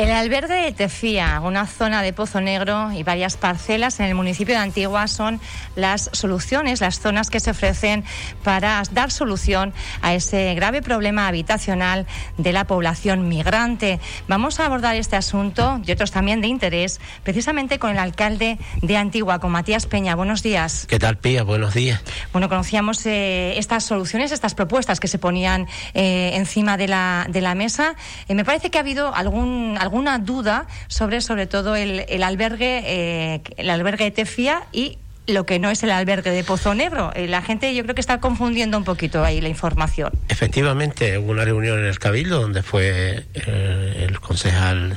El 0.00 0.12
albergue 0.12 0.54
de 0.54 0.72
Tefía, 0.72 1.42
una 1.44 1.66
zona 1.66 2.00
de 2.00 2.14
Pozo 2.14 2.40
Negro 2.40 2.90
y 2.90 3.02
varias 3.02 3.36
parcelas 3.36 4.00
en 4.00 4.06
el 4.06 4.14
municipio 4.14 4.54
de 4.54 4.60
Antigua 4.62 5.06
son 5.08 5.42
las 5.76 6.08
soluciones, 6.14 6.80
las 6.80 7.00
zonas 7.00 7.28
que 7.28 7.38
se 7.38 7.50
ofrecen 7.50 8.04
para 8.42 8.82
dar 8.92 9.10
solución 9.10 9.74
a 10.00 10.14
ese 10.14 10.54
grave 10.54 10.80
problema 10.80 11.28
habitacional 11.28 12.06
de 12.38 12.50
la 12.54 12.64
población 12.66 13.28
migrante. 13.28 14.00
Vamos 14.26 14.58
a 14.58 14.64
abordar 14.64 14.96
este 14.96 15.16
asunto 15.16 15.82
y 15.84 15.92
otros 15.92 16.12
también 16.12 16.40
de 16.40 16.48
interés 16.48 16.98
precisamente 17.22 17.78
con 17.78 17.90
el 17.90 17.98
alcalde 17.98 18.56
de 18.80 18.96
Antigua, 18.96 19.38
con 19.38 19.52
Matías 19.52 19.84
Peña. 19.84 20.14
Buenos 20.14 20.42
días. 20.42 20.86
¿Qué 20.88 20.98
tal, 20.98 21.18
Pía? 21.18 21.42
Buenos 21.42 21.74
días. 21.74 22.00
Bueno, 22.32 22.48
conocíamos 22.48 23.04
eh, 23.04 23.58
estas 23.58 23.84
soluciones, 23.84 24.32
estas 24.32 24.54
propuestas 24.54 24.98
que 24.98 25.08
se 25.08 25.18
ponían 25.18 25.68
eh, 25.92 26.30
encima 26.36 26.78
de 26.78 26.88
la, 26.88 27.26
de 27.28 27.42
la 27.42 27.54
mesa. 27.54 27.96
Eh, 28.28 28.34
me 28.34 28.46
parece 28.46 28.70
que 28.70 28.78
ha 28.78 28.80
habido 28.80 29.14
algún 29.14 29.76
alguna 29.90 30.18
duda 30.18 30.66
sobre, 30.86 31.20
sobre 31.20 31.48
todo, 31.48 31.74
el, 31.74 32.04
el 32.08 32.22
albergue, 32.22 32.82
eh, 32.86 33.42
el 33.56 33.70
albergue 33.70 34.04
de 34.04 34.10
Tefía 34.12 34.62
y 34.72 34.98
lo 35.26 35.46
que 35.46 35.58
no 35.58 35.68
es 35.68 35.82
el 35.82 35.90
albergue 35.90 36.30
de 36.30 36.44
Pozo 36.44 36.74
Negro. 36.74 37.12
Eh, 37.16 37.26
la 37.26 37.42
gente 37.42 37.74
yo 37.74 37.82
creo 37.82 37.96
que 37.96 38.00
está 38.00 38.20
confundiendo 38.20 38.78
un 38.78 38.84
poquito 38.84 39.24
ahí 39.24 39.40
la 39.40 39.48
información. 39.48 40.12
Efectivamente, 40.28 41.18
hubo 41.18 41.32
una 41.32 41.44
reunión 41.44 41.80
en 41.80 41.86
el 41.86 41.98
Cabildo 41.98 42.40
donde 42.40 42.62
fue 42.62 43.24
eh, 43.34 44.06
el 44.08 44.20
concejal 44.20 44.96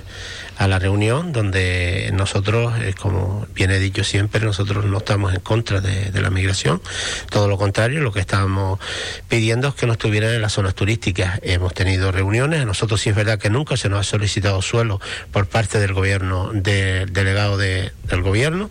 a 0.58 0.68
la 0.68 0.80
reunión 0.80 1.32
donde 1.32 2.12
nosotros, 2.14 2.74
eh, 2.80 2.94
como 3.00 3.48
bien 3.54 3.72
he 3.72 3.80
dicho 3.80 4.04
siempre, 4.04 4.42
nosotros 4.42 4.86
no 4.86 5.00
estamos 5.00 5.34
en 5.34 5.40
contra 5.40 5.82
de, 5.82 6.12
la 6.22 6.30
migración, 6.30 6.82
todo 7.30 7.48
lo 7.48 7.58
contrario, 7.58 8.02
lo 8.02 8.14
que 8.14 8.20
estábamos 8.20 8.80
pidiendo 9.28 9.68
es 9.68 9.74
que 9.74 9.86
no 9.86 9.94
estuvieran 9.94 10.34
en 10.34 10.42
las 10.42 10.54
zonas 10.54 10.74
turísticas. 10.74 11.40
Hemos 11.42 11.74
tenido 11.74 12.12
reuniones, 12.12 12.62
a 12.62 12.66
nosotros 12.66 13.02
sí 13.02 13.10
es 13.10 13.16
verdad 13.16 13.40
que 13.40 13.50
nunca 13.50 13.76
se 13.76 13.90
nos 13.90 14.00
ha 14.00 14.04
solicitado 14.04 14.62
suelo 14.62 15.02
por 15.32 15.48
parte 15.48 15.80
del 15.80 15.94
gobierno, 15.94 16.52
del 16.54 17.12
delegado 17.12 17.58
de, 17.58 17.92
del 18.08 18.22
gobierno. 18.22 18.70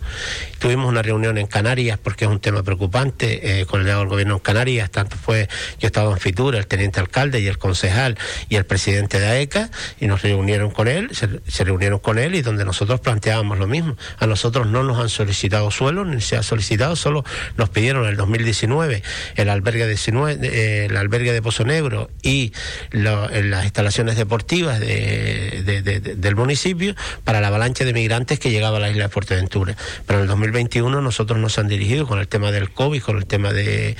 Tuvimos 0.59 0.89
una 0.89 1.01
reunión 1.01 1.37
en 1.37 1.45
Canarias 1.45 1.99
porque 2.01 2.25
es 2.25 2.31
un 2.31 2.39
tema 2.39 2.63
preocupante 2.63 3.61
eh, 3.61 3.65
con 3.65 3.81
el 3.81 3.85
delegado 3.85 4.03
del 4.03 4.09
gobierno 4.09 4.35
en 4.35 4.39
Canarias, 4.39 4.89
tanto 4.89 5.17
fue, 5.17 5.49
yo 5.79 5.87
estaba 5.87 6.11
en 6.11 6.17
Fitura, 6.17 6.57
el 6.57 6.67
teniente 6.67 6.99
alcalde 6.99 7.39
y 7.41 7.47
el 7.47 7.57
concejal 7.57 8.17
y 8.49 8.55
el 8.55 8.65
presidente 8.65 9.19
de 9.19 9.27
AECA, 9.27 9.69
y 9.99 10.07
nos 10.07 10.21
reunieron 10.21 10.71
con 10.71 10.87
él, 10.87 11.09
reunieron 11.73 11.99
con 11.99 12.19
él 12.19 12.35
y 12.35 12.41
donde 12.41 12.65
nosotros 12.65 12.99
planteábamos 12.99 13.57
lo 13.57 13.67
mismo. 13.67 13.97
A 14.19 14.27
nosotros 14.27 14.67
no 14.67 14.83
nos 14.83 14.99
han 14.99 15.09
solicitado 15.09 15.71
suelo, 15.71 16.05
ni 16.05 16.21
se 16.21 16.37
ha 16.37 16.43
solicitado, 16.43 16.95
solo 16.95 17.23
nos 17.57 17.69
pidieron 17.69 18.03
en 18.03 18.11
el 18.11 18.17
2019 18.17 19.03
el 19.35 19.49
albergue 19.49 19.83
de, 19.83 19.89
19, 19.89 20.39
eh, 20.43 20.85
el 20.85 20.97
albergue 20.97 21.33
de 21.33 21.41
Pozo 21.41 21.65
Negro 21.65 22.09
y 22.21 22.53
lo, 22.91 23.27
las 23.29 23.63
instalaciones 23.63 24.15
deportivas 24.15 24.79
de, 24.79 25.63
de, 25.65 25.81
de, 25.81 25.99
del 25.99 26.35
municipio 26.35 26.95
para 27.23 27.41
la 27.41 27.47
avalancha 27.47 27.85
de 27.85 27.93
migrantes 27.93 28.39
que 28.39 28.51
llegaba 28.51 28.77
a 28.77 28.79
la 28.79 28.89
isla 28.89 29.03
de 29.03 29.09
Fuerteventura. 29.09 29.75
Pero 30.05 30.19
en 30.19 30.23
el 30.23 30.27
2021 30.29 31.01
nosotros 31.01 31.39
nos 31.39 31.57
han 31.57 31.67
dirigido 31.67 32.07
con 32.07 32.19
el 32.19 32.27
tema 32.27 32.51
del 32.51 32.69
COVID, 32.71 33.01
con 33.01 33.17
el 33.17 33.25
tema 33.25 33.51
de, 33.51 33.95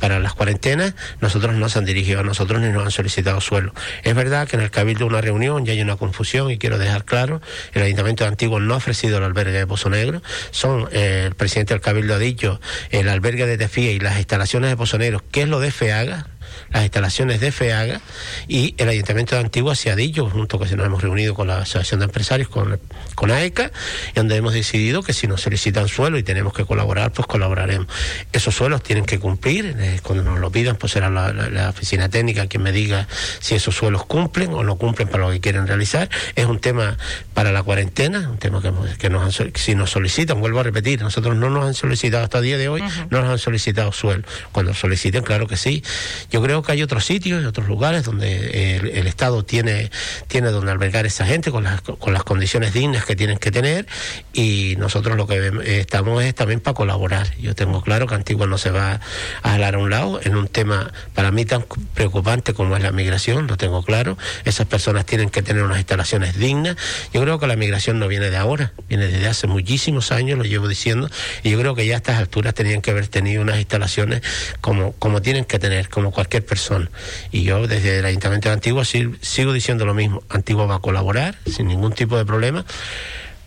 para 0.00 0.18
las 0.18 0.34
cuarentenas, 0.34 0.94
nosotros 1.20 1.52
no 1.54 1.60
nos 1.60 1.76
han 1.76 1.84
dirigido 1.84 2.20
a 2.20 2.22
nosotros 2.22 2.60
ni 2.60 2.68
nos 2.68 2.84
han 2.84 2.90
solicitado 2.90 3.40
suelo. 3.40 3.72
Es 4.02 4.14
verdad 4.14 4.48
que 4.48 4.56
en 4.56 4.62
el 4.62 4.70
Cabildo 4.70 5.06
una 5.06 5.20
reunión 5.20 5.64
ya 5.64 5.72
hay 5.72 5.80
una 5.80 5.96
confusión 5.96 6.50
y 6.50 6.55
quiero 6.58 6.78
dejar 6.78 7.04
claro, 7.04 7.40
el 7.72 7.82
Ayuntamiento 7.82 8.24
de 8.24 8.28
Antiguo 8.28 8.60
no 8.60 8.74
ha 8.74 8.76
ofrecido 8.78 9.18
el 9.18 9.24
albergue 9.24 9.58
de 9.58 9.66
Pozo 9.66 9.90
Negro, 9.90 10.22
son, 10.50 10.88
eh, 10.92 11.24
el 11.26 11.34
presidente 11.34 11.74
del 11.74 11.80
Cabildo 11.80 12.14
ha 12.14 12.18
dicho, 12.18 12.60
el 12.90 13.08
albergue 13.08 13.46
de 13.46 13.58
Tefía 13.58 13.92
y 13.92 13.98
las 13.98 14.18
instalaciones 14.18 14.70
de 14.70 14.76
Pozo 14.76 14.98
Negro, 14.98 15.22
¿qué 15.30 15.42
es 15.42 15.48
lo 15.48 15.60
de 15.60 15.70
FEAGA? 15.70 16.26
Las 16.70 16.82
instalaciones 16.82 17.40
de 17.40 17.52
FEAGA 17.52 18.00
y 18.48 18.74
el 18.78 18.88
Ayuntamiento 18.88 19.34
de 19.36 19.42
Antigua 19.42 19.74
se 19.74 19.90
ha 19.90 19.96
dicho, 19.96 20.28
junto 20.28 20.58
que 20.58 20.76
nos 20.76 20.86
hemos 20.86 21.02
reunido 21.02 21.34
con 21.34 21.48
la 21.48 21.58
Asociación 21.58 22.00
de 22.00 22.06
Empresarios, 22.06 22.48
con, 22.48 22.78
con 23.14 23.30
AECA, 23.30 23.70
y 24.12 24.14
donde 24.14 24.36
hemos 24.36 24.52
decidido 24.52 25.02
que 25.02 25.12
si 25.12 25.26
nos 25.26 25.42
solicitan 25.42 25.88
suelo 25.88 26.18
y 26.18 26.22
tenemos 26.22 26.52
que 26.52 26.64
colaborar, 26.64 27.12
pues 27.12 27.26
colaboraremos. 27.26 27.86
Esos 28.32 28.54
suelos 28.54 28.82
tienen 28.82 29.04
que 29.04 29.18
cumplir, 29.18 29.76
eh, 29.78 30.00
cuando 30.02 30.24
nos 30.24 30.38
lo 30.38 30.50
pidan, 30.50 30.76
pues 30.76 30.92
será 30.92 31.10
la, 31.10 31.32
la, 31.32 31.48
la, 31.48 31.70
oficina 31.70 32.08
técnica 32.08 32.46
quien 32.46 32.62
me 32.62 32.72
diga 32.72 33.06
si 33.40 33.54
esos 33.54 33.74
suelos 33.74 34.04
cumplen 34.06 34.52
o 34.52 34.62
no 34.62 34.76
cumplen 34.76 35.08
para 35.08 35.26
lo 35.26 35.32
que 35.32 35.40
quieren 35.40 35.66
realizar. 35.66 36.08
Es 36.34 36.46
un 36.46 36.60
tema 36.60 36.96
para 37.34 37.52
la 37.52 37.62
cuarentena, 37.62 38.28
un 38.30 38.38
tema 38.38 38.60
que, 38.62 38.72
que 38.98 39.10
nos 39.10 39.40
han, 39.40 39.52
si 39.54 39.74
nos 39.74 39.90
solicitan, 39.90 40.40
vuelvo 40.40 40.60
a 40.60 40.62
repetir, 40.62 41.00
nosotros 41.02 41.36
no 41.36 41.50
nos 41.50 41.66
han 41.66 41.74
solicitado 41.74 42.24
hasta 42.24 42.38
el 42.38 42.44
día 42.44 42.58
de 42.58 42.68
hoy, 42.68 42.82
uh 42.82 42.84
-huh. 42.84 43.06
no 43.10 43.20
nos 43.22 43.30
han 43.30 43.38
solicitado 43.38 43.92
suelo. 43.92 44.24
Cuando 44.52 44.74
soliciten, 44.74 45.22
claro 45.22 45.46
que 45.46 45.56
sí. 45.56 45.82
Yo 46.30 46.42
creo 46.42 46.62
que 46.62 46.65
hay 46.72 46.82
otros 46.82 47.04
sitios 47.04 47.44
otros 47.46 47.68
lugares 47.68 48.04
donde 48.04 48.76
el, 48.76 48.86
el, 48.88 49.06
Estado 49.06 49.44
tiene, 49.44 49.90
tiene 50.28 50.50
donde 50.50 50.70
albergar 50.70 51.06
esa 51.06 51.26
gente 51.26 51.50
con 51.50 51.64
las, 51.64 51.80
con 51.80 52.12
las 52.12 52.24
condiciones 52.24 52.72
dignas 52.72 53.04
que 53.04 53.16
tienen 53.16 53.38
que 53.38 53.50
tener 53.50 53.86
y 54.32 54.74
nosotros 54.78 55.16
lo 55.16 55.26
que 55.26 55.36
eh, 55.36 55.80
estamos 55.80 56.22
es 56.22 56.34
también 56.34 56.60
para 56.60 56.74
colaborar. 56.74 57.36
Yo 57.38 57.54
tengo 57.54 57.82
claro 57.82 58.06
que 58.06 58.14
Antigua 58.14 58.46
no 58.46 58.58
se 58.58 58.70
va 58.70 59.00
a 59.42 59.50
jalar 59.50 59.74
a 59.74 59.78
un 59.78 59.90
lado 59.90 60.20
en 60.22 60.36
un 60.36 60.48
tema 60.48 60.92
para 61.14 61.30
mí 61.30 61.44
tan 61.44 61.64
preocupante 61.94 62.54
como 62.54 62.76
es 62.76 62.82
la 62.82 62.92
migración, 62.92 63.46
lo 63.46 63.56
tengo 63.56 63.82
claro. 63.82 64.16
Esas 64.44 64.66
personas 64.66 65.06
tienen 65.06 65.30
que 65.30 65.42
tener 65.42 65.62
unas 65.62 65.78
instalaciones 65.78 66.36
dignas. 66.36 66.76
Yo 67.12 67.22
creo 67.22 67.38
que 67.38 67.46
la 67.46 67.56
migración 67.56 67.98
no 67.98 68.08
viene 68.08 68.30
de 68.30 68.36
ahora, 68.36 68.72
viene 68.88 69.06
desde 69.06 69.28
hace 69.28 69.46
muchísimos 69.46 70.12
años, 70.12 70.38
lo 70.38 70.44
llevo 70.44 70.68
diciendo, 70.68 71.10
y 71.42 71.50
yo 71.50 71.58
creo 71.58 71.74
que 71.74 71.86
ya 71.86 71.94
a 71.94 71.96
estas 71.98 72.18
alturas 72.18 72.54
tenían 72.54 72.82
que 72.82 72.90
haber 72.90 73.08
tenido 73.08 73.42
unas 73.42 73.58
instalaciones 73.58 74.22
como, 74.60 74.92
como 74.92 75.22
tienen 75.22 75.44
que 75.44 75.58
tener, 75.58 75.88
como 75.88 76.12
cualquier 76.12 76.44
persona. 76.46 76.90
Y 77.32 77.42
yo 77.42 77.66
desde 77.66 77.98
el 77.98 78.04
Ayuntamiento 78.04 78.48
de 78.48 78.54
Antigua 78.54 78.84
sigo 78.84 79.52
diciendo 79.52 79.84
lo 79.84 79.94
mismo. 79.94 80.22
Antigua 80.28 80.66
va 80.66 80.76
a 80.76 80.80
colaborar 80.80 81.36
sin 81.46 81.68
ningún 81.68 81.92
tipo 81.92 82.16
de 82.16 82.24
problema, 82.24 82.64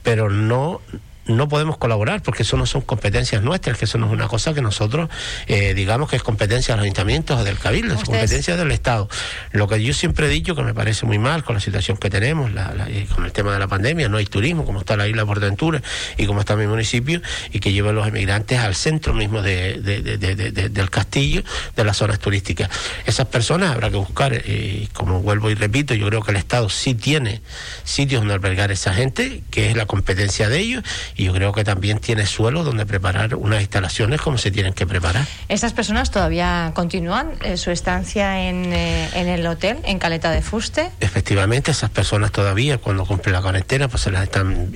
pero 0.03 0.29
no 0.29 0.81
no 1.25 1.47
podemos 1.47 1.77
colaborar 1.77 2.23
porque 2.23 2.43
eso 2.43 2.57
no 2.57 2.65
son 2.65 2.81
competencias 2.81 3.43
nuestras, 3.43 3.77
que 3.77 3.85
eso 3.85 3.97
no 3.97 4.07
es 4.07 4.11
una 4.11 4.27
cosa 4.27 4.53
que 4.53 4.61
nosotros 4.61 5.09
eh, 5.47 5.73
digamos 5.73 6.09
que 6.09 6.15
es 6.15 6.23
competencia 6.23 6.73
de 6.73 6.77
los 6.77 6.83
ayuntamientos 6.83 7.39
o 7.39 7.43
del 7.43 7.57
cabildo, 7.57 7.95
es 7.95 8.03
competencia 8.03 8.57
del 8.57 8.71
Estado. 8.71 9.09
Lo 9.51 9.67
que 9.67 9.81
yo 9.83 9.93
siempre 9.93 10.27
he 10.27 10.29
dicho 10.29 10.55
que 10.55 10.63
me 10.63 10.73
parece 10.73 11.05
muy 11.05 11.19
mal 11.19 11.43
con 11.43 11.55
la 11.55 11.61
situación 11.61 11.97
que 11.97 12.09
tenemos, 12.09 12.51
la, 12.51 12.73
la, 12.73 12.87
con 13.13 13.25
el 13.25 13.31
tema 13.31 13.53
de 13.53 13.59
la 13.59 13.67
pandemia, 13.67 14.09
no 14.09 14.17
hay 14.17 14.25
turismo, 14.25 14.65
como 14.65 14.79
está 14.79 14.97
la 14.97 15.07
isla 15.07 15.25
Portaventura 15.25 15.81
y 16.17 16.25
como 16.25 16.39
está 16.39 16.55
mi 16.55 16.67
municipio, 16.67 17.21
y 17.51 17.59
que 17.59 17.71
llevan 17.71 17.95
los 17.95 18.07
emigrantes 18.07 18.59
al 18.59 18.75
centro 18.75 19.13
mismo 19.13 19.41
de, 19.41 19.79
de, 19.81 20.01
de, 20.01 20.69
del 20.69 20.89
castillo, 20.89 21.43
de 21.75 21.83
las 21.83 21.97
zonas 21.97 22.19
turísticas. 22.19 22.69
Esas 23.05 23.27
personas 23.27 23.71
habrá 23.71 23.89
que 23.89 23.97
buscar, 23.97 24.33
eh, 24.33 24.87
como 24.93 25.21
vuelvo 25.21 25.49
y 25.49 25.55
repito, 25.55 25.93
yo 25.93 26.07
creo 26.07 26.23
que 26.23 26.31
el 26.31 26.37
Estado 26.37 26.69
sí 26.69 26.95
tiene 26.95 27.41
sitios 27.83 28.21
donde 28.21 28.33
albergar 28.33 28.69
a 28.71 28.73
esa 28.73 28.93
gente, 28.93 29.43
que 29.51 29.69
es 29.69 29.75
la 29.75 29.85
competencia 29.85 30.49
de 30.49 30.59
ellos, 30.59 30.83
y 31.19 31.25
yo 31.25 31.33
creo 31.33 31.51
que 31.51 31.65
también 31.65 31.99
tiene 31.99 32.25
suelo 32.25 32.63
donde 32.63 32.85
preparar 32.85 33.35
unas 33.35 33.59
instalaciones 33.59 34.21
como 34.21 34.37
se 34.37 34.51
tienen 34.51 34.71
que 34.71 34.87
preparar. 34.87 35.25
¿Estas 35.49 35.73
personas 35.73 36.11
todavía 36.11 36.71
continúan 36.73 37.31
eh, 37.43 37.57
su 37.57 37.71
estancia 37.71 38.47
en, 38.47 38.71
eh, 38.71 39.09
en, 39.13 39.27
el 39.27 39.45
hotel, 39.45 39.79
en 39.83 39.99
Caleta 39.99 40.31
de 40.31 40.41
Fuste? 40.41 40.91
Efectivamente, 41.01 41.71
esas 41.71 41.89
personas 41.89 42.31
todavía, 42.31 42.77
cuando 42.77 43.05
cumplen 43.05 43.33
la 43.33 43.41
cuarentena, 43.41 43.89
pues 43.89 44.03
se 44.03 44.11
las 44.11 44.23
están 44.23 44.71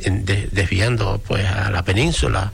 desviando 0.52 1.22
pues 1.26 1.48
a 1.48 1.72
la 1.72 1.84
península 1.84 2.52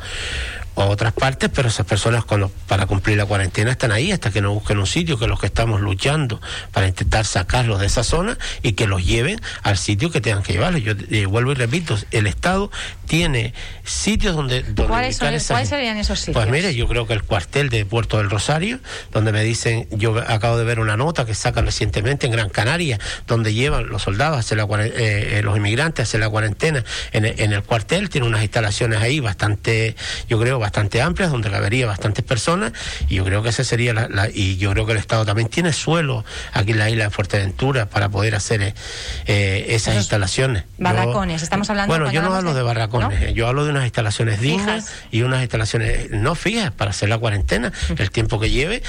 o 0.80 0.84
a 0.84 0.86
otras 0.86 1.12
partes, 1.12 1.50
pero 1.54 1.68
esas 1.68 1.86
personas 1.86 2.24
cuando 2.24 2.50
para 2.68 2.86
cumplir 2.86 3.18
la 3.18 3.26
cuarentena 3.26 3.72
están 3.72 3.92
ahí 3.92 4.14
hasta 4.14 4.32
que 4.32 4.42
no 4.42 4.54
busquen 4.54 4.80
un 4.80 4.88
sitio, 4.88 5.20
que 5.20 5.28
los 5.28 5.38
que 5.38 5.48
estamos 5.48 5.82
luchando 5.82 6.40
para 6.72 6.88
intentar 6.88 7.26
sacarlos 7.26 7.82
de 7.82 7.88
esa 7.88 8.06
zona 8.06 8.38
y 8.64 8.74
que 8.74 8.88
los 8.88 9.06
lleven 9.06 9.42
al 9.62 9.78
sitio 9.78 10.10
que 10.10 10.22
tengan 10.22 10.42
que 10.42 10.54
llevarlos. 10.54 10.82
Yo 10.82 10.94
eh, 11.12 11.26
vuelvo 11.26 11.52
y 11.52 11.56
repito, 11.56 11.98
el 12.12 12.28
Estado 12.28 12.72
tiene 13.08 13.54
sitios 13.84 14.38
donde... 14.38 14.64
donde 14.64 14.86
¿Cuáles, 14.86 15.18
son, 15.18 15.56
¿Cuáles 15.56 15.68
serían 15.68 15.98
esos 15.98 16.20
sitios? 16.20 16.36
Pues 16.36 16.50
mire, 16.50 16.74
yo 16.74 16.88
creo 16.88 17.06
que 17.06 17.14
el 17.14 17.24
cuartel 17.24 17.68
de 17.68 17.84
Puerto 17.84 18.18
del 18.18 18.30
Rosario, 18.30 18.80
donde 19.12 19.34
me 19.34 19.44
dicen, 19.44 19.86
yo 19.92 20.18
acabo 20.28 20.58
de 20.58 20.64
ver 20.64 20.80
una 20.80 20.96
nota 20.96 21.26
que 21.26 21.34
sacan 21.34 21.66
recientemente 21.66 22.26
en 22.26 22.32
Gran 22.32 22.50
Canaria, 22.50 23.00
donde 23.28 23.54
llevan 23.54 23.90
los 23.90 24.04
soldados, 24.04 24.38
a 24.38 24.40
hacer 24.40 24.58
la, 24.58 24.68
eh, 24.80 25.42
los 25.44 25.58
inmigrantes 25.58 26.04
a 26.04 26.04
hacer 26.04 26.22
la 26.22 26.30
cuarentena 26.30 26.86
en 27.12 27.26
el, 27.26 27.40
en 27.42 27.52
el 27.52 27.64
cuartel, 27.64 28.10
tiene 28.10 28.28
unas 28.28 28.44
instalaciones 28.44 29.02
ahí 29.02 29.20
bastante, 29.20 29.98
yo 30.30 30.40
creo, 30.40 30.58
bastante 30.58 30.69
amplias, 31.02 31.32
donde 31.32 31.50
cabería 31.50 31.88
bastantes 31.88 32.24
personas, 32.24 32.74
y 33.08 33.16
yo 33.16 33.26
creo 33.26 33.44
que 33.44 33.50
esa 33.50 33.64
sería 33.64 33.94
la, 33.94 34.08
la, 34.10 34.30
y 34.30 34.58
yo 34.58 34.72
creo 34.72 34.86
que 34.86 34.94
el 34.94 34.98
Estado 34.98 35.26
también 35.26 35.50
tiene 35.50 35.74
suelo 35.74 36.24
aquí 36.54 36.72
en 36.72 36.80
la 36.80 36.90
isla 36.90 37.06
de 37.06 37.10
Fuerteventura 37.10 37.88
para 37.88 38.10
poder 38.10 38.36
hacer 38.36 38.62
eh, 38.62 39.66
esas 39.70 39.94
Esos 39.94 39.96
instalaciones. 39.96 40.64
Barracones, 40.78 41.42
yo, 41.42 41.44
estamos 41.44 41.70
hablando 41.70 41.94
Bueno, 41.94 42.12
yo 42.12 42.22
no 42.22 42.34
hablo 42.34 42.54
de 42.54 42.62
barracones, 42.62 43.22
¿no? 43.22 43.30
yo 43.30 43.48
hablo 43.48 43.66
de 43.66 43.72
unas 43.72 43.84
instalaciones 43.84 44.40
dignas 44.42 44.92
y 45.12 45.22
unas 45.22 45.42
instalaciones 45.42 46.12
no 46.12 46.36
fijas 46.36 46.72
para 46.72 46.92
hacer 46.92 47.10
la 47.10 47.18
cuarentena, 47.18 47.70
uh 47.70 47.94
-huh. 47.94 48.00
el 48.02 48.12
tiempo 48.12 48.40
que 48.40 48.50
lleve 48.50 48.82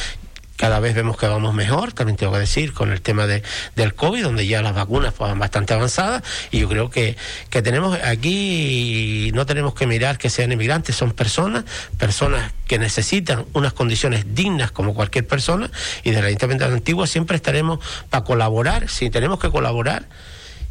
cada 0.61 0.79
vez 0.79 0.95
vemos 0.95 1.17
que 1.17 1.27
vamos 1.27 1.55
mejor, 1.55 1.95
también 1.95 2.19
tengo 2.19 2.35
que 2.35 2.41
decir, 2.41 2.75
con 2.75 2.93
el 2.93 3.01
tema 3.01 3.27
de, 3.27 3.43
del 3.77 3.95
COVID, 3.95 4.25
donde 4.25 4.47
ya 4.47 4.61
las 4.61 4.75
vacunas 4.75 5.17
van 5.17 5.39
bastante 5.39 5.73
avanzadas, 5.73 6.23
y 6.51 6.59
yo 6.59 6.69
creo 6.69 6.91
que, 6.91 7.17
que 7.49 7.63
tenemos 7.63 7.99
aquí, 8.05 9.31
no 9.33 9.47
tenemos 9.47 9.73
que 9.73 9.87
mirar 9.87 10.19
que 10.19 10.29
sean 10.29 10.53
inmigrantes, 10.53 10.95
son 10.97 11.13
personas, 11.13 11.65
personas 11.97 12.53
que 12.67 12.79
necesitan 12.79 13.47
unas 13.55 13.73
condiciones 13.73 14.35
dignas 14.35 14.71
como 14.71 14.93
cualquier 14.93 15.27
persona, 15.27 15.71
y 16.05 16.11
de 16.11 16.21
la 16.21 16.27
Ayuntamiento 16.27 16.69
de 16.69 16.75
Antigua 16.75 17.07
siempre 17.07 17.37
estaremos 17.37 17.79
para 18.11 18.25
colaborar, 18.25 18.91
si 18.91 19.09
tenemos 19.09 19.41
que 19.41 19.49
colaborar, 19.49 20.09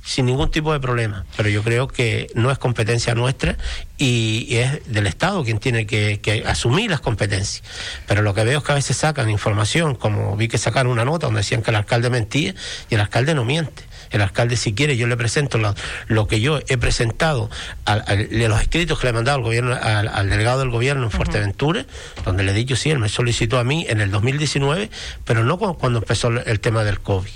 sin 0.10 0.26
ningún 0.26 0.50
tipo 0.50 0.74
de 0.74 0.80
problema. 0.80 1.24
Pero 1.38 1.50
yo 1.50 1.62
creo 1.62 1.88
que 1.88 2.32
no 2.34 2.50
es 2.50 2.58
competencia 2.58 3.14
nuestra 3.14 3.58
y, 4.00 4.48
es 4.56 4.92
del 4.92 5.06
Estado 5.06 5.44
quien 5.44 5.60
tiene 5.60 5.86
que, 5.86 6.20
que, 6.20 6.44
asumir 6.48 6.90
las 6.90 7.00
competencias. 7.00 7.64
Pero 8.08 8.24
lo 8.24 8.34
que 8.34 8.44
veo 8.44 8.58
es 8.58 8.64
que 8.64 8.72
a 8.72 8.76
veces 8.76 8.98
sacan 8.98 9.30
información, 9.30 9.94
como 9.94 10.36
vi 10.36 10.48
que 10.48 10.58
sacaron 10.58 10.92
una 10.92 11.06
nota 11.06 11.28
donde 11.28 11.42
decían 11.42 11.62
que 11.62 11.70
el 11.70 11.76
alcalde 11.76 12.10
mentía 12.10 12.56
y 12.90 12.96
el 12.96 13.02
alcalde 13.02 13.36
no 13.36 13.46
miente 13.46 13.84
el 14.10 14.24
alcalde 14.24 14.58
si 14.58 14.74
quiere, 14.74 14.98
yo 14.98 15.06
le 15.06 15.16
presento 15.16 15.60
lo, 16.08 16.28
que 16.28 16.42
yo 16.42 16.62
he 16.68 16.80
presentado, 16.80 17.52
a, 17.86 18.16
los 18.16 18.60
escritos 18.60 18.98
que 18.98 19.06
le 19.06 19.12
he 19.12 19.14
mandado 19.14 19.38
al 19.38 19.44
gobierno, 19.44 19.78
al, 19.80 20.28
delegado 20.32 20.62
del 20.62 20.72
gobierno 20.72 21.04
en 21.04 21.12
Fuerteventura, 21.12 21.86
donde 22.26 22.44
le 22.44 22.52
he 22.54 22.56
dicho, 22.56 22.76
sí, 22.76 22.90
él 22.90 22.98
me 22.98 23.08
solicitó 23.08 23.60
a 23.60 23.64
mí 23.64 23.86
en 23.88 24.02
el 24.02 24.10
2019, 24.10 24.90
pero 25.26 25.44
no 25.44 25.60
cuando 25.60 26.00
empezó 26.00 26.30
el 26.30 26.60
tema 26.60 26.84
del 26.84 27.00
COVID. 27.00 27.30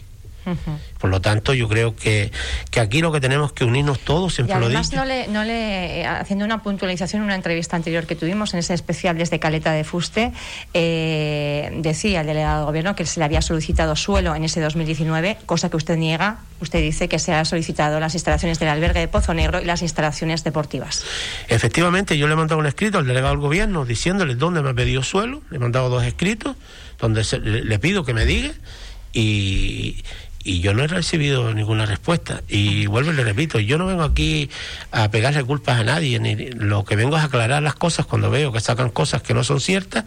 Por 0.99 1.09
lo 1.09 1.21
tanto, 1.21 1.53
yo 1.53 1.67
creo 1.67 1.95
que, 1.95 2.31
que 2.69 2.79
aquí 2.79 3.01
lo 3.01 3.11
que 3.11 3.19
tenemos 3.19 3.53
que 3.53 3.65
unirnos 3.65 3.99
todos, 3.99 4.33
siempre 4.33 4.55
y 4.55 4.63
además 4.63 4.93
No 4.93 5.05
le, 5.05 5.27
no 5.27 5.43
le, 5.43 6.05
haciendo 6.05 6.45
una 6.45 6.61
puntualización 6.61 7.21
en 7.21 7.25
una 7.25 7.35
entrevista 7.35 7.75
anterior 7.75 8.05
que 8.05 8.15
tuvimos 8.15 8.53
en 8.53 8.59
ese 8.59 8.73
especial 8.73 9.17
desde 9.17 9.39
Caleta 9.39 9.71
de 9.71 9.83
Fuste, 9.83 10.31
eh, 10.73 11.71
decía 11.77 12.21
el 12.21 12.27
delegado 12.27 12.61
de 12.61 12.65
gobierno 12.65 12.95
que 12.95 13.05
se 13.05 13.19
le 13.19 13.25
había 13.25 13.41
solicitado 13.41 13.95
suelo 13.95 14.35
en 14.35 14.43
ese 14.43 14.61
2019, 14.61 15.37
cosa 15.45 15.69
que 15.69 15.77
usted 15.77 15.97
niega. 15.97 16.39
Usted 16.61 16.79
dice 16.79 17.09
que 17.09 17.19
se 17.19 17.33
ha 17.33 17.43
solicitado 17.45 17.99
las 17.99 18.13
instalaciones 18.13 18.59
del 18.59 18.69
albergue 18.69 18.99
de 18.99 19.07
Pozo 19.07 19.33
Negro 19.33 19.61
y 19.61 19.65
las 19.65 19.81
instalaciones 19.81 20.43
deportivas. 20.43 21.03
Efectivamente, 21.47 22.17
yo 22.17 22.27
le 22.27 22.33
he 22.33 22.37
mandado 22.37 22.59
un 22.59 22.67
escrito 22.67 22.97
al 22.97 23.05
delegado 23.05 23.33
del 23.33 23.41
gobierno 23.41 23.85
diciéndole 23.85 24.35
dónde 24.35 24.61
me 24.61 24.69
ha 24.69 24.73
pedido 24.73 25.03
suelo. 25.03 25.41
Le 25.49 25.57
he 25.57 25.59
mandado 25.59 25.89
dos 25.89 26.03
escritos 26.03 26.55
donde 26.99 27.23
le 27.41 27.79
pido 27.79 28.05
que 28.05 28.13
me 28.13 28.25
diga 28.25 28.53
y, 29.13 30.03
y 30.43 30.59
yo 30.59 30.73
no 30.73 30.83
he 30.83 30.87
recibido 30.87 31.53
ninguna 31.53 31.85
respuesta. 31.85 32.43
Y 32.47 32.85
vuelvo 32.87 33.11
y 33.11 33.15
le 33.15 33.23
repito, 33.23 33.59
yo 33.59 33.77
no 33.77 33.85
vengo 33.85 34.03
aquí 34.03 34.49
a 34.91 35.09
pegarle 35.09 35.43
culpas 35.43 35.79
a 35.79 35.83
nadie, 35.83 36.19
ni 36.19 36.35
lo 36.51 36.83
que 36.83 36.95
vengo 36.95 37.17
es 37.17 37.23
aclarar 37.23 37.63
las 37.63 37.75
cosas 37.75 38.05
cuando 38.05 38.29
veo 38.29 38.51
que 38.51 38.59
sacan 38.59 38.89
cosas 38.89 39.21
que 39.21 39.33
no 39.33 39.43
son 39.43 39.61
ciertas 39.61 40.05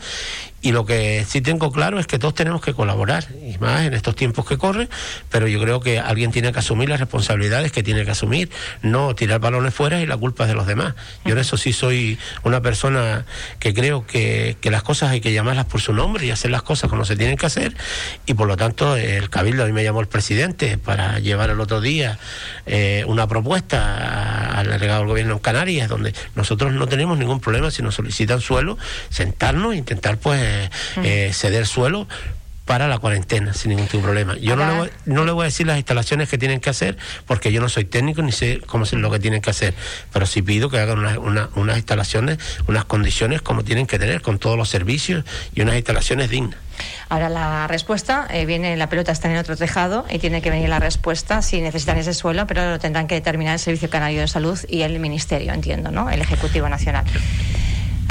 y 0.66 0.72
lo 0.72 0.84
que 0.84 1.24
sí 1.28 1.42
tengo 1.42 1.70
claro 1.70 2.00
es 2.00 2.08
que 2.08 2.18
todos 2.18 2.34
tenemos 2.34 2.60
que 2.60 2.74
colaborar, 2.74 3.24
y 3.40 3.56
más 3.58 3.82
en 3.82 3.94
estos 3.94 4.16
tiempos 4.16 4.44
que 4.46 4.58
corren, 4.58 4.88
pero 5.30 5.46
yo 5.46 5.60
creo 5.60 5.78
que 5.78 6.00
alguien 6.00 6.32
tiene 6.32 6.50
que 6.50 6.58
asumir 6.58 6.88
las 6.88 6.98
responsabilidades 6.98 7.70
que 7.70 7.84
tiene 7.84 8.04
que 8.04 8.10
asumir, 8.10 8.50
no 8.82 9.14
tirar 9.14 9.38
balones 9.38 9.72
fuera 9.72 10.00
y 10.00 10.06
la 10.06 10.16
culpa 10.16 10.42
es 10.42 10.48
de 10.48 10.56
los 10.56 10.66
demás. 10.66 10.96
Yo 11.24 11.34
en 11.34 11.38
eso 11.38 11.56
sí 11.56 11.72
soy 11.72 12.18
una 12.42 12.62
persona 12.62 13.26
que 13.60 13.74
creo 13.74 14.08
que, 14.08 14.56
que 14.60 14.72
las 14.72 14.82
cosas 14.82 15.10
hay 15.10 15.20
que 15.20 15.32
llamarlas 15.32 15.66
por 15.66 15.80
su 15.80 15.92
nombre 15.92 16.26
y 16.26 16.32
hacer 16.32 16.50
las 16.50 16.62
cosas 16.62 16.90
como 16.90 17.04
se 17.04 17.14
tienen 17.14 17.36
que 17.36 17.46
hacer, 17.46 17.76
y 18.26 18.34
por 18.34 18.48
lo 18.48 18.56
tanto 18.56 18.96
el 18.96 19.30
Cabildo 19.30 19.62
a 19.62 19.66
mí 19.66 19.72
me 19.72 19.84
llamó 19.84 20.00
el 20.00 20.08
presidente 20.08 20.78
para 20.78 21.20
llevar 21.20 21.50
el 21.50 21.60
otro 21.60 21.80
día 21.80 22.18
eh, 22.66 23.04
una 23.06 23.28
propuesta 23.28 24.50
al 24.58 24.66
delegado 24.66 24.98
del 25.02 25.08
gobierno 25.10 25.34
en 25.34 25.38
Canarias, 25.38 25.88
donde 25.88 26.12
nosotros 26.34 26.72
no 26.72 26.88
tenemos 26.88 27.16
ningún 27.18 27.38
problema 27.38 27.70
si 27.70 27.84
nos 27.84 27.94
solicitan 27.94 28.40
suelo, 28.40 28.76
sentarnos 29.10 29.74
e 29.74 29.76
intentar 29.76 30.18
pues 30.18 30.55
eh, 31.02 31.30
ceder 31.32 31.66
suelo 31.66 32.06
para 32.66 32.88
la 32.88 32.98
cuarentena 32.98 33.54
sin 33.54 33.70
ningún 33.70 33.86
tipo 33.86 33.98
de 33.98 34.02
problema. 34.02 34.36
Yo 34.38 34.56
no 34.56 34.66
le, 34.66 34.76
voy, 34.76 34.90
no 35.06 35.24
le 35.24 35.30
voy 35.30 35.42
a 35.42 35.46
decir 35.46 35.66
las 35.66 35.76
instalaciones 35.76 36.28
que 36.28 36.36
tienen 36.36 36.60
que 36.60 36.68
hacer 36.68 36.98
porque 37.24 37.52
yo 37.52 37.60
no 37.60 37.68
soy 37.68 37.84
técnico 37.84 38.22
ni 38.22 38.32
sé 38.32 38.60
cómo 38.66 38.84
es 38.84 38.92
lo 38.92 39.10
que 39.10 39.20
tienen 39.20 39.40
que 39.40 39.50
hacer, 39.50 39.72
pero 40.12 40.26
sí 40.26 40.42
pido 40.42 40.68
que 40.68 40.78
hagan 40.78 40.98
unas 41.16 41.76
instalaciones, 41.76 42.38
unas 42.66 42.84
condiciones 42.84 43.40
como 43.40 43.62
tienen 43.62 43.86
que 43.86 44.00
tener 44.00 44.20
con 44.20 44.40
todos 44.40 44.58
los 44.58 44.68
servicios 44.68 45.24
y 45.54 45.60
unas 45.60 45.76
instalaciones 45.76 46.28
dignas. 46.28 46.58
Ahora 47.08 47.28
la 47.28 47.68
respuesta 47.68 48.26
eh, 48.30 48.44
viene, 48.46 48.76
la 48.76 48.88
pelota 48.88 49.12
está 49.12 49.30
en 49.30 49.38
otro 49.38 49.56
tejado 49.56 50.04
y 50.10 50.18
tiene 50.18 50.42
que 50.42 50.50
venir 50.50 50.68
la 50.68 50.80
respuesta 50.80 51.40
si 51.42 51.60
necesitan 51.60 51.96
ese 51.98 52.14
suelo, 52.14 52.48
pero 52.48 52.68
lo 52.68 52.78
tendrán 52.80 53.06
que 53.06 53.14
determinar 53.14 53.54
el 53.54 53.60
Servicio 53.60 53.88
Canario 53.88 54.20
de 54.20 54.28
Salud 54.28 54.58
y 54.68 54.82
el 54.82 54.98
Ministerio, 54.98 55.52
entiendo, 55.52 55.92
¿no? 55.92 56.10
El 56.10 56.20
Ejecutivo 56.20 56.68
Nacional. 56.68 57.04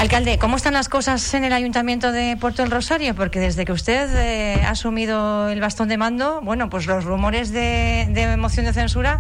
Alcalde, 0.06 0.38
¿cómo 0.38 0.58
están 0.58 0.76
las 0.76 0.88
cosas 0.88 1.34
en 1.34 1.46
el 1.46 1.52
Ayuntamiento 1.52 2.12
de 2.12 2.38
Puerto 2.38 2.62
del 2.62 2.70
Rosario? 2.70 3.16
Porque 3.16 3.40
desde 3.40 3.66
que 3.66 3.72
usted 3.72 4.08
eh, 4.16 4.62
ha 4.64 4.70
asumido 4.70 5.50
el 5.50 5.60
bastón 5.60 5.88
de 5.88 5.98
mando, 5.98 6.42
bueno, 6.44 6.70
pues 6.70 6.86
los 6.86 7.04
rumores 7.06 7.52
de, 7.52 8.36
moción 8.38 8.68
de 8.68 8.74
censura 8.74 9.20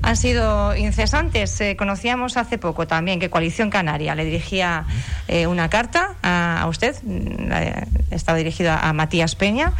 han 0.00 0.16
sido 0.16 0.76
incesantes. 0.76 1.60
Eh, 1.60 1.74
conocíamos 1.76 2.36
hace 2.36 2.56
poco 2.56 2.86
también 2.86 3.18
que 3.18 3.30
Coalición 3.30 3.68
Canaria 3.68 4.14
le 4.14 4.24
dirigía 4.24 4.84
eh, 5.26 5.48
una 5.48 5.68
carta 5.68 6.14
a, 6.22 6.66
usted, 6.68 6.94
mm, 7.02 8.12
estaba 8.12 8.38
dirigido 8.38 8.70
a 8.70 8.92
Matías 8.92 9.34
Peña 9.34 9.72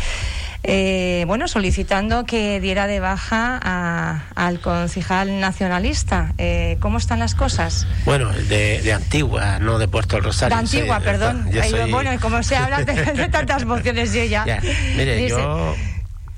eh, 0.65 1.25
bueno, 1.27 1.49
solicitando 1.49 2.25
que 2.25 2.61
diera 2.61 2.87
de 2.87 3.01
baja 3.01 4.23
al 4.35 4.61
concejal 4.61 5.41
nacionalista. 5.41 6.35
Eh, 6.39 6.77
¿Cómo 6.81 6.99
están 6.99 7.19
las 7.19 7.35
cosas? 7.35 7.87
Bueno, 8.05 8.31
de, 8.31 8.93
Antigua, 8.93 9.59
no 9.59 9.79
de 9.79 9.89
Puerto 9.89 10.17
del 10.17 10.25
Rosario. 10.25 10.57
De 10.57 10.61
Antigua, 10.61 11.01
perdón. 11.01 11.51
Bueno, 11.91 12.13
y 12.13 12.19
como 12.19 12.43
se 12.43 12.57
habla 12.57 12.85
de, 12.85 13.29
tantas 13.33 13.65
mociones 13.65 14.13
yo 14.13 14.25
ya. 14.25 14.45
Mire, 14.97 15.29
yo 15.29 15.75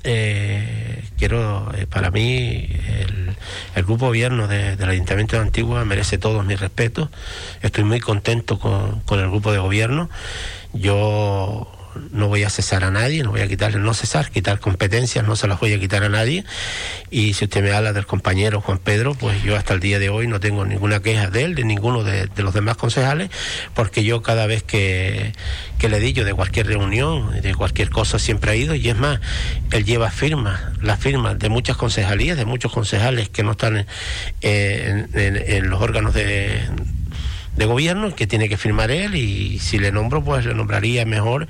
eh, 0.03 1.03
quiero, 1.17 1.71
eh, 1.75 1.87
para 1.87 2.11
mí, 2.11 2.67
el, 3.75 3.83
grupo 3.83 4.07
gobierno 4.07 4.47
del 4.47 4.89
Ayuntamiento 4.89 5.35
de 5.35 5.43
Antigua 5.43 5.83
merece 5.85 6.17
todos 6.17 6.45
mis 6.45 6.59
respetos. 6.59 7.09
Estoy 7.61 7.83
muy 7.83 7.99
contento 7.99 8.57
con, 8.57 9.01
con 9.01 9.19
el 9.19 9.29
grupo 9.29 9.51
de 9.51 9.59
gobierno. 9.59 10.09
Yo 10.73 11.74
no 12.11 12.27
voy 12.27 12.43
a 12.43 12.49
cesar 12.49 12.83
a 12.83 12.91
nadie, 12.91 13.23
no 13.23 13.31
voy 13.31 13.41
a 13.41 13.47
quitarle, 13.47 13.79
no 13.79 13.93
cesar, 13.93 14.29
quitar 14.29 14.59
competencias, 14.59 15.25
no 15.25 15.35
se 15.35 15.47
las 15.47 15.59
voy 15.59 15.73
a 15.73 15.79
quitar 15.79 16.03
a 16.03 16.09
nadie. 16.09 16.45
Y 17.09 17.33
si 17.33 17.45
usted 17.45 17.63
me 17.63 17.71
habla 17.71 17.93
del 17.93 18.05
compañero 18.05 18.61
Juan 18.61 18.77
Pedro, 18.77 19.15
pues 19.15 19.41
yo 19.43 19.55
hasta 19.55 19.73
el 19.73 19.79
día 19.79 19.99
de 19.99 20.09
hoy 20.09 20.27
no 20.27 20.39
tengo 20.39 20.65
ninguna 20.65 21.01
queja 21.01 21.29
de 21.29 21.43
él, 21.43 21.55
de 21.55 21.63
ninguno 21.63 22.03
de, 22.03 22.29
los 22.37 22.53
demás 22.53 22.77
concejales, 22.77 23.29
porque 23.73 24.03
yo 24.03 24.21
cada 24.21 24.47
vez 24.47 24.63
que, 24.63 25.33
que 25.79 25.89
le 25.89 25.99
digo 25.99 26.23
de 26.23 26.33
cualquier 26.33 26.67
reunión, 26.67 27.41
de 27.41 27.55
cualquier 27.55 27.89
cosa, 27.89 28.19
siempre 28.19 28.51
ha 28.51 28.55
ido, 28.55 28.75
y 28.75 28.89
es 28.89 28.97
más, 28.97 29.19
él 29.71 29.85
lleva 29.85 30.11
firmas, 30.11 30.61
las 30.81 30.99
firmas 30.99 31.39
de 31.39 31.49
muchas 31.49 31.77
concejalías, 31.77 32.37
de 32.37 32.45
muchos 32.45 32.71
concejales 32.71 33.29
que 33.29 33.43
no 33.43 33.51
están 33.51 33.85
en 34.41 35.69
los 35.69 35.81
órganos 35.81 36.13
de 36.13 36.61
de 37.55 37.65
gobierno 37.65 38.15
que 38.15 38.27
tiene 38.27 38.49
que 38.49 38.57
firmar 38.57 38.91
él 38.91 39.15
y 39.15 39.59
si 39.59 39.79
le 39.79 39.91
nombro 39.91 40.23
pues 40.23 40.45
le 40.45 40.53
nombraría 40.53 41.05
mejor 41.05 41.47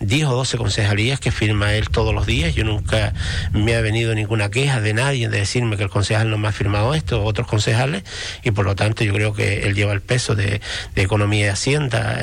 10 0.00 0.26
o 0.26 0.34
12 0.34 0.58
concejalías 0.58 1.20
que 1.20 1.30
firma 1.30 1.74
él 1.74 1.88
todos 1.88 2.14
los 2.14 2.26
días. 2.26 2.54
Yo 2.54 2.64
nunca 2.64 3.14
me 3.52 3.74
ha 3.74 3.80
venido 3.80 4.14
ninguna 4.14 4.50
queja 4.50 4.80
de 4.80 4.94
nadie 4.94 5.28
de 5.28 5.38
decirme 5.38 5.76
que 5.76 5.84
el 5.84 5.90
concejal 5.90 6.30
no 6.30 6.38
me 6.38 6.48
ha 6.48 6.52
firmado 6.52 6.94
esto 6.94 7.22
otros 7.24 7.46
concejales 7.46 8.04
y 8.42 8.50
por 8.50 8.64
lo 8.64 8.74
tanto 8.74 9.04
yo 9.04 9.12
creo 9.12 9.32
que 9.34 9.66
él 9.66 9.74
lleva 9.74 9.92
el 9.92 10.00
peso 10.00 10.34
de, 10.34 10.60
economía 10.96 11.46
y 11.46 11.48
hacienda, 11.48 12.16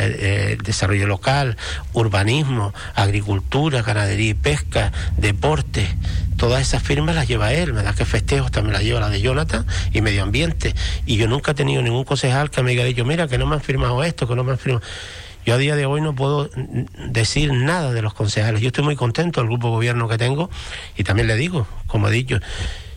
desarrollo 0.63 1.08
local, 1.08 1.58
urbanismo, 1.94 2.74
agricultura, 2.96 3.82
ganadería 3.84 4.32
y 4.32 4.34
pesca, 4.34 4.91
deporte 5.17 5.88
todas 6.41 6.62
esas 6.62 6.82
firmas 6.82 7.13
las 7.13 7.27
lleva 7.27 7.53
él, 7.53 7.72
me 7.72 7.84
da 7.84 7.94
que 7.94 8.03
festejos 8.03 8.50
también 8.50 8.74
las 8.74 8.82
lleva 8.82 9.00
la 9.00 9.10
de 9.10 9.22
Jonathan 9.22 9.63
y 9.94 10.01
medio 10.01 10.24
ambiente. 10.24 10.74
Y 11.06 11.17
yo 11.17 11.27
nunca 11.27 11.51
he 11.51 11.53
tenido 11.53 11.84
ningún 11.84 12.03
concejal 12.03 12.50
que 12.50 12.63
me 12.63 12.72
haya 12.72 12.84
dicho, 12.84 13.06
mira, 13.06 13.21
que 13.28 13.38
no 13.38 13.46
me 13.46 13.56
han 13.56 13.62
firmado 13.62 14.04
esto, 14.04 14.28
que 14.28 14.36
no 14.36 14.44
me 14.44 14.51
han 14.51 14.58
firmado. 14.58 14.86
Yo 15.46 15.56
a 15.56 15.58
día 15.58 15.75
de 15.75 15.86
hoy 15.86 16.01
no 16.01 16.13
puedo 16.13 16.50
decir 17.08 17.51
nada 17.51 17.94
de 17.94 18.01
los 18.01 18.13
concejales. 18.13 18.62
Yo 18.62 18.68
estoy 18.68 18.84
muy 18.84 18.96
contento 18.96 19.42
del 19.42 19.50
grupo 19.50 19.68
de 19.68 19.74
gobierno 19.74 20.08
que 20.08 20.18
tengo 20.18 20.50
y 20.96 21.04
también 21.04 21.28
le 21.28 21.36
digo, 21.36 21.68
como 21.88 22.10
he 22.10 22.12
dicho, 22.12 22.40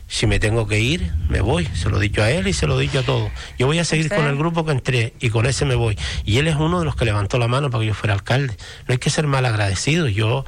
si 0.09 0.27
me 0.27 0.39
tengo 0.39 0.67
que 0.67 0.79
ir, 0.79 1.11
me 1.29 1.41
voy. 1.41 1.67
Se 1.75 1.89
lo 1.89 1.99
he 1.99 2.03
dicho 2.03 2.23
a 2.23 2.31
él 2.31 2.47
y 2.47 2.53
se 2.53 2.67
lo 2.67 2.79
he 2.79 2.83
dicho 2.83 3.01
a 3.01 3.03
todos. 3.03 3.31
Yo 3.59 3.67
voy 3.67 3.79
a 3.79 3.85
seguir 3.85 4.11
con 4.11 4.27
el 4.27 4.37
grupo 4.37 4.65
que 4.67 4.73
entré 4.73 5.15
y 5.21 5.31
con 5.31 5.47
ese 5.47 5.65
me 5.65 5.75
voy. 5.75 5.99
Y 6.25 6.37
él 6.37 6.47
es 6.47 6.57
uno 6.57 6.81
de 6.81 6.85
los 6.85 6.97
que 6.97 7.07
levantó 7.07 7.39
la 7.39 7.49
mano 7.49 7.71
para 7.71 7.81
que 7.81 7.89
yo 7.89 7.95
fuera 7.95 8.13
alcalde. 8.13 8.55
No 8.87 8.93
hay 8.93 8.99
que 8.99 9.09
ser 9.09 9.27
mal 9.27 9.47
agradecido. 9.47 10.07
Yo 10.09 10.45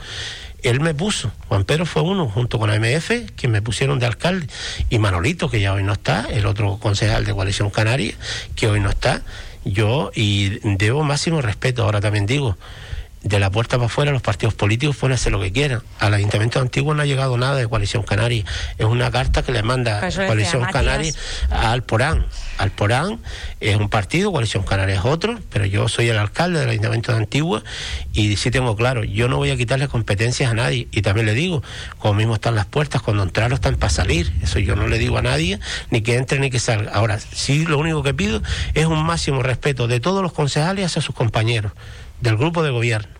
él 0.62 0.80
me 0.80 0.94
puso, 0.94 1.30
Juan 1.48 1.64
Pedro 1.64 1.86
fue 1.86 2.02
uno, 2.02 2.28
junto 2.28 2.58
con 2.58 2.70
AMF, 2.70 3.10
que 3.36 3.46
me 3.48 3.62
pusieron 3.62 3.98
de 3.98 4.06
alcalde, 4.06 4.48
y 4.90 4.98
Manolito, 4.98 5.48
que 5.48 5.60
ya 5.60 5.72
hoy 5.72 5.84
no 5.84 5.92
está, 5.92 6.26
el 6.30 6.44
otro 6.46 6.78
concejal 6.78 7.24
de 7.24 7.32
Coalición 7.32 7.70
Canaria, 7.70 8.14
que 8.56 8.66
hoy 8.66 8.80
no 8.80 8.90
está, 8.90 9.22
yo, 9.66 10.10
y 10.14 10.58
debo 10.76 11.02
máximo 11.02 11.42
respeto, 11.42 11.82
ahora 11.82 12.00
también 12.00 12.26
digo, 12.26 12.56
de 13.26 13.40
la 13.40 13.50
puerta 13.50 13.76
para 13.76 13.86
afuera 13.86 14.12
los 14.12 14.22
partidos 14.22 14.54
políticos 14.54 14.96
pueden 14.96 15.14
hacer 15.14 15.32
lo 15.32 15.40
que 15.40 15.50
quieran. 15.50 15.82
Al 15.98 16.14
Ayuntamiento 16.14 16.60
Antiguo 16.60 16.94
no 16.94 17.02
ha 17.02 17.06
llegado 17.06 17.36
nada 17.36 17.56
de 17.56 17.66
Coalición 17.66 18.04
Canaria. 18.04 18.44
Es 18.78 18.86
una 18.86 19.10
carta 19.10 19.42
que 19.42 19.52
le 19.52 19.62
manda 19.62 20.00
Coalición 20.00 20.64
Canaria 20.64 21.12
al 21.50 21.82
Porán. 21.82 22.26
Al 22.58 22.70
Porán 22.70 23.18
es 23.60 23.76
un 23.76 23.88
partido, 23.88 24.30
Coalición 24.30 24.62
Canaria 24.62 24.94
es 24.94 25.04
otro, 25.04 25.40
pero 25.50 25.66
yo 25.66 25.88
soy 25.88 26.08
el 26.08 26.18
alcalde 26.18 26.60
del 26.60 26.68
Ayuntamiento 26.70 27.12
de 27.12 27.18
Antigua 27.18 27.64
y 28.12 28.36
sí 28.36 28.50
tengo 28.50 28.76
claro, 28.76 29.02
yo 29.02 29.28
no 29.28 29.38
voy 29.38 29.50
a 29.50 29.56
quitarle 29.56 29.88
competencias 29.88 30.50
a 30.50 30.54
nadie. 30.54 30.86
Y 30.92 31.02
también 31.02 31.26
le 31.26 31.34
digo, 31.34 31.62
como 31.98 32.14
mismo 32.14 32.34
están 32.34 32.54
las 32.54 32.66
puertas, 32.66 33.02
cuando 33.02 33.24
entraron 33.24 33.54
están 33.54 33.74
para 33.74 33.90
salir. 33.90 34.32
Eso 34.42 34.60
yo 34.60 34.76
no 34.76 34.86
le 34.86 34.98
digo 34.98 35.18
a 35.18 35.22
nadie, 35.22 35.58
ni 35.90 36.00
que 36.02 36.14
entre 36.14 36.38
ni 36.38 36.50
que 36.50 36.60
salga. 36.60 36.92
Ahora, 36.92 37.18
sí 37.18 37.66
lo 37.66 37.78
único 37.78 38.04
que 38.04 38.14
pido 38.14 38.40
es 38.74 38.86
un 38.86 39.04
máximo 39.04 39.42
respeto 39.42 39.88
de 39.88 39.98
todos 39.98 40.22
los 40.22 40.32
concejales 40.32 40.86
hacia 40.86 41.02
sus 41.02 41.14
compañeros 41.14 41.72
del 42.20 42.36
grupo 42.36 42.62
de 42.62 42.70
gobierno 42.70 43.15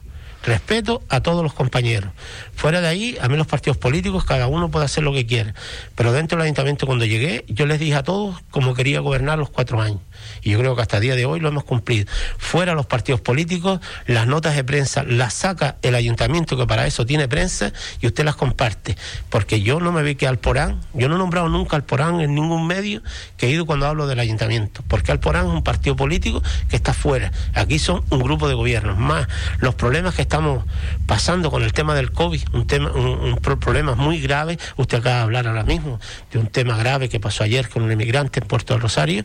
respeto 0.47 1.03
a 1.09 1.21
todos 1.21 1.43
los 1.43 1.53
compañeros. 1.53 2.11
Fuera 2.55 2.81
de 2.81 2.89
ahí, 2.89 3.19
a 3.21 3.29
mí 3.29 3.37
los 3.37 3.47
partidos 3.47 3.77
políticos, 3.77 4.25
cada 4.25 4.47
uno 4.47 4.71
puede 4.71 4.87
hacer 4.87 5.05
lo 5.05 5.13
que 5.13 5.27
quiere. 5.27 5.53
Pero 5.95 6.13
dentro 6.13 6.39
del 6.39 6.45
ayuntamiento, 6.45 6.87
cuando 6.87 7.05
llegué, 7.05 7.45
yo 7.49 7.67
les 7.67 7.81
dije 7.81 7.97
a 7.97 8.03
todos 8.03 8.37
cómo 8.51 8.73
quería 8.75 9.01
gobernar 9.01 9.39
los 9.39 9.51
cuatro 9.51 9.81
años. 9.83 10.01
Y 10.43 10.51
yo 10.51 10.59
creo 10.59 10.75
que 10.77 10.83
hasta 10.83 10.97
el 10.97 11.03
día 11.03 11.17
de 11.17 11.27
hoy 11.27 11.41
lo 11.41 11.49
hemos 11.49 11.65
cumplido. 11.65 12.07
Fuera 12.39 12.75
los 12.75 12.87
partidos 12.87 13.21
políticos, 13.21 13.81
las 14.07 14.27
notas 14.27 14.55
de 14.57 14.65
prensa 14.65 15.03
las 15.03 15.35
saca 15.35 15.77
el 15.83 15.95
ayuntamiento, 15.95 16.57
que 16.57 16.67
para 16.67 16.87
eso 16.87 17.05
tiene 17.05 17.29
prensa, 17.29 17.73
y 18.01 18.07
usted 18.07 18.25
las 18.25 18.37
comparte. 18.37 18.97
Porque 19.29 19.61
yo 19.61 19.81
no 19.81 19.93
me 19.93 20.03
vi 20.03 20.15
que 20.15 20.27
Alporán, 20.27 20.81
yo 20.95 21.09
no 21.09 21.17
he 21.17 21.19
nombrado 21.19 21.49
nunca 21.49 21.77
Alporán 21.77 22.21
en 22.21 22.35
ningún 22.35 22.67
medio 22.67 23.03
que 23.37 23.49
he 23.49 23.51
ido 23.51 23.67
cuando 23.67 23.87
hablo 23.87 24.07
del 24.07 24.21
ayuntamiento. 24.21 24.83
Porque 24.89 25.13
Alporán 25.13 25.47
es 25.47 25.53
un 25.53 25.63
partido 25.63 25.97
político 25.97 26.43
que 26.69 26.77
está 26.77 26.95
fuera. 26.95 27.33
Aquí 27.55 27.79
son 27.79 28.05
un 28.11 28.21
grupo 28.21 28.49
de 28.49 28.55
gobiernos. 28.55 28.97
Más 28.97 29.27
los 29.59 29.75
problemas 29.75 30.15
que 30.15 30.23
estamos 30.37 30.65
pasando 31.07 31.51
con 31.51 31.63
el 31.63 31.73
tema 31.73 31.95
del 31.95 32.13
COVID, 32.13 32.43
un 32.53 32.67
tema, 32.67 32.91
un, 32.91 33.39
problema 33.39 33.95
muy 33.95 34.21
grave. 34.21 34.59
Usted 34.77 34.99
acaba 34.99 35.17
de 35.17 35.23
hablar 35.23 35.47
ahora 35.47 35.63
mismo 35.63 35.99
de 36.31 36.39
un 36.39 36.49
tema 36.49 36.77
grave 36.77 37.09
que 37.09 37.19
pasó 37.19 37.43
ayer 37.43 37.71
con 37.71 37.83
un 37.83 37.91
inmigrante 37.91 38.41
en 38.41 38.47
Puerto 38.47 38.75
del 38.75 38.83
Rosario. 38.83 39.25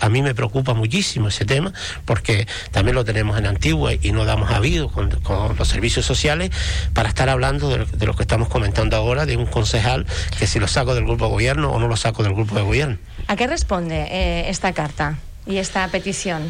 A 0.00 0.08
mí 0.08 0.22
me 0.22 0.34
preocupa 0.34 0.74
muchísimo 0.74 1.28
ese 1.28 1.44
tema 1.44 1.72
porque 2.04 2.48
también 2.72 2.96
lo 2.96 3.04
tenemos 3.04 3.38
en 3.38 3.46
Antigua 3.46 3.92
y 3.94 4.10
no 4.10 4.24
damos 4.24 4.50
habido 4.50 4.88
con, 4.88 5.10
los 5.56 5.68
servicios 5.68 6.04
sociales 6.04 6.50
para 6.94 7.08
estar 7.08 7.28
hablando 7.28 7.68
de, 7.68 8.06
lo 8.06 8.16
que 8.16 8.22
estamos 8.22 8.48
comentando 8.48 8.96
ahora 8.96 9.26
de 9.26 9.36
un 9.36 9.46
concejal 9.46 10.04
que 10.36 10.48
si 10.48 10.58
lo 10.58 10.66
saco 10.66 10.96
del 10.96 11.04
grupo 11.04 11.26
de 11.26 11.30
gobierno 11.30 11.70
o 11.70 11.78
no 11.78 11.86
lo 11.86 11.96
saco 11.96 12.24
del 12.24 12.34
grupo 12.34 12.56
de 12.56 12.62
gobierno. 12.62 12.98
¿A 13.28 13.36
qué 13.36 13.46
responde 13.46 14.08
eh, 14.10 14.50
esta 14.50 14.72
carta 14.72 15.16
y 15.46 15.58
esta 15.58 15.86
petición? 15.86 16.42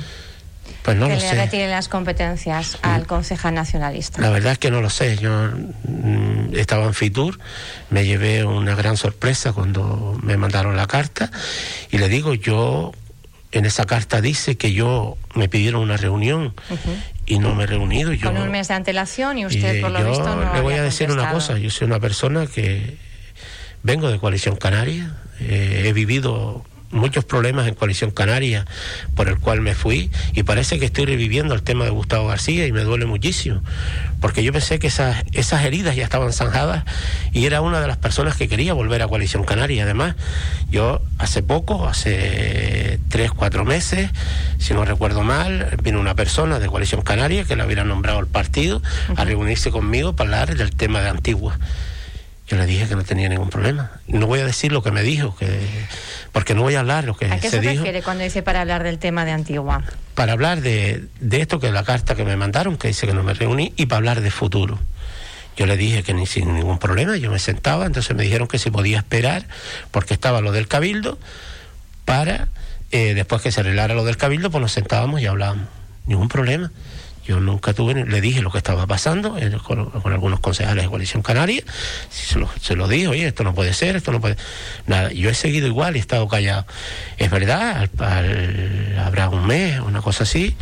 Pues 0.83 0.97
no 0.97 1.09
que 1.09 1.17
le 1.17 1.35
retire 1.35 1.69
las 1.69 1.89
competencias 1.89 2.79
al 2.83 3.07
concejal 3.07 3.55
nacionalista. 3.55 4.21
La 4.21 4.31
verdad 4.31 4.53
es 4.53 4.59
que 4.59 4.71
no 4.71 4.81
lo 4.81 4.91
sé. 4.91 5.17
Yo 5.19 5.51
mm, 5.85 6.55
estaba 6.55 6.87
en 6.87 6.95
Fitur, 6.95 7.39
me 7.91 8.05
llevé 8.05 8.45
una 8.45 8.75
gran 8.75 8.97
sorpresa 8.97 9.53
cuando 9.53 10.19
me 10.23 10.37
mandaron 10.37 10.77
la 10.77 10.87
carta 10.87 11.31
y 11.91 11.99
le 11.99 12.09
digo, 12.09 12.35
yo 12.35 12.93
en 13.53 13.65
esa 13.65 13.85
carta 13.85 14.21
dice 14.21 14.57
que 14.57 14.73
yo 14.73 15.17
me 15.35 15.49
pidieron 15.49 15.83
una 15.83 15.97
reunión 15.97 16.55
y 17.27 17.39
no 17.39 17.55
me 17.55 17.65
he 17.65 17.67
reunido. 17.67 18.13
Yo, 18.13 18.33
Con 18.33 18.41
un 18.41 18.51
mes 18.51 18.69
de 18.69 18.75
antelación 18.75 19.39
y 19.39 19.47
usted 19.47 19.81
por 19.81 19.91
lo 19.91 20.09
visto 20.09 20.37
no 20.37 20.55
Le 20.55 20.61
voy 20.61 20.75
a 20.75 20.83
decir 20.83 21.11
una 21.11 21.33
cosa, 21.33 21.59
yo 21.59 21.71
soy 21.71 21.87
una 21.87 22.01
persona 22.01 22.47
que 22.47 22.97
vengo 23.83 24.11
de 24.11 24.19
Coalición 24.19 24.57
Canaria, 24.57 25.17
eh, 25.41 25.85
he 25.87 25.93
vivido 25.93 26.65
muchos 26.91 27.25
problemas 27.25 27.69
en 27.69 27.75
Coalición 27.75 28.11
Canaria 28.11 28.67
por 29.15 29.29
el 29.29 29.39
cual 29.39 29.61
me 29.61 29.75
fui 29.75 30.11
y 30.35 30.43
parece 30.43 30.79
que 30.79 30.87
estoy 30.87 31.05
reviviendo 31.07 31.55
el 31.55 31.63
tema 31.63 31.85
de 31.85 31.91
Gustavo 31.91 32.29
García 32.29 32.67
y 32.67 32.73
me 32.73 32.83
duele 32.83 33.07
muchísimo 33.07 33.63
porque 34.21 34.43
yo 34.43 34.53
pensé 34.53 34.79
que 34.79 34.89
esas, 34.89 35.25
esas 35.33 35.65
heridas 35.65 35.97
ya 35.97 36.05
estaban 36.05 36.33
zanjadas 36.33 36.85
y 37.33 37.47
era 37.47 37.61
una 37.61 37.81
de 37.81 37.87
las 37.87 37.97
personas 37.97 38.37
que 38.37 38.49
quería 38.49 38.75
volver 38.75 39.03
a 39.03 39.09
Coalición 39.09 39.45
Canaria. 39.45 39.85
Además 39.85 40.15
yo 40.71 41.01
hace 41.19 41.43
poco 41.43 41.89
hace 41.89 42.99
tres 43.09 43.33
cuatro 43.33 43.65
meses 43.65 44.11
si 44.59 44.75
no 44.75 44.85
recuerdo 44.85 45.23
mal 45.23 45.77
vino 45.83 46.01
una 46.01 46.15
persona 46.15 46.59
de 46.59 46.67
Coalición 46.69 47.03
Canaria 47.03 47.45
que 47.45 47.57
le 47.57 47.65
hubiera 47.65 47.85
nombrado 47.85 48.21
el 48.21 48.27
partido 48.27 48.83
a 49.17 49.25
reunirse 49.25 49.71
conmigo 49.71 50.15
para 50.15 50.43
hablar 50.43 50.57
del 50.57 50.71
tema 50.75 51.01
de 51.01 51.09
Antigua 51.09 51.59
yo 52.51 52.57
le 52.57 52.67
dije 52.67 52.89
que 52.89 52.97
no 52.97 53.05
tenía 53.05 53.29
ningún 53.29 53.49
problema. 53.49 53.93
No 54.09 54.27
voy 54.27 54.41
a 54.41 54.45
decir 54.45 54.73
lo 54.73 54.83
que 54.83 54.91
me 54.91 55.05
dijo, 55.05 55.37
que 55.37 55.47
porque 56.33 56.57
no 56.57 56.63
voy 56.63 56.75
a 56.75 56.81
hablar 56.81 57.05
lo 57.05 57.17
que 57.17 57.27
¿A 57.27 57.39
qué 57.39 57.49
se, 57.49 57.61
refiere 57.61 58.03
cuando 58.03 58.25
dice 58.25 58.43
para 58.43 58.61
hablar 58.61 58.83
del 58.83 58.99
tema 58.99 59.25
de 59.25 59.31
Antigua? 59.31 59.85
Para 60.17 60.33
hablar 60.33 60.61
de, 60.61 61.05
de 61.21 61.41
esto 61.41 61.61
que 61.61 61.69
es 61.69 61.73
la 61.73 61.85
carta 61.85 62.17
que 62.17 62.25
me 62.25 62.37
mandaron, 62.37 62.77
que 62.77 62.89
dice 62.89 63.07
que 63.07 63.15
no 63.15 63.23
me 63.23 63.35
reuní, 63.35 63.73
y 63.77 63.87
para 63.87 63.99
hablar 63.99 64.21
de 64.21 64.33
futuro. 64.33 64.81
Yo 65.57 65.67
le 65.67 65.77
dije 65.77 66.03
que 66.03 66.13
ni 66.13 66.27
sin 66.27 66.53
ningún 66.57 66.81
problema, 66.81 67.17
yo 67.17 67.31
me 67.31 67.39
sentaba, 67.39 67.87
entonces 67.87 68.17
me 68.17 68.25
dijeron 68.25 68.49
que 68.49 68.59
se 68.59 68.73
podía 68.73 68.99
esperar, 68.99 69.47
porque 69.93 70.13
estaba 70.13 70.41
lo 70.41 70.51
del 70.51 70.67
cabildo, 70.67 71.21
para 72.05 72.49
eh, 72.91 73.15
después 73.15 73.43
que 73.43 73.53
se 73.53 73.61
arreglara 73.61 73.95
lo 73.95 74.05
del 74.05 74.17
cabildo, 74.17 74.51
pues 74.51 74.61
nos 74.61 74.73
sentábamos 74.73 75.21
y 75.21 75.27
hablábamos. 75.27 75.69
Ningún 76.07 76.29
problema. 76.29 76.73
Yo 77.27 77.39
nunca 77.39 77.73
tuve, 77.73 77.95
le 77.95 78.21
dije 78.21 78.41
lo 78.41 78.51
que 78.51 78.59
estaba 78.59 78.87
pasando 78.87 79.37
con, 79.65 80.13
algunos 80.13 80.41
concejales 80.41 80.85
de 80.85 80.91
Coalición 80.91 81.23
Canaria, 81.23 81.63
se 82.09 82.39
lo, 82.39 82.49
se 82.61 82.77
lo 82.77 82.89
dije, 82.89 83.09
oye, 83.09 83.27
esto 83.27 83.45
no 83.45 83.55
puede 83.55 83.73
ser, 83.75 83.97
esto 83.97 84.11
no 84.11 84.21
puede... 84.21 84.37
Nada, 84.87 85.13
yo 85.13 85.31
he 85.31 85.35
seguido 85.35 85.67
igual 85.67 85.97
y 85.97 85.99
he 85.99 86.01
estado 86.01 86.27
callado. 86.29 86.67
Es 87.19 87.31
verdad, 87.31 87.89
habrá 89.05 89.29
un 89.29 89.47
mes, 89.47 89.81
una 89.81 90.01
cosa 90.01 90.25
así, 90.25 90.57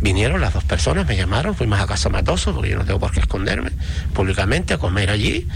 vinieron 0.00 0.40
las 0.40 0.52
dos 0.52 0.64
personas, 0.64 1.06
me 1.06 1.16
llamaron, 1.16 1.54
fuimos 1.54 1.80
a 1.80 1.86
Casa 1.86 2.08
Matoso, 2.08 2.54
porque 2.54 2.70
yo 2.70 2.78
no 2.78 2.84
tengo 2.84 3.00
por 3.00 3.12
qué 3.12 3.20
esconderme, 3.20 3.70
públicamente 4.12 4.74
a 4.74 4.78
comer 4.78 5.10
allí 5.10 5.48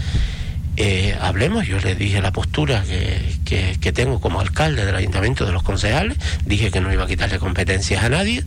eh, 0.77 1.17
hablemos, 1.19 1.65
yo 1.65 1.79
le 1.79 1.95
dije 1.95 2.21
la 2.21 2.31
postura 2.31 2.83
que, 2.83 3.77
que, 3.81 3.91
tengo 3.91 4.21
como 4.21 4.39
alcalde 4.39 4.85
del 4.85 4.95
ayuntamiento 4.95 5.45
de 5.45 5.51
los 5.51 5.63
concejales, 5.63 6.17
dije 6.45 6.69
que 6.69 6.81
no 6.81 6.93
iba 6.93 7.05
a 7.05 7.07
quitarle 7.07 7.39
competencias 7.39 8.03
a 8.03 8.09
nadie 8.09 8.43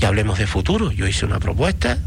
y 0.00 0.04
hablemos 0.06 0.38
de 0.38 0.46
futuro. 0.46 0.90
Yo 0.92 1.06
hice 1.06 1.26
una 1.26 1.38
propuesta. 1.38 1.98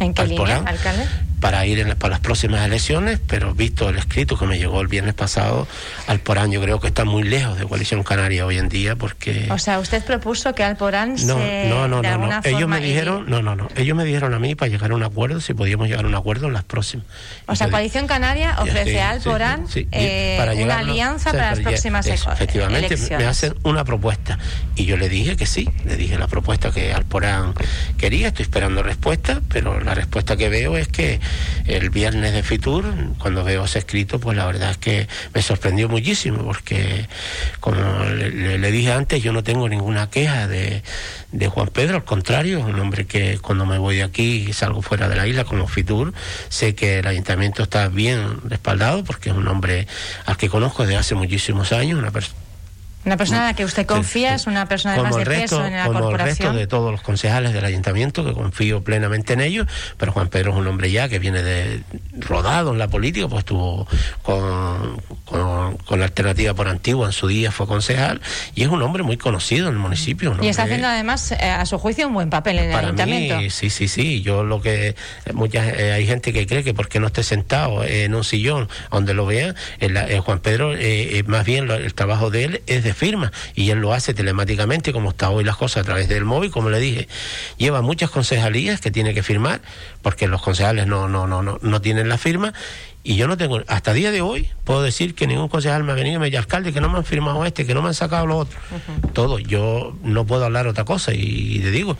¿En 0.00 0.12
qué 0.12 0.26
línea, 0.26 0.58
alcalde? 0.66 1.06
Para 1.44 1.66
ir 1.66 1.78
en 1.78 1.94
para 1.98 2.12
las 2.12 2.20
próximas 2.20 2.64
elecciones, 2.64 3.20
pero 3.26 3.52
visto 3.54 3.90
el 3.90 3.98
escrito 3.98 4.38
que 4.38 4.46
me 4.46 4.56
llegó 4.56 4.80
el 4.80 4.86
viernes 4.88 5.12
pasado, 5.12 5.68
Alporán 6.06 6.50
yo 6.50 6.62
creo 6.62 6.80
que 6.80 6.86
está 6.86 7.04
muy 7.04 7.22
lejos 7.22 7.58
de 7.58 7.66
Coalición 7.66 8.02
Canaria 8.02 8.46
hoy 8.46 8.56
en 8.56 8.70
día 8.70 8.96
porque... 8.96 9.48
O 9.50 9.58
sea, 9.58 9.78
usted 9.78 10.02
propuso 10.02 10.54
que 10.54 10.64
Alporán 10.64 11.16
no, 11.26 11.36
se... 11.36 11.66
No, 11.68 11.86
no, 11.86 12.00
no, 12.00 12.16
no. 12.16 12.40
Ellos 12.44 12.66
me 12.66 12.80
dijeron, 12.80 13.26
no, 13.28 13.42
no, 13.42 13.56
no. 13.56 13.68
Ellos 13.76 13.94
me 13.94 14.04
dijeron 14.04 14.32
a 14.32 14.38
mí 14.38 14.54
para 14.54 14.70
llegar 14.70 14.92
a 14.92 14.94
un 14.94 15.02
acuerdo, 15.02 15.38
si 15.42 15.52
podíamos 15.52 15.86
llegar 15.86 16.06
a 16.06 16.08
un 16.08 16.14
acuerdo 16.14 16.46
en 16.46 16.54
las 16.54 16.64
próximas. 16.64 17.04
O 17.44 17.54
sea, 17.54 17.68
Coalición 17.68 18.06
Canaria 18.06 18.56
ofrece 18.60 19.02
a 19.02 19.10
Alporán 19.10 19.66
eh, 19.92 20.38
una 20.62 20.78
alianza 20.78 21.30
para 21.30 21.50
las 21.50 21.60
próximas 21.60 22.06
elecciones. 22.06 22.40
Efectivamente, 22.40 22.96
me 23.18 23.26
hacen 23.26 23.54
una 23.64 23.84
propuesta. 23.84 24.38
Y 24.76 24.86
yo 24.86 24.96
le 24.96 25.10
dije 25.10 25.36
que 25.36 25.44
sí, 25.44 25.68
le 25.84 25.98
dije 25.98 26.16
la 26.16 26.26
propuesta 26.26 26.70
que 26.70 26.94
Alporán 26.94 27.52
quería, 27.98 28.28
estoy 28.28 28.44
esperando 28.44 28.82
respuesta, 28.82 29.42
pero 29.50 29.78
la 29.78 29.92
respuesta 29.94 30.38
que 30.38 30.48
veo 30.48 30.78
es 30.78 30.88
que 30.88 31.20
el 31.66 31.90
viernes 31.90 32.32
de 32.32 32.42
Fitur, 32.42 32.84
cuando 33.18 33.42
veo 33.44 33.64
ese 33.64 33.78
escrito, 33.78 34.18
pues 34.18 34.36
la 34.36 34.46
verdad 34.46 34.70
es 34.70 34.78
que 34.78 35.08
me 35.32 35.42
sorprendió 35.42 35.88
muchísimo, 35.88 36.44
porque 36.44 37.08
como 37.60 38.04
le, 38.04 38.70
dije 38.70 38.92
antes, 38.92 39.22
yo 39.22 39.32
no 39.32 39.42
tengo 39.42 39.68
ninguna 39.68 40.10
queja 40.10 40.46
de, 40.46 40.82
de, 41.32 41.48
Juan 41.48 41.68
Pedro, 41.68 41.96
al 41.96 42.04
contrario, 42.04 42.58
es 42.58 42.64
un 42.64 42.78
hombre 42.78 43.06
que 43.06 43.38
cuando 43.38 43.66
me 43.66 43.78
voy 43.78 44.00
aquí 44.00 44.46
y 44.48 44.52
salgo 44.52 44.82
fuera 44.82 45.08
de 45.08 45.16
la 45.16 45.26
isla 45.26 45.44
como 45.44 45.66
Fitur, 45.66 46.12
sé 46.48 46.74
que 46.74 46.98
el 46.98 47.06
ayuntamiento 47.06 47.62
está 47.62 47.88
bien 47.88 48.40
respaldado, 48.44 49.04
porque 49.04 49.30
es 49.30 49.36
un 49.36 49.48
hombre 49.48 49.86
al 50.26 50.36
que 50.36 50.48
conozco 50.48 50.82
desde 50.82 50.96
hace 50.96 51.14
muchísimos 51.14 51.72
años, 51.72 51.98
una 51.98 52.10
persona 52.10 52.43
una 53.04 53.16
persona 53.16 53.40
en 53.40 53.46
la 53.46 53.54
que 53.54 53.64
usted 53.64 53.86
confía, 53.86 54.34
es 54.34 54.46
una 54.46 54.66
persona 54.66 54.94
de 54.94 55.02
más 55.02 55.16
de 55.16 55.26
peso 55.26 55.64
en 55.64 55.74
la 55.74 55.86
como 55.86 56.00
corporación. 56.00 56.30
el 56.30 56.36
resto 56.36 56.52
de 56.52 56.66
todos 56.66 56.90
los 56.90 57.02
concejales 57.02 57.52
del 57.52 57.64
ayuntamiento, 57.64 58.24
que 58.24 58.32
confío 58.32 58.82
plenamente 58.82 59.34
en 59.34 59.40
ellos, 59.40 59.66
pero 59.96 60.12
Juan 60.12 60.28
Pedro 60.28 60.52
es 60.52 60.58
un 60.58 60.66
hombre 60.66 60.90
ya 60.90 61.08
que 61.08 61.18
viene 61.18 61.42
de 61.42 61.82
rodado 62.18 62.72
en 62.72 62.78
la 62.78 62.88
política, 62.88 63.28
pues 63.28 63.40
estuvo 63.40 63.86
con, 64.22 65.00
con, 65.24 65.98
la 65.98 66.06
alternativa 66.06 66.54
por 66.54 66.68
Antigua 66.68 67.06
en 67.06 67.12
su 67.12 67.28
día, 67.28 67.50
fue 67.50 67.66
concejal, 67.66 68.20
y 68.54 68.62
es 68.62 68.68
un 68.68 68.80
hombre 68.82 69.02
muy 69.02 69.16
conocido 69.16 69.68
en 69.68 69.74
el 69.74 69.80
municipio. 69.80 70.36
Y 70.40 70.48
está 70.48 70.62
haciendo 70.62 70.88
además, 70.88 71.32
eh, 71.32 71.50
a 71.50 71.66
su 71.66 71.78
juicio, 71.78 72.08
un 72.08 72.14
buen 72.14 72.30
papel 72.30 72.58
en 72.58 72.70
el 72.70 72.76
ayuntamiento. 72.76 73.38
sí, 73.50 73.70
sí, 73.70 73.88
sí. 73.88 74.22
Yo 74.22 74.44
lo 74.44 74.60
que. 74.60 74.96
muchas 75.32 75.66
eh, 75.78 75.92
Hay 75.92 76.06
gente 76.06 76.32
que 76.32 76.46
cree 76.46 76.64
que 76.64 76.74
porque 76.74 77.00
no 77.00 77.08
esté 77.08 77.22
sentado 77.22 77.84
en 77.84 78.14
un 78.14 78.24
sillón 78.24 78.68
donde 78.90 79.14
lo 79.14 79.26
vean, 79.26 79.54
el, 79.80 80.20
Juan 80.20 80.40
Pedro, 80.40 80.74
eh, 80.76 81.22
más 81.26 81.44
bien 81.44 81.70
el 81.70 81.94
trabajo 81.94 82.30
de 82.30 82.44
él 82.44 82.62
es 82.66 82.84
de 82.84 82.93
firma 82.94 83.32
y 83.54 83.70
él 83.70 83.78
lo 83.78 83.92
hace 83.92 84.14
telemáticamente 84.14 84.92
como 84.92 85.10
está 85.10 85.30
hoy 85.30 85.44
las 85.44 85.56
cosas 85.56 85.82
a 85.82 85.84
través 85.84 86.08
del 86.08 86.24
móvil, 86.24 86.50
como 86.50 86.70
le 86.70 86.80
dije. 86.80 87.08
Lleva 87.58 87.82
muchas 87.82 88.10
concejalías 88.10 88.80
que 88.80 88.90
tiene 88.90 89.14
que 89.14 89.22
firmar 89.22 89.60
porque 90.02 90.28
los 90.28 90.42
concejales 90.42 90.86
no, 90.86 91.08
no, 91.08 91.26
no, 91.26 91.42
no, 91.42 91.58
no 91.60 91.80
tienen 91.80 92.08
la 92.08 92.18
firma 92.18 92.52
y 93.06 93.16
yo 93.16 93.28
no 93.28 93.36
tengo, 93.36 93.60
hasta 93.68 93.92
día 93.92 94.10
de 94.10 94.22
hoy, 94.22 94.48
puedo 94.64 94.82
decir 94.82 95.14
que 95.14 95.26
ningún 95.26 95.48
concejal 95.48 95.84
me 95.84 95.92
ha 95.92 95.94
venido 95.94 96.16
y 96.16 96.18
me 96.18 96.24
dice, 96.24 96.38
alcalde, 96.38 96.72
que 96.72 96.80
no 96.80 96.88
me 96.88 96.96
han 96.96 97.04
firmado 97.04 97.44
este, 97.44 97.66
que 97.66 97.74
no 97.74 97.82
me 97.82 97.88
han 97.88 97.94
sacado 97.94 98.26
lo 98.26 98.38
otro. 98.38 98.58
Todo, 99.12 99.38
yo 99.38 99.94
no 100.02 100.24
puedo 100.24 100.46
hablar 100.46 100.66
otra 100.66 100.84
cosa 100.84 101.12
y, 101.12 101.58
le 101.58 101.70
digo, 101.70 101.98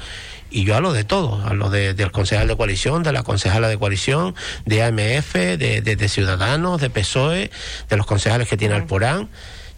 y 0.51 0.65
yo 0.65 0.75
hablo 0.75 0.95
de 0.95 1.05
todo, 1.05 1.43
hablo 1.45 1.69
del 1.69 2.11
concejal 2.11 2.49
de 2.49 2.57
coalición, 2.57 3.03
de 3.03 3.13
la 3.13 3.23
concejala 3.23 3.69
de 3.69 3.77
coalición, 3.77 4.35
de 4.65 4.83
AMF, 4.83 5.35
de, 5.35 5.83
de, 5.83 6.09
Ciudadanos, 6.09 6.81
de 6.81 6.89
PSOE, 6.89 7.51
de 7.91 7.97
los 7.99 8.07
concejales 8.07 8.49
que 8.49 8.57
tiene 8.57 8.75
Alporán. 8.75 9.29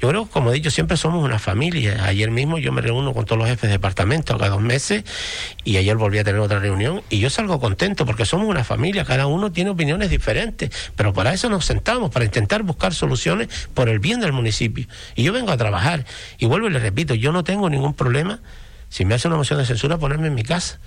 Yo 0.01 0.11
creo, 0.11 0.27
como 0.27 0.51
he 0.51 0.55
dicho, 0.55 0.71
siempre 0.71 0.99
somos 0.99 1.25
una 1.25 1.39
familia. 1.39 2.05
Ayer 2.05 2.31
mismo 2.31 2.59
yo 2.59 2.71
me 2.71 2.83
reúno 2.83 3.15
con 3.15 3.25
todos 3.25 3.39
los 3.39 3.49
jefes 3.49 3.63
de 3.63 3.77
departamento 3.77 4.37
cada 4.37 4.51
dos 4.51 4.61
meses 4.61 5.05
y 5.65 5.79
ayer 5.79 5.97
volví 5.97 6.19
a 6.19 6.25
tener 6.25 6.41
otra 6.41 6.59
reunión 6.59 7.03
y 7.09 7.19
yo 7.19 7.31
salgo 7.31 7.59
contento 7.61 8.05
porque 8.05 8.27
somos 8.27 8.47
una 8.47 8.63
familia, 8.63 9.05
cada 9.05 9.27
uno 9.27 9.53
tiene 9.53 9.71
opiniones 9.71 10.11
diferentes, 10.11 10.71
pero 10.97 11.15
para 11.15 11.33
eso 11.33 11.49
nos 11.49 11.65
sentamos, 11.65 12.11
para 12.11 12.27
intentar 12.27 12.63
buscar 12.63 12.93
soluciones 12.93 13.49
por 13.73 13.89
el 13.89 13.99
bien 13.99 14.21
del 14.21 14.33
municipio. 14.33 14.87
Y 15.15 15.23
yo 15.23 15.33
vengo 15.33 15.51
a 15.51 15.57
trabajar 15.57 16.05
y 16.39 16.45
vuelvo 16.45 16.69
y 16.69 16.73
le 16.73 16.79
repito, 16.79 17.15
yo 17.15 17.33
no 17.33 17.43
tengo 17.43 17.71
ningún 17.71 17.95
problema, 17.95 18.41
si 18.91 19.05
me 19.07 19.15
hace 19.15 19.29
una 19.29 19.37
moción 19.37 19.59
de 19.59 19.65
censura, 19.65 19.97
ponerme 19.97 20.27
en 20.27 20.35
mi 20.35 20.43
casa. 20.43 20.79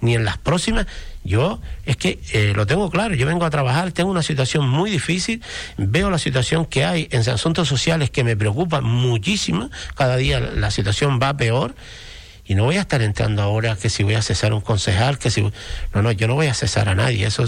Ni 0.00 0.14
en 0.14 0.24
las 0.24 0.38
próximas. 0.38 0.86
Yo 1.24 1.60
es 1.84 1.96
que 1.96 2.20
eh, 2.32 2.52
lo 2.54 2.66
tengo 2.66 2.90
claro, 2.90 3.14
yo 3.14 3.26
vengo 3.26 3.44
a 3.44 3.50
trabajar, 3.50 3.92
tengo 3.92 4.10
una 4.10 4.22
situación 4.22 4.68
muy 4.68 4.90
difícil, 4.90 5.42
veo 5.76 6.10
la 6.10 6.18
situación 6.18 6.66
que 6.66 6.84
hay 6.84 7.08
en 7.10 7.28
asuntos 7.28 7.68
sociales 7.68 8.10
que 8.10 8.24
me 8.24 8.36
preocupa 8.36 8.80
muchísimo, 8.80 9.70
cada 9.94 10.16
día 10.16 10.40
la 10.40 10.70
situación 10.70 11.18
va 11.22 11.36
peor 11.36 11.74
y 12.48 12.54
no 12.54 12.64
voy 12.64 12.76
a 12.76 12.82
estar 12.82 13.02
entrando 13.02 13.42
ahora 13.42 13.76
que 13.76 13.90
si 13.90 14.04
voy 14.04 14.14
a 14.14 14.22
cesar 14.22 14.52
un 14.52 14.60
concejal, 14.60 15.18
que 15.18 15.30
si... 15.30 15.42
No, 15.42 16.02
no, 16.02 16.12
yo 16.12 16.28
no 16.28 16.34
voy 16.34 16.46
a 16.46 16.54
cesar 16.54 16.88
a 16.88 16.94
nadie. 16.94 17.26
Eso 17.26 17.44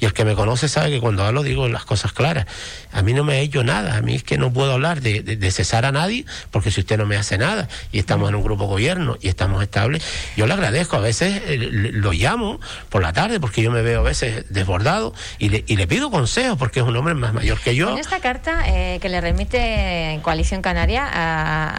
Y 0.00 0.06
el 0.06 0.12
que 0.12 0.24
me 0.24 0.34
conoce 0.34 0.68
sabe 0.68 0.90
que 0.90 1.00
cuando 1.00 1.24
hablo 1.24 1.44
digo 1.44 1.68
las 1.68 1.84
cosas 1.84 2.12
claras. 2.12 2.46
A 2.92 3.02
mí 3.02 3.12
no 3.12 3.22
me 3.22 3.34
ha 3.34 3.38
hecho 3.38 3.62
nada. 3.62 3.96
A 3.96 4.02
mí 4.02 4.16
es 4.16 4.24
que 4.24 4.38
no 4.38 4.52
puedo 4.52 4.72
hablar 4.72 5.02
de, 5.02 5.22
de, 5.22 5.50
cesar 5.52 5.84
a 5.84 5.92
nadie 5.92 6.24
porque 6.50 6.72
si 6.72 6.80
usted 6.80 6.98
no 6.98 7.06
me 7.06 7.16
hace 7.16 7.38
nada 7.38 7.68
y 7.92 8.00
estamos 8.00 8.28
en 8.28 8.34
un 8.34 8.42
grupo 8.42 8.66
gobierno 8.66 9.16
y 9.20 9.28
estamos 9.28 9.62
estables, 9.62 10.02
yo 10.36 10.48
le 10.48 10.54
agradezco. 10.54 10.96
A 10.96 11.00
veces 11.00 11.42
eh, 11.46 11.56
lo 11.56 12.12
llamo 12.12 12.58
por 12.88 13.02
la 13.02 13.12
tarde 13.12 13.38
porque 13.38 13.62
yo 13.62 13.70
me 13.70 13.82
veo 13.82 14.00
a 14.00 14.04
veces 14.04 14.46
desbordado 14.50 15.14
y 15.38 15.50
le, 15.50 15.64
y 15.68 15.76
le 15.76 15.86
pido 15.86 16.10
consejos 16.10 16.58
porque 16.58 16.80
es 16.80 16.86
un 16.86 16.96
hombre 16.96 17.14
más 17.14 17.32
mayor 17.32 17.60
que 17.60 17.76
yo. 17.76 17.90
En 17.90 17.98
esta 17.98 18.18
carta 18.18 18.64
eh, 18.66 18.98
que 19.00 19.08
le 19.08 19.20
remite 19.20 20.18
Coalición 20.22 20.60
Canaria 20.60 21.06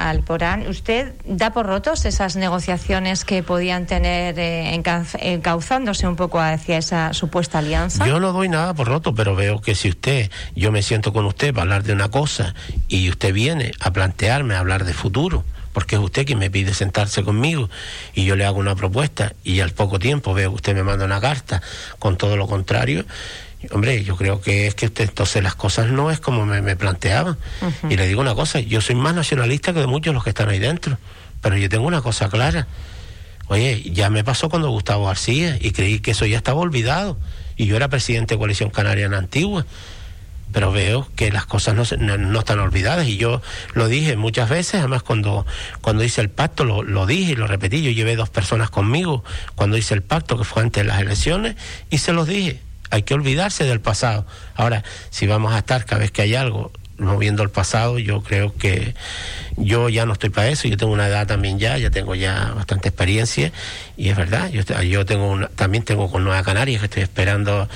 al 0.09 0.21
Porán, 0.21 0.67
¿usted 0.67 1.13
da 1.25 1.51
por 1.51 1.65
rotos 1.65 2.05
esas 2.05 2.37
negociaciones? 2.37 2.60
Negociaciones 2.61 3.25
que 3.25 3.41
podían 3.41 3.87
tener 3.87 4.37
eh, 4.37 4.79
encauzándose 5.19 6.07
un 6.07 6.15
poco 6.15 6.39
hacia 6.39 6.77
esa 6.77 7.11
supuesta 7.11 7.57
alianza? 7.57 8.05
Yo 8.05 8.19
no 8.19 8.33
doy 8.33 8.49
nada 8.49 8.75
por 8.75 8.87
roto, 8.87 9.15
pero 9.15 9.35
veo 9.35 9.61
que 9.61 9.73
si 9.73 9.89
usted, 9.89 10.29
yo 10.55 10.71
me 10.71 10.83
siento 10.83 11.11
con 11.11 11.25
usted 11.25 11.55
para 11.55 11.63
hablar 11.63 11.83
de 11.83 11.93
una 11.93 12.09
cosa 12.09 12.53
y 12.87 13.09
usted 13.09 13.33
viene 13.33 13.71
a 13.79 13.91
plantearme, 13.91 14.53
a 14.53 14.59
hablar 14.59 14.85
de 14.85 14.93
futuro, 14.93 15.43
porque 15.73 15.95
es 15.95 16.01
usted 16.03 16.23
quien 16.23 16.37
me 16.37 16.51
pide 16.51 16.75
sentarse 16.75 17.23
conmigo 17.23 17.67
y 18.13 18.25
yo 18.25 18.35
le 18.35 18.45
hago 18.45 18.59
una 18.59 18.75
propuesta 18.75 19.33
y 19.43 19.61
al 19.61 19.71
poco 19.71 19.97
tiempo 19.97 20.35
veo 20.35 20.51
que 20.51 20.55
usted 20.57 20.75
me 20.75 20.83
manda 20.83 21.03
una 21.03 21.19
carta 21.19 21.63
con 21.97 22.15
todo 22.15 22.37
lo 22.37 22.45
contrario. 22.45 23.05
Hombre, 23.71 24.03
yo 24.03 24.15
creo 24.17 24.39
que 24.39 24.67
es 24.67 24.75
que 24.75 24.85
usted 24.85 25.05
entonces 25.05 25.41
las 25.41 25.55
cosas 25.55 25.87
no 25.87 26.11
es 26.11 26.19
como 26.19 26.45
me, 26.45 26.61
me 26.61 26.75
planteaban. 26.75 27.37
Y 27.89 27.95
le 27.95 28.07
digo 28.07 28.21
una 28.21 28.35
cosa, 28.35 28.59
yo 28.59 28.81
soy 28.81 28.93
más 28.93 29.15
nacionalista 29.15 29.73
que 29.73 29.79
de 29.79 29.87
muchos 29.87 30.13
los 30.13 30.23
que 30.23 30.29
están 30.29 30.49
ahí 30.49 30.59
dentro. 30.59 30.99
Pero 31.41 31.57
yo 31.57 31.69
tengo 31.69 31.85
una 31.85 32.01
cosa 32.01 32.29
clara. 32.29 32.67
Oye, 33.47 33.83
ya 33.91 34.09
me 34.09 34.23
pasó 34.23 34.49
cuando 34.49 34.69
Gustavo 34.69 35.07
García 35.07 35.57
y 35.59 35.71
creí 35.71 35.99
que 35.99 36.11
eso 36.11 36.25
ya 36.25 36.37
estaba 36.37 36.61
olvidado. 36.61 37.17
Y 37.57 37.65
yo 37.65 37.75
era 37.75 37.89
presidente 37.89 38.35
de 38.35 38.37
Coalición 38.37 38.69
Canaria 38.69 39.05
en 39.05 39.13
Antigua. 39.13 39.65
Pero 40.53 40.71
veo 40.71 41.09
que 41.15 41.31
las 41.31 41.45
cosas 41.45 41.75
no, 41.75 42.17
no, 42.17 42.39
están 42.39 42.59
olvidadas 42.59 43.07
y 43.07 43.17
yo 43.17 43.41
lo 43.73 43.87
dije 43.87 44.17
muchas 44.17 44.49
veces, 44.49 44.75
además 44.75 45.01
cuando, 45.01 45.45
cuando 45.79 46.03
hice 46.03 46.19
el 46.19 46.29
pacto 46.29 46.65
lo, 46.65 46.83
lo 46.83 47.05
dije 47.05 47.31
y 47.31 47.35
lo 47.35 47.47
repetí, 47.47 47.81
yo 47.81 47.91
llevé 47.91 48.17
dos 48.17 48.29
personas 48.29 48.69
conmigo 48.69 49.23
cuando 49.55 49.77
hice 49.77 49.93
el 49.93 50.01
pacto 50.01 50.37
que 50.37 50.43
fue 50.43 50.61
antes 50.61 50.83
de 50.83 50.89
las 50.89 50.99
elecciones 50.99 51.55
y 51.89 51.99
se 51.99 52.11
los 52.11 52.27
dije, 52.27 52.59
hay 52.89 53.03
que 53.03 53.13
olvidarse 53.13 53.63
del 53.63 53.79
pasado. 53.79 54.27
Ahora, 54.55 54.83
si 55.09 55.25
vamos 55.25 55.53
a 55.53 55.59
estar 55.59 55.85
cada 55.85 56.01
vez 56.01 56.11
que 56.11 56.21
hay 56.21 56.35
algo 56.35 56.71
moviendo 56.97 57.43
el 57.43 57.49
pasado, 57.49 57.99
yo 57.99 58.21
creo 58.21 58.55
que 58.55 58.93
yo 59.57 59.89
ya 59.89 60.05
no 60.05 60.13
estoy 60.13 60.29
para 60.29 60.49
eso, 60.49 60.67
yo 60.67 60.77
tengo 60.77 60.93
una 60.93 61.07
edad 61.07 61.27
también 61.27 61.59
ya, 61.59 61.77
ya 61.77 61.89
tengo 61.89 62.15
ya 62.15 62.53
bastante 62.55 62.89
experiencia. 62.89 63.51
Y 63.97 64.09
es 64.09 64.17
verdad, 64.17 64.49
yo, 64.49 64.61
yo 64.81 65.05
tengo 65.05 65.47
también 65.55 65.83
tengo 65.83 66.09
con 66.11 66.23
Nueva 66.23 66.43
Canarias 66.43 66.79
que 66.79 66.85
estoy 66.85 67.03
esperando 67.03 67.67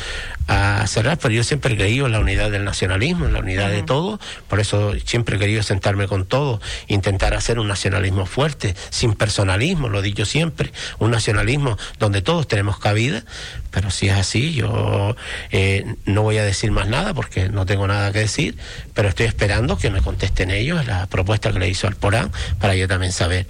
a 0.48 0.86
cerrar, 0.88 1.18
pero 1.18 1.34
yo 1.34 1.44
siempre 1.44 1.74
he 1.74 1.78
creído 1.78 2.06
en 2.06 2.12
la 2.12 2.20
unidad 2.20 2.52
del 2.52 2.64
nacionalismo, 2.64 3.26
en 3.26 3.34
la 3.34 3.40
unidad 3.40 3.70
de 3.70 3.84
todo, 3.84 4.20
por 4.48 4.60
eso 4.60 4.94
siempre 5.04 5.38
he 5.38 5.40
querido 5.40 5.64
sentarme 5.64 6.08
con 6.08 6.26
todo, 6.26 6.62
intentar 6.88 7.34
hacer 7.34 7.60
un 7.60 7.68
nacionalismo 7.68 8.26
fuerte, 8.26 8.76
sin 8.90 9.14
personalismo, 9.14 9.90
lo 9.90 10.00
he 10.00 10.04
dicho 10.04 10.26
siempre, 10.26 10.72
un 11.00 11.12
nacionalismo 11.12 11.78
donde 12.00 12.22
todos 12.22 12.48
tenemos 12.48 12.80
cabida, 12.80 13.24
pero 13.72 13.92
si 13.92 14.08
es 14.08 14.14
así, 14.14 14.54
yo 14.54 15.16
eh, 15.52 15.96
no 16.06 16.22
voy 16.22 16.38
a 16.38 16.44
decir 16.44 16.72
más 16.72 16.88
nada 16.88 17.14
porque 17.14 17.50
no 17.50 17.66
tengo 17.66 17.88
nada 17.88 18.12
que 18.12 18.20
decir, 18.20 18.56
pero 18.94 19.10
estoy 19.10 19.26
esperando 19.26 19.78
que 19.78 19.90
me 19.90 20.02
contesten 20.02 20.52
ellos 20.52 20.86
la 20.86 21.08
propuesta 21.08 21.52
que 21.52 21.60
le 21.60 21.68
hizo 21.68 21.88
al 21.88 21.96
Porán 21.96 22.32
para 22.60 22.76
yo 22.76 22.88
también 22.88 23.12
saber. 23.12 23.48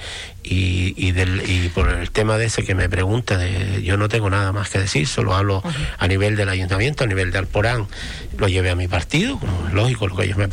Y, 0.48 0.94
y, 0.96 1.12
del, 1.12 1.42
y 1.50 1.70
por 1.70 1.90
el 1.90 2.12
tema 2.12 2.38
de 2.38 2.46
ese 2.46 2.64
que 2.64 2.76
me 2.76 2.88
pregunta, 2.88 3.36
de, 3.36 3.82
yo 3.82 3.98
no 3.98 4.10
tengo 4.10 4.30
nada 4.30 4.52
más 4.52 4.70
que 4.70 4.78
decir, 4.78 5.08
solo 5.08 5.34
hablo 5.34 5.64
a 5.98 6.08
nivel 6.08 6.36
del 6.36 6.50
ayuntamiento, 6.50 7.04
a 7.04 7.08
nivel 7.08 7.32
de 7.32 7.40
Alporán, 7.40 7.88
lo 8.38 8.48
llevé 8.48 8.70
a 8.70 8.76
mi 8.76 8.88
partido, 8.88 9.40
como 9.40 9.68
es 9.68 9.74
lógico 9.74 10.08
lo 10.08 10.16
que 10.16 10.26
ellos 10.26 10.38
me 10.38 10.48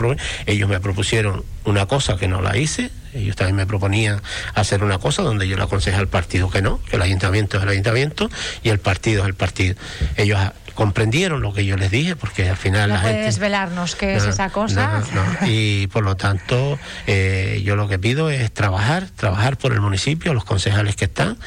ellos 0.46 0.68
me 0.68 0.80
propusieron 0.80 1.44
una 1.64 1.86
cosa 1.86 2.16
que 2.16 2.26
no 2.26 2.40
la 2.40 2.56
hice, 2.56 2.90
ellos 3.14 3.36
también 3.36 3.56
me 3.56 3.66
proponían 3.66 4.22
hacer 4.54 4.82
una 4.82 4.98
cosa 4.98 5.22
donde 5.22 5.46
yo 5.46 5.56
le 5.56 5.62
aconsejé 5.62 5.96
al 5.96 6.08
partido 6.08 6.50
que 6.50 6.62
no, 6.62 6.80
que 6.88 6.96
el 6.96 7.02
ayuntamiento 7.02 7.58
es 7.58 7.62
el 7.62 7.68
ayuntamiento 7.68 8.30
y 8.62 8.70
el 8.70 8.78
partido 8.78 9.22
es 9.22 9.28
el 9.28 9.34
partido. 9.34 9.74
Ellos 10.16 10.38
comprendieron 10.74 11.40
lo 11.42 11.52
que 11.52 11.64
yo 11.64 11.76
les 11.76 11.90
dije, 11.90 12.16
porque 12.16 12.48
al 12.48 12.56
final 12.56 12.88
no 12.88 12.96
la 12.96 13.02
puede 13.02 13.22
desvelarnos 13.24 13.96
qué 13.96 14.16
es 14.16 14.24
esa 14.24 14.50
cosa. 14.50 15.02
y 15.46 15.86
por 15.88 16.04
lo 16.04 16.16
tanto, 16.16 16.78
eh, 17.06 17.62
yo 17.64 17.76
lo 17.76 17.88
que 17.88 17.98
pido 17.98 18.30
es 18.30 18.52
trabajar, 18.52 19.08
trabajar 19.14 19.56
por 19.56 19.72
el 19.72 19.80
municipio, 19.80 20.34
los 20.34 20.44
concejales 20.44 20.96
que 20.96 21.06
están, 21.06 21.38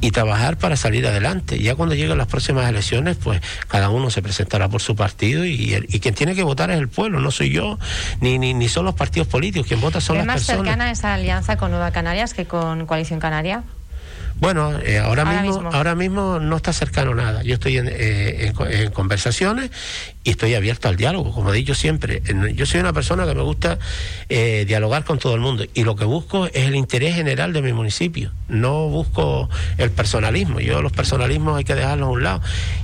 y 0.00 0.12
trabajar 0.12 0.56
para 0.56 0.76
salir 0.76 1.06
adelante. 1.06 1.58
Ya 1.58 1.74
cuando 1.74 1.94
lleguen 1.94 2.16
las 2.16 2.26
próximas 2.26 2.68
elecciones, 2.68 3.16
pues 3.16 3.40
cada 3.68 3.90
uno 3.90 4.10
se 4.10 4.22
presentará 4.22 4.68
por 4.68 4.80
su 4.80 4.96
partido 4.96 5.44
y, 5.44 5.86
y 5.88 6.00
quien 6.00 6.14
tiene 6.14 6.34
que 6.34 6.42
votar 6.42 6.70
es 6.70 6.78
el 6.78 6.88
pueblo, 6.88 7.20
no 7.20 7.30
soy 7.30 7.50
yo, 7.50 7.78
ni, 8.20 8.38
ni, 8.38 8.54
ni 8.54 8.68
son 8.68 8.84
los 8.86 8.94
partidos 8.94 9.28
políticos, 9.28 9.66
quien 9.66 9.80
vota 9.80 10.00
son 10.00 10.16
las 10.16 10.26
personas. 10.26 10.42
¿Es 10.42 10.48
más 10.48 10.66
cercana 10.66 10.90
esa 10.90 11.14
alianza 11.14 11.56
con 11.56 11.70
Nueva 11.70 11.90
Canarias 11.90 12.34
que 12.34 12.46
con 12.46 12.86
Coalición 12.86 13.20
Canaria? 13.20 13.62
Bueno, 14.40 14.72
eh, 14.82 14.98
ahora, 14.98 15.42
mismo, 15.42 15.68
ahora 15.70 15.94
mismo 15.94 16.38
no 16.40 16.56
está 16.56 16.72
cercano 16.72 17.14
nada. 17.14 17.42
Yo 17.42 17.54
estoy 17.54 17.76
en, 17.76 17.88
eh, 17.90 18.54
en, 18.70 18.90
conversaciones 18.90 19.70
y 20.24 20.30
estoy 20.30 20.54
abierto 20.54 20.88
al 20.88 20.96
diálogo, 20.96 21.30
como 21.32 21.52
he 21.52 21.56
dicho 21.56 21.74
siempre. 21.74 22.22
Yo 22.54 22.64
soy 22.64 22.80
una 22.80 22.94
persona 22.94 23.26
que 23.26 23.34
me 23.34 23.42
gusta 23.42 23.78
eh, 24.30 24.64
dialogar 24.66 25.04
con 25.04 25.18
todo 25.18 25.34
el 25.34 25.42
mundo 25.42 25.66
y 25.74 25.84
lo 25.84 25.94
que 25.94 26.06
busco 26.06 26.46
es 26.46 26.66
el 26.66 26.74
interés 26.74 27.16
general 27.16 27.52
de 27.52 27.60
mi 27.60 27.74
municipio. 27.74 28.32
No 28.48 28.88
busco 28.88 29.50
el 29.76 29.90
personalismo. 29.90 30.58
Yo 30.58 30.80
los 30.80 30.92
personalismos 30.92 31.58
hay 31.58 31.64
que 31.64 31.74
dejarlos 31.74 32.08
a 32.08 32.10
un 32.10 32.22
lado. 32.22 32.40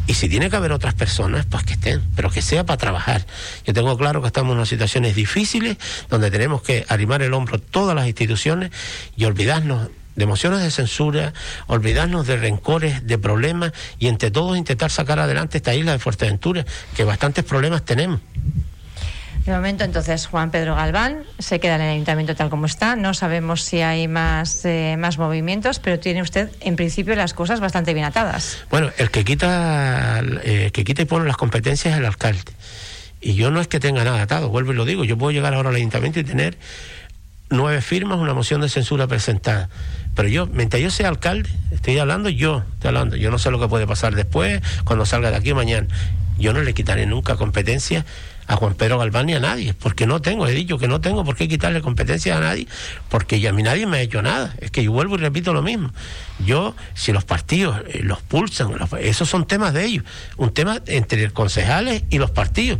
Y 0.06 0.12
si 0.12 0.28
tiene 0.28 0.50
que 0.50 0.56
haber 0.56 0.72
otras 0.72 0.92
personas, 0.92 1.46
pues 1.46 1.64
que 1.64 1.72
estén, 1.72 2.02
pero 2.14 2.30
que 2.30 2.42
sea 2.42 2.66
para 2.66 2.76
trabajar. 2.76 3.24
Yo 3.64 3.72
tengo 3.72 3.96
claro 3.96 4.20
que 4.20 4.26
estamos 4.26 4.52
en 4.52 4.58
unas 4.58 4.68
situaciones 4.68 5.16
difíciles 5.16 5.78
donde 6.10 6.30
tenemos 6.30 6.60
que 6.60 6.84
arrimar 6.88 7.22
el 7.22 7.32
hombro 7.32 7.58
todas 7.58 7.96
las 7.96 8.06
instituciones 8.06 8.70
y 9.16 9.24
olvidarnos 9.24 9.88
de 10.16 10.24
emociones 10.24 10.62
de 10.62 10.70
censura, 10.70 11.32
olvidarnos 11.66 12.26
de 12.26 12.36
rencores, 12.36 13.06
de 13.06 13.18
problemas 13.18 13.72
y 13.98 14.08
entre 14.08 14.30
todos 14.30 14.56
intentar 14.56 14.90
sacar 14.90 15.20
adelante 15.20 15.58
esta 15.58 15.74
isla 15.74 15.92
de 15.92 15.98
Fuerteventura, 15.98 16.64
que 16.96 17.04
bastantes 17.04 17.44
problemas 17.44 17.84
tenemos. 17.84 18.20
De 19.46 19.52
momento, 19.52 19.84
entonces, 19.84 20.26
Juan 20.26 20.50
Pedro 20.50 20.74
Galván 20.74 21.22
se 21.38 21.60
queda 21.60 21.76
en 21.76 21.82
el 21.82 21.90
ayuntamiento 21.92 22.34
tal 22.34 22.50
como 22.50 22.66
está. 22.66 22.96
No 22.96 23.14
sabemos 23.14 23.62
si 23.62 23.80
hay 23.80 24.08
más, 24.08 24.64
eh, 24.64 24.96
más 24.98 25.18
movimientos, 25.18 25.78
pero 25.78 26.00
tiene 26.00 26.20
usted, 26.20 26.50
en 26.62 26.74
principio, 26.74 27.14
las 27.14 27.32
cosas 27.32 27.60
bastante 27.60 27.94
bien 27.94 28.06
atadas. 28.06 28.58
Bueno, 28.70 28.90
el 28.98 29.12
que 29.12 29.24
quita, 29.24 30.20
eh, 30.42 30.70
que 30.72 30.82
quita 30.82 31.02
y 31.02 31.04
pone 31.04 31.26
las 31.26 31.36
competencias 31.36 31.94
es 31.94 32.00
el 32.00 32.06
alcalde. 32.06 32.42
Y 33.20 33.34
yo 33.34 33.52
no 33.52 33.60
es 33.60 33.68
que 33.68 33.78
tenga 33.78 34.02
nada 34.02 34.20
atado, 34.20 34.48
vuelvo 34.48 34.72
y 34.72 34.74
lo 34.74 34.84
digo. 34.84 35.04
Yo 35.04 35.16
puedo 35.16 35.30
llegar 35.30 35.54
ahora 35.54 35.68
al 35.68 35.76
ayuntamiento 35.76 36.18
y 36.18 36.24
tener 36.24 36.58
nueve 37.48 37.80
firmas, 37.82 38.18
una 38.18 38.34
moción 38.34 38.62
de 38.62 38.68
censura 38.68 39.06
presentada. 39.06 39.68
Pero 40.16 40.28
yo, 40.28 40.46
mientras 40.46 40.82
yo 40.82 40.90
sea 40.90 41.08
alcalde, 41.08 41.50
estoy 41.70 41.98
hablando 41.98 42.30
yo, 42.30 42.64
estoy 42.74 42.88
hablando, 42.88 43.16
yo 43.16 43.30
no 43.30 43.38
sé 43.38 43.50
lo 43.50 43.60
que 43.60 43.68
puede 43.68 43.86
pasar 43.86 44.14
después, 44.14 44.62
cuando 44.84 45.04
salga 45.04 45.30
de 45.30 45.36
aquí 45.36 45.52
mañana. 45.52 45.86
Yo 46.38 46.52
no 46.52 46.62
le 46.62 46.74
quitaré 46.74 47.06
nunca 47.06 47.36
competencia 47.36 48.04
a 48.46 48.56
Juan 48.56 48.74
Pedro 48.74 48.98
Galván 48.98 49.26
ni 49.26 49.34
a 49.34 49.40
nadie, 49.40 49.74
porque 49.74 50.06
no 50.06 50.22
tengo, 50.22 50.46
he 50.46 50.52
dicho 50.52 50.78
que 50.78 50.88
no 50.88 51.00
tengo 51.00 51.24
por 51.24 51.36
qué 51.36 51.48
quitarle 51.48 51.82
competencia 51.82 52.36
a 52.36 52.40
nadie, 52.40 52.66
porque 53.10 53.40
ya 53.40 53.50
a 53.50 53.52
mí 53.52 53.62
nadie 53.62 53.86
me 53.86 53.98
ha 53.98 54.00
hecho 54.00 54.22
nada. 54.22 54.54
Es 54.58 54.70
que 54.70 54.82
yo 54.82 54.92
vuelvo 54.92 55.16
y 55.16 55.18
repito 55.18 55.52
lo 55.52 55.62
mismo. 55.62 55.90
Yo, 56.44 56.74
si 56.94 57.12
los 57.12 57.24
partidos 57.24 57.82
eh, 57.88 58.00
los 58.02 58.22
pulsan, 58.22 58.70
esos 59.00 59.28
son 59.28 59.46
temas 59.46 59.74
de 59.74 59.84
ellos, 59.84 60.04
un 60.38 60.54
tema 60.54 60.80
entre 60.86 61.30
concejales 61.30 62.04
y 62.08 62.18
los 62.18 62.30
partidos. 62.30 62.78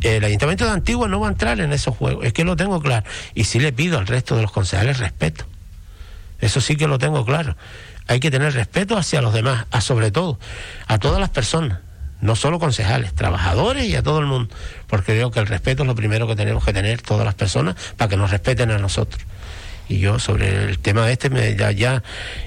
El 0.00 0.24
Ayuntamiento 0.24 0.64
de 0.64 0.72
Antigua 0.72 1.06
no 1.06 1.20
va 1.20 1.28
a 1.28 1.30
entrar 1.30 1.60
en 1.60 1.72
esos 1.72 1.96
juegos, 1.96 2.24
es 2.24 2.32
que 2.32 2.44
lo 2.44 2.56
tengo 2.56 2.80
claro. 2.80 3.06
Y 3.34 3.44
sí 3.44 3.60
le 3.60 3.72
pido 3.72 3.98
al 3.98 4.06
resto 4.06 4.34
de 4.34 4.42
los 4.42 4.50
concejales 4.50 4.98
respeto. 4.98 5.51
Eso 6.42 6.60
sí 6.60 6.76
que 6.76 6.86
lo 6.86 6.98
tengo 6.98 7.24
claro. 7.24 7.56
Hay 8.08 8.20
que 8.20 8.30
tener 8.30 8.52
respeto 8.52 8.98
hacia 8.98 9.22
los 9.22 9.32
demás, 9.32 9.64
a 9.70 9.80
sobre 9.80 10.10
todo 10.10 10.38
a 10.88 10.98
todas 10.98 11.20
las 11.20 11.30
personas, 11.30 11.78
no 12.20 12.36
solo 12.36 12.58
concejales, 12.58 13.14
trabajadores 13.14 13.86
y 13.86 13.96
a 13.96 14.02
todo 14.02 14.18
el 14.18 14.26
mundo, 14.26 14.54
porque 14.88 15.12
creo 15.12 15.30
que 15.30 15.40
el 15.40 15.46
respeto 15.46 15.84
es 15.84 15.86
lo 15.86 15.94
primero 15.94 16.26
que 16.26 16.36
tenemos 16.36 16.64
que 16.64 16.72
tener 16.72 17.00
todas 17.00 17.24
las 17.24 17.34
personas 17.34 17.76
para 17.96 18.08
que 18.08 18.16
nos 18.16 18.30
respeten 18.30 18.70
a 18.72 18.78
nosotros. 18.78 19.24
Y 19.88 19.98
yo 19.98 20.18
sobre 20.18 20.64
el 20.64 20.78
tema 20.78 21.10
este 21.10 21.30
me, 21.30 21.54
ya, 21.54 22.02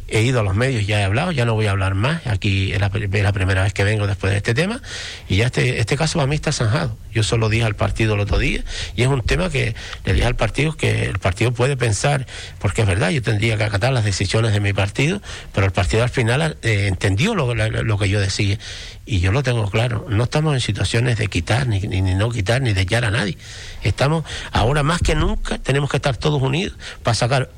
he 0.08 0.21
ido 0.21 0.39
a 0.39 0.43
los 0.43 0.55
medios, 0.55 0.88
ya 0.88 1.01
he 1.01 1.03
hablado, 1.03 1.31
ya 1.31 1.45
no 1.45 1.53
voy 1.53 1.67
a 1.67 1.71
hablar 1.71 1.93
más. 1.93 2.25
Aquí 2.27 2.73
es 2.73 2.79
la, 2.79 2.89
primera 2.89 3.63
vez 3.63 3.73
que 3.73 3.84
vengo 3.84 4.08
después 4.08 4.31
de 4.31 4.38
este 4.38 4.53
tema. 4.53 4.81
Y 5.29 5.38
ya 5.38 5.47
este, 5.47 5.79
este 5.79 5.95
caso 5.95 6.17
para 6.17 6.27
mí 6.27 6.36
está 6.36 6.51
zanjado. 6.51 6.97
Yo 7.15 7.23
solo 7.23 7.47
dije 7.47 7.63
al 7.63 7.78
partido 7.78 8.15
el 8.15 8.19
otro 8.19 8.38
día, 8.38 8.62
y 8.97 9.04
es 9.04 9.08
un 9.08 9.21
tema 9.21 9.49
que 9.49 9.73
le 10.04 10.13
dije 10.13 10.25
al 10.25 10.36
partido 10.36 10.75
que 10.75 11.06
el 11.06 11.17
partido 11.17 11.54
puede 11.54 11.78
pensar, 11.78 12.28
porque 12.60 12.82
es 12.82 12.88
verdad, 12.88 13.10
yo 13.10 13.21
tendría 13.21 13.56
que 13.56 13.63
acatar 13.63 13.93
las 13.93 14.04
decisiones 14.04 14.51
de 14.51 14.60
mi 14.60 14.73
partido, 14.73 15.21
pero 15.54 15.65
el 15.65 15.71
partido 15.71 16.04
al 16.04 16.10
final 16.10 16.58
eh, 16.62 16.88
entendió 16.88 17.34
lo, 17.34 17.97
que 17.97 18.10
yo 18.10 18.19
decía. 18.19 18.60
Y 19.06 19.21
yo 19.21 19.32
lo 19.32 19.43
tengo 19.43 19.71
claro, 19.71 20.06
no 20.10 20.25
estamos 20.25 20.56
en 20.56 20.60
situaciones 20.60 21.17
de 21.17 21.28
quitar, 21.28 21.67
ni, 21.67 21.80
ni, 21.80 22.01
no 22.01 22.30
quitar, 22.32 22.62
ni 22.62 22.73
de 22.73 22.82
echar 22.82 23.06
a 23.06 23.12
nadie. 23.12 23.38
Estamos, 23.82 24.25
ahora 24.51 24.84
más 24.84 24.99
que 24.99 25.15
nunca, 25.15 25.58
tenemos 25.58 25.89
que 25.89 25.95
estar 25.95 26.17
todos 26.17 26.41
unidos 26.41 26.78
para 27.01 27.15
sacar 27.15 27.49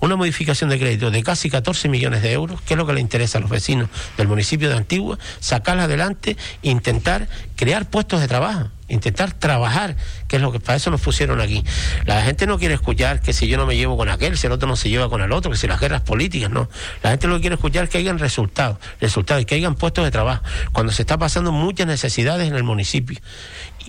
una 0.00 0.16
modificación 0.16 0.70
de 0.70 0.78
crédito 0.78 1.10
de 1.10 1.22
casi 1.22 1.50
14 1.50 1.90
millones 1.90 2.22
de 2.22 2.32
euros, 2.32 2.62
que 2.62 2.72
es 2.72 2.78
lo 2.78 2.86
que 2.86 2.94
le 2.94 3.02
interesa 3.02 3.36
a 3.36 3.42
los 3.42 3.50
vecinos 3.50 3.90
del 4.16 4.28
municipio 4.28 4.70
de 4.70 4.76
Antigua, 4.76 5.18
sacarla 5.40 5.84
adelante 5.84 6.38
e 6.62 6.70
intentar 6.70 7.28
crear 7.54 7.90
puestos 7.90 8.22
de 8.22 8.28
trabajo 8.28 8.70
intentar 8.88 9.32
trabajar, 9.32 9.96
que 10.26 10.36
es 10.36 10.42
lo 10.42 10.52
que 10.52 10.60
para 10.60 10.76
eso 10.76 10.90
nos 10.90 11.00
pusieron 11.00 11.40
aquí. 11.40 11.62
La 12.04 12.22
gente 12.22 12.46
no 12.46 12.58
quiere 12.58 12.74
escuchar 12.74 13.20
que 13.20 13.32
si 13.32 13.46
yo 13.46 13.56
no 13.56 13.66
me 13.66 13.76
llevo 13.76 13.96
con 13.96 14.08
aquel, 14.08 14.36
si 14.36 14.46
el 14.46 14.52
otro 14.52 14.68
no 14.68 14.76
se 14.76 14.88
lleva 14.88 15.08
con 15.08 15.20
el 15.20 15.32
otro, 15.32 15.50
que 15.50 15.56
si 15.56 15.66
las 15.66 15.80
guerras 15.80 16.02
políticas, 16.02 16.50
no. 16.50 16.68
La 17.02 17.10
gente 17.10 17.26
lo 17.26 17.36
que 17.36 17.42
quiere 17.42 17.54
escuchar 17.54 17.84
es 17.84 17.90
que 17.90 17.98
hayan 17.98 18.18
resultados, 18.18 18.78
resultados, 19.00 19.44
que 19.44 19.54
hayan 19.54 19.74
puestos 19.74 20.04
de 20.04 20.10
trabajo, 20.10 20.42
cuando 20.72 20.92
se 20.92 21.02
está 21.02 21.18
pasando 21.18 21.52
muchas 21.52 21.86
necesidades 21.86 22.48
en 22.48 22.54
el 22.54 22.64
municipio. 22.64 23.18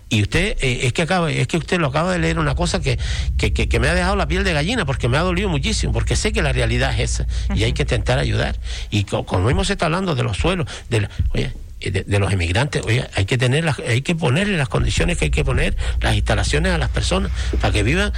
Y 0.10 0.24
usted, 0.24 0.58
eh, 0.62 0.82
es 0.84 0.94
que 0.94 1.04
acaba, 1.04 1.32
es 1.32 1.48
que 1.48 1.58
usted 1.58 1.80
lo 1.80 1.88
acaba 1.88 2.12
de 2.12 2.20
leer 2.20 2.40
una 2.40 2.56
cosa 2.56 2.82
que, 2.82 2.98
que, 3.38 3.54
que, 3.54 3.80
me 3.80 3.88
ha 3.88 3.94
dejado 3.94 4.16
la 4.16 4.28
piel 4.28 4.44
de 4.44 4.54
gallina, 4.54 4.86
porque 4.86 5.08
me 5.08 5.18
ha 5.18 5.22
dolido 5.22 5.50
muchísimo, 5.50 5.94
porque 5.94 6.16
sé 6.16 6.34
que 6.34 6.42
la 6.42 6.52
realidad 6.52 7.00
es 7.00 7.12
esa, 7.12 7.28
y 7.56 7.64
hay 7.64 7.74
que 7.74 7.84
intentar 7.84 8.18
ayudar. 8.18 8.60
Y 8.90 9.04
como 9.04 9.50
hemos 9.50 9.70
estado 9.70 9.88
hablando 9.88 10.16
de 10.16 10.24
los 10.24 10.38
suelos, 10.38 10.68
de 10.90 11.08
oye, 11.34 11.54
de, 11.80 12.20
los 12.20 12.32
inmigrantes, 12.32 12.84
oye, 12.86 13.08
hay 13.16 13.26
que 13.26 13.38
tener 13.38 13.70
hay 13.88 14.02
que 14.02 14.16
ponerle 14.16 14.58
las 14.58 14.70
condiciones 14.70 15.18
que 15.18 15.26
hay 15.26 15.32
que 15.32 15.46
poner, 15.46 15.78
las 16.02 16.16
instalaciones 16.16 16.74
a 16.74 16.78
las 16.78 16.90
personas 16.90 17.32
para 17.62 17.72
que 17.72 17.84
vivan 17.84 18.12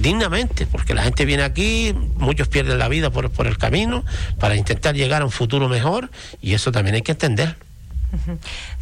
dignamente, 0.00 0.66
porque 0.66 0.94
la 0.94 1.02
gente 1.02 1.24
viene 1.24 1.42
aquí, 1.42 1.94
muchos 2.16 2.48
pierden 2.48 2.78
la 2.78 2.88
vida 2.88 3.10
por, 3.10 3.30
por 3.30 3.46
el 3.46 3.58
camino 3.58 4.04
para 4.38 4.56
intentar 4.56 4.94
llegar 4.94 5.22
a 5.22 5.24
un 5.24 5.30
futuro 5.30 5.68
mejor 5.68 6.10
y 6.40 6.54
eso 6.54 6.72
también 6.72 6.94
hay 6.94 7.02
que 7.02 7.12
entender. 7.12 7.56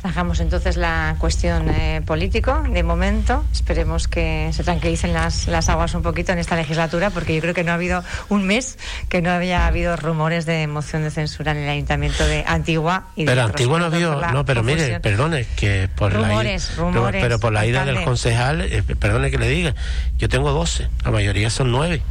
Dejamos 0.03 0.41
entonces 0.41 0.77
la 0.77 1.15
cuestión 1.19 1.69
eh, 1.71 2.03
político 2.05 2.63
de 2.69 2.83
momento. 2.83 3.45
Esperemos 3.53 4.09
que 4.09 4.51
se 4.53 4.65
tranquilicen 4.65 5.13
las, 5.13 5.47
las 5.47 5.69
aguas 5.69 5.95
un 5.95 6.03
poquito 6.03 6.33
en 6.33 6.39
esta 6.39 6.57
legislatura, 6.57 7.11
porque 7.11 7.35
yo 7.35 7.41
creo 7.41 7.55
que 7.55 7.63
no 7.63 7.73
ha 7.73 7.75
habido 7.75 8.03
un 8.29 8.47
mes 8.47 8.79
que 9.09 9.23
no 9.23 9.31
había 9.31 9.67
habido 9.67 9.97
rumores 9.97 10.47
de 10.47 10.67
moción 10.67 11.03
de 11.03 11.11
censura 11.11 11.53
en 11.53 11.59
el 11.59 11.69
Ayuntamiento 11.69 12.27
de 12.27 12.45
Antigua. 12.47 13.09
Y 13.15 13.25
pero 13.25 13.43
Antigua 13.43 13.79
no 13.79 13.85
ha 13.85 13.89
habido, 13.89 14.21
no, 14.33 14.45
pero 14.45 14.63
mire, 14.63 15.01
perdone, 15.01 15.47
que 15.57 15.89
por 15.95 16.13
rumores, 16.13 16.71
la 16.77 16.83
rumores, 16.83 17.23
pero, 17.23 17.39
por 17.39 17.53
la 17.53 17.67
ida 17.67 17.85
del 17.85 18.03
concejal, 18.05 18.63
eh, 18.63 18.83
perdone 18.83 19.31
que 19.31 19.39
le 19.39 19.49
diga, 19.49 19.75
yo 20.19 20.29
tengo 20.29 20.51
12, 20.51 20.89
la 21.05 21.11
mayoría 21.11 21.51
son 21.51 21.71
9. 21.71 22.03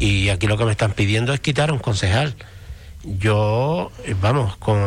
Y 0.00 0.28
aquí 0.28 0.46
lo 0.46 0.58
que 0.58 0.64
me 0.64 0.72
están 0.72 0.92
pidiendo 0.92 1.32
es 1.32 1.40
quitar 1.40 1.72
un 1.72 1.78
concejal 1.78 2.34
yo, 3.04 3.90
eh, 4.04 4.14
vamos, 4.20 4.56
con 4.56 4.78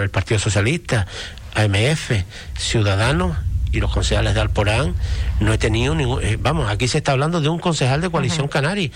el 0.00 0.10
Partido 0.10 0.38
Socialista, 0.38 1.06
AMF, 1.54 2.12
Ciudadanos 2.58 3.36
y 3.72 3.80
los 3.80 3.92
concejales 3.92 4.34
de 4.34 4.40
Alporán, 4.40 4.94
no 5.40 5.52
he 5.52 5.58
tenido 5.58 5.94
ningún... 5.94 6.22
Eh, 6.22 6.38
vamos, 6.40 6.70
aquí 6.70 6.88
se 6.88 6.98
está 6.98 7.12
hablando 7.12 7.40
de 7.40 7.48
un 7.48 7.58
concejal 7.58 8.00
de 8.00 8.10
coalición 8.10 8.48
canaria. 8.48 8.90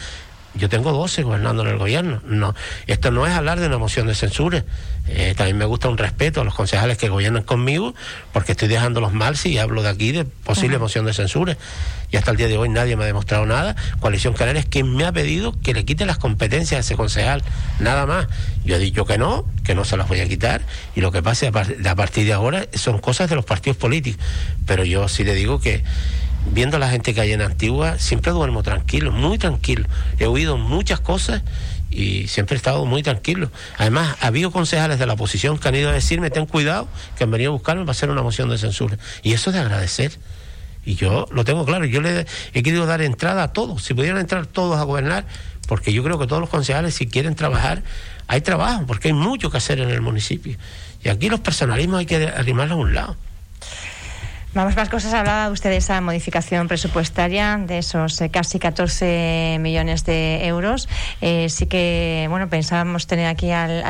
Yo 0.59 0.69
tengo 0.69 0.93
12 0.93 1.23
gobernando 1.23 1.63
en 1.63 1.69
el 1.69 1.79
gobierno. 1.79 2.21
No, 2.25 2.55
esto 2.87 3.11
no 3.11 3.27
es 3.27 3.33
hablar 3.33 3.61
de 3.61 3.67
una 3.67 3.79
moción 3.79 4.07
de 4.07 4.15
censura. 4.15 4.65
Eh, 5.09 5.35
también 5.37 5.57
me 5.57 5.65
gusta 5.65 5.89
un 5.89 5.99
respeto 5.99 6.41
a 6.41 6.45
los 6.45 6.55
concejales 6.55 6.99
que 6.99 7.09
gobiernan 7.09 7.45
conmigo, 7.45 7.95
porque 8.33 8.53
estoy 8.53 8.69
dejándolos 8.69 9.13
mal 9.13 9.37
si 9.37 9.57
hablo 9.59 9.83
de 9.83 9.89
aquí 9.89 10.13
de 10.13 10.25
posible 10.25 10.79
moción 10.79 11.07
de 11.07 11.15
censura. 11.15 11.57
Y 12.11 12.17
hasta 12.17 12.31
el 12.31 12.37
día 12.37 12.49
de 12.49 12.57
hoy 12.57 12.69
nadie 12.69 12.97
me 12.97 13.05
ha 13.05 13.07
demostrado 13.07 13.47
nada. 13.47 13.77
Coalición 14.01 14.35
Canaria 14.35 14.61
es 14.61 14.67
quien 14.67 14.95
me 14.95 15.05
ha 15.05 15.13
pedido 15.13 15.55
que 15.61 15.75
le 15.75 15.85
quite 15.85 16.07
las 16.07 16.19
competencias 16.19 16.79
a 16.79 16.81
ese 16.81 16.97
concejal. 16.97 17.43
Nada 17.79 18.07
más. 18.07 18.27
Yo 18.65 18.77
he 18.77 18.79
dicho 18.79 19.05
que 19.05 19.19
no, 19.19 19.45
que 19.65 19.75
no 19.75 19.85
se 19.85 19.97
las 19.97 20.09
voy 20.09 20.21
a 20.21 20.29
quitar. 20.29 20.63
Y 20.95 21.01
lo 21.01 21.13
que 21.13 21.23
pase 21.23 21.49
a 21.49 21.53
partir 21.97 22.25
de 22.25 22.33
ahora 22.33 22.67
son 22.75 22.99
cosas 22.99 23.29
de 23.29 23.37
los 23.37 23.45
partidos 23.45 23.77
políticos. 23.77 24.25
Pero 24.67 24.85
yo 24.85 25.09
sí 25.09 25.25
le 25.25 25.35
digo 25.35 25.61
que 25.61 25.85
viendo 26.53 26.77
a 26.77 26.81
la 26.81 26.89
gente 26.89 27.15
que 27.15 27.21
hay 27.21 27.33
en 27.33 27.43
Antigua, 27.43 27.99
siempre 27.99 28.33
duermo 28.33 28.63
tranquilo, 28.63 29.13
muy 29.13 29.39
tranquilo. 29.39 29.89
He 30.19 30.27
oído 30.27 30.57
muchas 30.57 31.01
cosas 31.01 31.43
y 31.91 32.29
siempre 32.29 32.57
he 32.57 32.59
estado 32.59 32.85
muy 32.85 33.03
tranquilo. 33.03 33.51
Además, 33.79 34.17
ha 34.21 34.29
habido 34.29 34.51
concejales 34.51 34.99
de 34.99 35.07
la 35.07 35.15
oposición 35.15 35.59
que 35.59 35.69
han 35.69 35.75
ido 35.75 35.91
a 35.91 35.93
decirme, 35.93 36.31
ten 36.31 36.47
cuidado, 36.47 36.89
que 37.17 37.25
han 37.25 37.31
venido 37.31 37.51
a 37.51 37.55
buscarme 37.55 37.83
para 37.83 37.93
hacer 37.93 38.11
una 38.11 38.23
moción 38.23 38.49
de 38.49 38.59
censura. 38.59 38.99
Y 39.23 39.33
eso 39.33 39.51
es 39.51 39.55
de 39.55 39.61
agradecer. 39.61 40.13
Y 40.85 40.95
yo 40.95 41.27
lo 41.33 41.45
tengo 41.45 41.65
claro, 41.65 41.85
yo 41.85 42.01
le 42.01 42.27
he 42.55 42.63
querido 42.63 42.87
dar 42.87 43.03
entrada 43.03 43.43
a 43.43 43.53
todos. 43.53 43.83
Si 43.83 43.95
pudieran 43.95 44.21
entrar 44.21 44.47
todos 44.47 44.79
a 44.79 44.85
gobernar, 44.85 45.27
porque 45.67 45.93
yo 45.93 46.05
creo 46.05 46.19
que 46.19 46.27
todos 46.27 46.41
los 46.41 46.49
concejales, 46.49 46.95
si 46.95 47.07
quieren 47.07 47.35
trabajar, 47.35 47.83
hay 48.29 48.41
trabajo, 48.41 48.85
porque 48.87 49.09
hay 49.09 49.15
mucho 49.15 49.51
que 49.51 49.57
hacer 49.57 49.81
en 49.81 49.91
el 49.91 50.01
municipio. 50.01 50.57
Y 51.03 51.09
aquí 51.09 51.29
los 51.29 51.41
personalismos 51.41 52.01
hay 52.01 52.07
que 52.07 52.29
arrimarlos 52.29 52.79
a 52.79 52.81
un 52.81 52.95
lado. 52.95 53.17
Vamos 54.57 54.75
más 54.75 54.89
cosas. 54.89 55.13
Hablaba 55.13 55.51
usted 55.51 55.69
de 55.69 55.77
esa 55.77 56.01
modificación 56.01 56.67
presupuestaria, 56.67 57.59
de 57.59 57.77
esos 57.77 58.19
eh, 58.23 58.31
casi 58.31 58.59
14 58.59 59.59
millones 59.61 60.07
de 60.07 60.47
euros. 60.47 60.89
Eh, 61.21 61.51
sí 61.51 61.67
que, 61.67 62.27
bueno, 62.31 62.49
pensábamos 62.49 63.07
tener 63.07 63.27
aquí 63.27 63.51
al, 63.51 63.85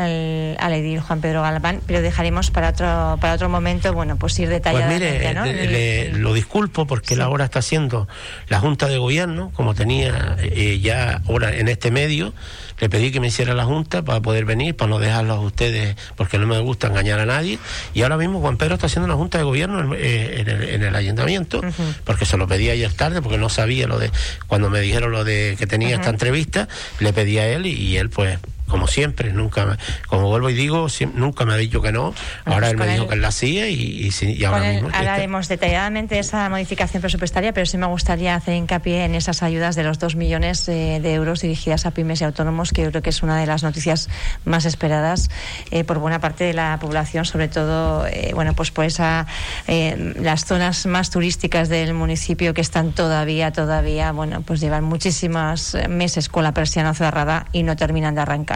al, 0.58 0.72
edil 0.72 0.98
Juan 0.98 1.20
Pedro 1.20 1.42
Galván, 1.42 1.82
pero 1.86 2.02
dejaremos 2.02 2.50
para 2.50 2.70
otro 2.70 3.16
para 3.20 3.34
otro 3.34 3.48
momento, 3.48 3.92
bueno, 3.92 4.16
pues 4.16 4.36
ir 4.40 4.48
detalladamente. 4.48 5.30
Pues 5.32 5.44
mire, 5.44 5.68
le, 5.68 6.12
lo 6.18 6.34
disculpo 6.34 6.84
porque 6.84 7.14
la 7.14 7.28
hora 7.28 7.44
está 7.44 7.60
haciendo 7.60 8.08
la 8.48 8.58
Junta 8.58 8.88
de 8.88 8.98
Gobierno, 8.98 9.52
como 9.54 9.72
tenía 9.76 10.36
eh, 10.40 10.80
ya 10.80 11.22
ahora 11.28 11.54
en 11.54 11.68
este 11.68 11.92
medio 11.92 12.34
le 12.78 12.88
pedí 12.88 13.10
que 13.10 13.20
me 13.20 13.28
hiciera 13.28 13.54
la 13.54 13.64
Junta 13.64 14.02
para 14.02 14.20
poder 14.20 14.44
venir, 14.44 14.76
para 14.76 14.90
no 14.90 14.98
dejarlos 14.98 15.38
a 15.38 15.40
ustedes, 15.40 15.96
porque 16.16 16.38
no 16.38 16.46
me 16.46 16.58
gusta 16.60 16.88
engañar 16.88 17.20
a 17.20 17.26
nadie. 17.26 17.58
Y 17.94 18.02
ahora 18.02 18.16
mismo 18.16 18.40
Juan 18.40 18.56
Pedro 18.56 18.74
está 18.74 18.86
haciendo 18.86 19.06
una 19.06 19.14
Junta 19.14 19.38
de 19.38 19.44
Gobierno 19.44 19.94
en, 19.94 20.82
el, 20.82 20.96
ayuntamiento, 20.96 21.60
porque 22.04 22.24
se 22.24 22.36
lo 22.36 22.46
pedí 22.46 22.70
ayer 22.70 22.92
tarde, 22.92 23.22
porque 23.22 23.38
no 23.38 23.48
sabía 23.48 23.86
lo 23.86 23.98
de, 23.98 24.10
cuando 24.46 24.70
me 24.70 24.80
dijeron 24.80 25.12
lo 25.12 25.24
de 25.24 25.56
que 25.58 25.66
tenía 25.66 25.96
esta 25.96 26.10
entrevista, 26.10 26.68
le 27.00 27.12
pedí 27.12 27.38
a 27.38 27.48
él 27.48 27.66
y 27.66 27.96
él 27.96 28.10
pues 28.10 28.38
como 28.68 28.86
siempre, 28.86 29.32
nunca, 29.32 29.78
como 30.08 30.28
vuelvo 30.28 30.50
y 30.50 30.54
digo, 30.54 30.86
nunca 31.14 31.44
me 31.44 31.54
ha 31.54 31.56
dicho 31.56 31.80
que 31.80 31.92
no. 31.92 32.14
Ahora 32.44 32.70
él 32.70 32.76
me 32.76 32.86
dijo 32.86 33.06
que 33.06 33.14
él 33.14 33.22
la 33.22 33.28
hacía 33.28 33.68
y, 33.68 34.10
y, 34.10 34.44
ahora 34.44 34.72
mismo. 34.72 34.88
Hablaremos 34.92 35.48
detalladamente 35.48 36.16
de 36.16 36.20
esa 36.20 36.48
modificación 36.48 37.00
presupuestaria, 37.00 37.52
pero 37.52 37.66
sí 37.66 37.78
me 37.78 37.86
gustaría 37.86 38.34
hacer 38.34 38.54
hincapié 38.54 39.04
en 39.04 39.14
esas 39.14 39.42
ayudas 39.42 39.76
de 39.76 39.84
los 39.84 39.98
dos 39.98 40.16
millones 40.16 40.68
eh, 40.68 40.98
de 41.00 41.14
euros 41.14 41.40
dirigidas 41.40 41.86
a 41.86 41.92
pymes 41.92 42.20
y 42.20 42.24
autónomos, 42.24 42.72
que 42.72 42.82
yo 42.82 42.90
creo 42.90 43.02
que 43.02 43.10
es 43.10 43.22
una 43.22 43.38
de 43.38 43.46
las 43.46 43.62
noticias 43.62 44.08
más 44.44 44.64
esperadas 44.64 45.30
eh, 45.70 45.84
por 45.84 45.98
buena 45.98 46.20
parte 46.20 46.44
de 46.44 46.54
la 46.54 46.78
población, 46.80 47.24
sobre 47.24 47.48
todo, 47.48 48.06
eh, 48.06 48.32
bueno, 48.34 48.54
pues 48.54 48.70
por 48.70 48.84
esa, 48.84 49.26
las 49.66 50.44
zonas 50.44 50.86
más 50.86 51.10
turísticas 51.10 51.68
del 51.68 51.94
municipio 51.94 52.54
que 52.54 52.60
están 52.60 52.92
todavía, 52.92 53.52
todavía, 53.52 54.12
bueno, 54.12 54.42
pues 54.42 54.60
llevan 54.60 54.84
muchísimos 54.84 55.76
meses 55.88 56.28
con 56.28 56.44
la 56.44 56.52
persiana 56.52 56.94
cerrada 56.94 57.46
y 57.52 57.62
no 57.62 57.76
terminan 57.76 58.14
de 58.14 58.20
arrancar. 58.22 58.55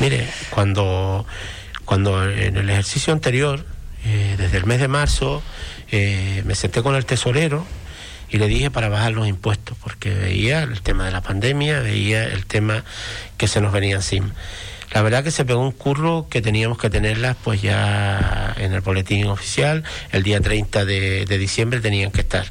Mire, 0.00 0.28
cuando, 0.50 1.26
cuando 1.84 2.28
en 2.28 2.56
el 2.56 2.70
ejercicio 2.70 3.12
anterior, 3.12 3.64
eh, 4.04 4.36
desde 4.38 4.58
el 4.58 4.66
mes 4.66 4.80
de 4.80 4.88
marzo, 4.88 5.42
eh, 5.90 6.42
me 6.46 6.54
senté 6.54 6.82
con 6.82 6.94
el 6.94 7.04
tesorero 7.04 7.66
y 8.30 8.38
le 8.38 8.46
dije 8.46 8.70
para 8.70 8.88
bajar 8.88 9.12
los 9.12 9.26
impuestos, 9.26 9.76
porque 9.82 10.10
veía 10.10 10.62
el 10.62 10.82
tema 10.82 11.04
de 11.04 11.10
la 11.10 11.22
pandemia, 11.22 11.80
veía 11.80 12.24
el 12.24 12.46
tema 12.46 12.84
que 13.36 13.48
se 13.48 13.60
nos 13.60 13.72
venía 13.72 13.96
encima. 13.96 14.34
La 14.92 15.02
verdad 15.02 15.22
que 15.22 15.30
se 15.30 15.44
pegó 15.44 15.60
un 15.60 15.72
curro 15.72 16.28
que 16.30 16.40
teníamos 16.40 16.78
que 16.78 16.88
tenerlas 16.88 17.36
pues 17.42 17.60
ya 17.60 18.54
en 18.58 18.72
el 18.72 18.80
boletín 18.80 19.26
oficial, 19.26 19.84
el 20.12 20.22
día 20.22 20.40
30 20.40 20.84
de, 20.84 21.24
de 21.26 21.38
diciembre 21.38 21.80
tenían 21.80 22.10
que 22.10 22.22
estar. 22.22 22.46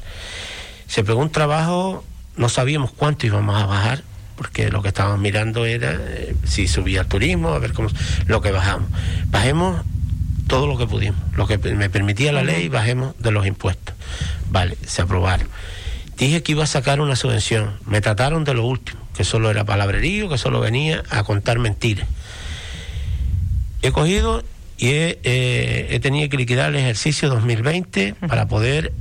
Se 0.86 1.02
pegó 1.02 1.20
un 1.20 1.30
trabajo, 1.30 2.04
no 2.36 2.48
sabíamos 2.48 2.92
cuánto 2.92 3.26
íbamos 3.26 3.60
a 3.60 3.66
bajar, 3.66 4.02
porque 4.38 4.70
lo 4.70 4.82
que 4.82 4.88
estábamos 4.88 5.18
mirando 5.18 5.66
era 5.66 5.92
eh, 5.92 6.34
si 6.44 6.68
subía 6.68 7.00
el 7.00 7.06
turismo, 7.08 7.50
a 7.50 7.58
ver 7.58 7.72
cómo 7.72 7.88
lo 8.26 8.40
que 8.40 8.52
bajamos. 8.52 8.88
Bajemos 9.26 9.82
todo 10.46 10.68
lo 10.68 10.78
que 10.78 10.86
pudimos, 10.86 11.20
lo 11.34 11.48
que 11.48 11.58
me 11.58 11.90
permitía 11.90 12.32
la 12.32 12.44
ley, 12.44 12.68
bajemos 12.68 13.18
de 13.18 13.32
los 13.32 13.46
impuestos. 13.46 13.96
Vale, 14.48 14.78
se 14.86 15.02
aprobaron. 15.02 15.48
Dije 16.16 16.42
que 16.42 16.52
iba 16.52 16.62
a 16.64 16.68
sacar 16.68 17.00
una 17.00 17.16
subvención, 17.16 17.74
me 17.84 18.00
trataron 18.00 18.44
de 18.44 18.54
lo 18.54 18.64
último, 18.64 19.00
que 19.14 19.24
solo 19.24 19.50
era 19.50 19.64
palabrerío, 19.64 20.28
que 20.28 20.38
solo 20.38 20.60
venía 20.60 21.02
a 21.10 21.24
contar 21.24 21.58
mentiras. 21.58 22.06
He 23.82 23.90
cogido 23.90 24.44
y 24.76 24.90
he, 24.90 25.18
eh, 25.24 25.88
he 25.90 26.00
tenido 26.00 26.28
que 26.28 26.36
liquidar 26.36 26.70
el 26.70 26.76
ejercicio 26.76 27.28
2020 27.28 28.14
para 28.28 28.46
poder 28.46 28.92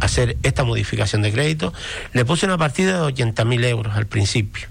hacer 0.00 0.36
esta 0.42 0.64
modificación 0.64 1.22
de 1.22 1.32
crédito, 1.32 1.72
le 2.12 2.24
puse 2.24 2.46
una 2.46 2.58
partida 2.58 3.06
de 3.06 3.14
80.000 3.14 3.64
euros 3.66 3.96
al 3.96 4.06
principio. 4.06 4.68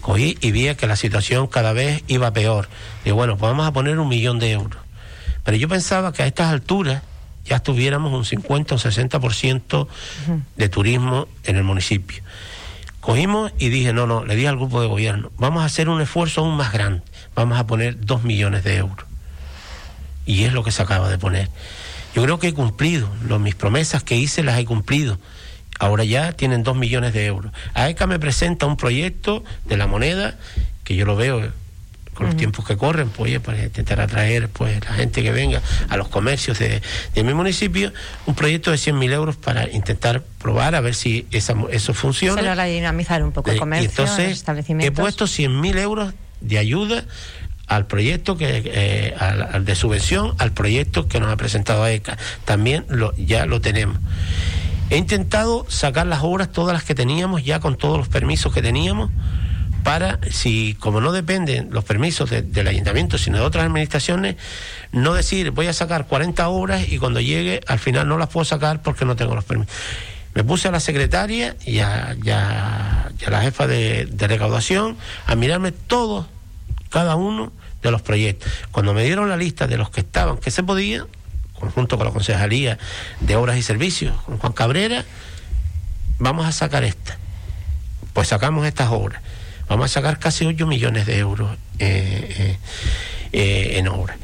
Cogí 0.00 0.36
y 0.40 0.52
vi 0.52 0.74
que 0.74 0.86
la 0.86 0.96
situación 0.96 1.46
cada 1.46 1.72
vez 1.72 2.04
iba 2.08 2.30
peor. 2.32 2.68
Digo, 3.04 3.16
bueno, 3.16 3.36
pues 3.38 3.50
vamos 3.50 3.66
a 3.66 3.72
poner 3.72 3.98
un 3.98 4.08
millón 4.08 4.38
de 4.38 4.52
euros. 4.52 4.82
Pero 5.44 5.56
yo 5.56 5.68
pensaba 5.68 6.12
que 6.12 6.22
a 6.22 6.26
estas 6.26 6.52
alturas 6.52 7.02
ya 7.44 7.58
tuviéramos 7.58 8.12
un 8.12 8.24
50 8.24 8.74
o 8.74 8.78
60% 8.78 9.86
de 10.56 10.68
turismo 10.68 11.28
en 11.44 11.56
el 11.56 11.64
municipio. 11.64 12.22
Cogimos 13.00 13.52
y 13.58 13.68
dije, 13.68 13.92
no, 13.92 14.06
no, 14.06 14.24
le 14.24 14.34
dije 14.34 14.48
al 14.48 14.56
grupo 14.56 14.80
de 14.80 14.86
gobierno, 14.86 15.30
vamos 15.36 15.62
a 15.62 15.66
hacer 15.66 15.90
un 15.90 16.00
esfuerzo 16.00 16.40
aún 16.40 16.56
más 16.56 16.72
grande, 16.72 17.02
vamos 17.34 17.58
a 17.58 17.66
poner 17.66 18.00
dos 18.00 18.24
millones 18.24 18.64
de 18.64 18.76
euros. 18.76 19.06
Y 20.24 20.44
es 20.44 20.54
lo 20.54 20.64
que 20.64 20.72
se 20.72 20.82
acaba 20.82 21.10
de 21.10 21.18
poner. 21.18 21.50
Yo 22.14 22.22
creo 22.22 22.38
que 22.38 22.48
he 22.48 22.54
cumplido, 22.54 23.08
mis 23.40 23.54
promesas 23.54 24.02
que 24.02 24.16
hice 24.16 24.42
las 24.42 24.58
he 24.58 24.64
cumplido. 24.64 25.18
Ahora 25.80 26.04
ya 26.04 26.32
tienen 26.32 26.62
dos 26.62 26.76
millones 26.76 27.12
de 27.12 27.26
euros. 27.26 27.52
AECA 27.74 28.06
me 28.06 28.18
presenta 28.20 28.66
un 28.66 28.76
proyecto 28.76 29.42
de 29.64 29.76
la 29.76 29.88
moneda 29.88 30.38
que 30.84 30.94
yo 30.94 31.04
lo 31.04 31.16
veo 31.16 31.52
con 32.14 32.26
los 32.26 32.36
tiempos 32.36 32.64
que 32.64 32.76
corren, 32.76 33.08
pues 33.08 33.40
para 33.40 33.62
intentar 33.64 34.00
atraer 34.00 34.48
pues 34.48 34.82
la 34.84 34.92
gente 34.92 35.22
que 35.22 35.32
venga 35.32 35.60
a 35.88 35.96
los 35.96 36.08
comercios 36.08 36.60
de, 36.60 36.80
mi 37.16 37.34
municipio, 37.34 37.92
un 38.26 38.36
proyecto 38.36 38.70
de 38.70 38.76
100.000 38.76 39.12
euros 39.12 39.36
para 39.36 39.68
intentar 39.68 40.22
probar 40.38 40.76
a 40.76 40.80
ver 40.80 40.94
si 40.94 41.26
eso 41.32 41.94
funciona. 41.94 42.40
Se 42.40 42.54
lo 42.54 42.64
dinamizar 42.64 43.24
un 43.24 43.32
poco 43.32 43.50
el 43.50 43.58
comercio, 43.58 43.88
y 43.88 43.90
entonces 43.90 44.44
he 44.78 44.90
puesto 44.92 45.24
100.000 45.24 45.78
euros 45.78 46.14
de 46.40 46.58
ayuda 46.58 47.04
al 47.66 47.86
proyecto 47.86 48.36
que 48.36 48.62
eh, 48.64 49.14
al, 49.18 49.64
de 49.64 49.74
subvención 49.74 50.34
al 50.38 50.52
proyecto 50.52 51.08
que 51.08 51.20
nos 51.20 51.30
ha 51.30 51.36
presentado 51.36 51.86
ECA 51.86 52.18
también 52.44 52.86
ya 53.16 53.46
lo 53.46 53.60
tenemos 53.60 53.98
he 54.90 54.96
intentado 54.96 55.66
sacar 55.68 56.06
las 56.06 56.20
obras 56.22 56.52
todas 56.52 56.74
las 56.74 56.84
que 56.84 56.94
teníamos 56.94 57.44
ya 57.44 57.60
con 57.60 57.76
todos 57.76 57.98
los 57.98 58.08
permisos 58.08 58.52
que 58.52 58.62
teníamos 58.62 59.10
para, 59.84 60.18
si 60.30 60.74
como 60.80 61.00
no 61.00 61.12
dependen 61.12 61.68
los 61.70 61.84
permisos 61.84 62.30
del 62.30 62.66
ayuntamiento, 62.66 63.18
sino 63.18 63.38
de 63.38 63.44
otras 63.44 63.66
administraciones, 63.66 64.36
no 64.90 65.12
decir 65.12 65.50
voy 65.50 65.66
a 65.66 65.72
sacar 65.72 66.06
40 66.06 66.48
obras 66.48 66.88
y 66.88 66.98
cuando 66.98 67.20
llegue 67.20 67.60
al 67.68 67.78
final 67.78 68.08
no 68.08 68.18
las 68.18 68.30
puedo 68.30 68.44
sacar 68.44 68.82
porque 68.82 69.04
no 69.04 69.14
tengo 69.14 69.36
los 69.36 69.44
permisos. 69.44 69.72
Me 70.34 70.42
puse 70.42 70.66
a 70.66 70.72
la 70.72 70.80
secretaria 70.80 71.54
y 71.64 71.78
a, 71.78 72.16
la 72.24 73.40
jefa 73.42 73.68
de, 73.68 74.08
recaudación 74.18 74.96
a 75.26 75.36
mirarme 75.36 75.70
todos, 75.70 76.26
cada 76.94 77.16
uno 77.16 77.52
de 77.82 77.90
los 77.90 78.00
proyectos. 78.00 78.50
Cuando 78.70 78.94
me 78.94 79.04
dieron 79.04 79.28
la 79.28 79.36
lista 79.36 79.66
de 79.66 79.76
los 79.76 79.90
que 79.90 80.00
estaban, 80.00 80.38
que 80.38 80.50
se 80.50 80.62
podían, 80.62 81.06
conjunto 81.52 81.98
con 81.98 82.06
la 82.06 82.12
Concejalía 82.12 82.78
de 83.20 83.36
Obras 83.36 83.58
y 83.58 83.62
Servicios, 83.62 84.14
con 84.22 84.38
Juan 84.38 84.52
Cabrera, 84.52 85.04
vamos 86.18 86.46
a 86.46 86.52
sacar 86.52 86.84
esta. 86.84 87.18
Pues 88.12 88.28
sacamos 88.28 88.66
estas 88.66 88.90
obras 88.90 89.20
vamos 89.68 89.86
a 89.86 89.88
sacar 89.88 90.18
casi 90.18 90.44
8 90.44 90.66
millones 90.66 91.06
de 91.06 91.18
euros 91.18 91.50
eh, 91.78 92.34
eh, 92.38 92.58
eh, 93.32 93.78
en 93.78 93.88
obra. 93.88 94.16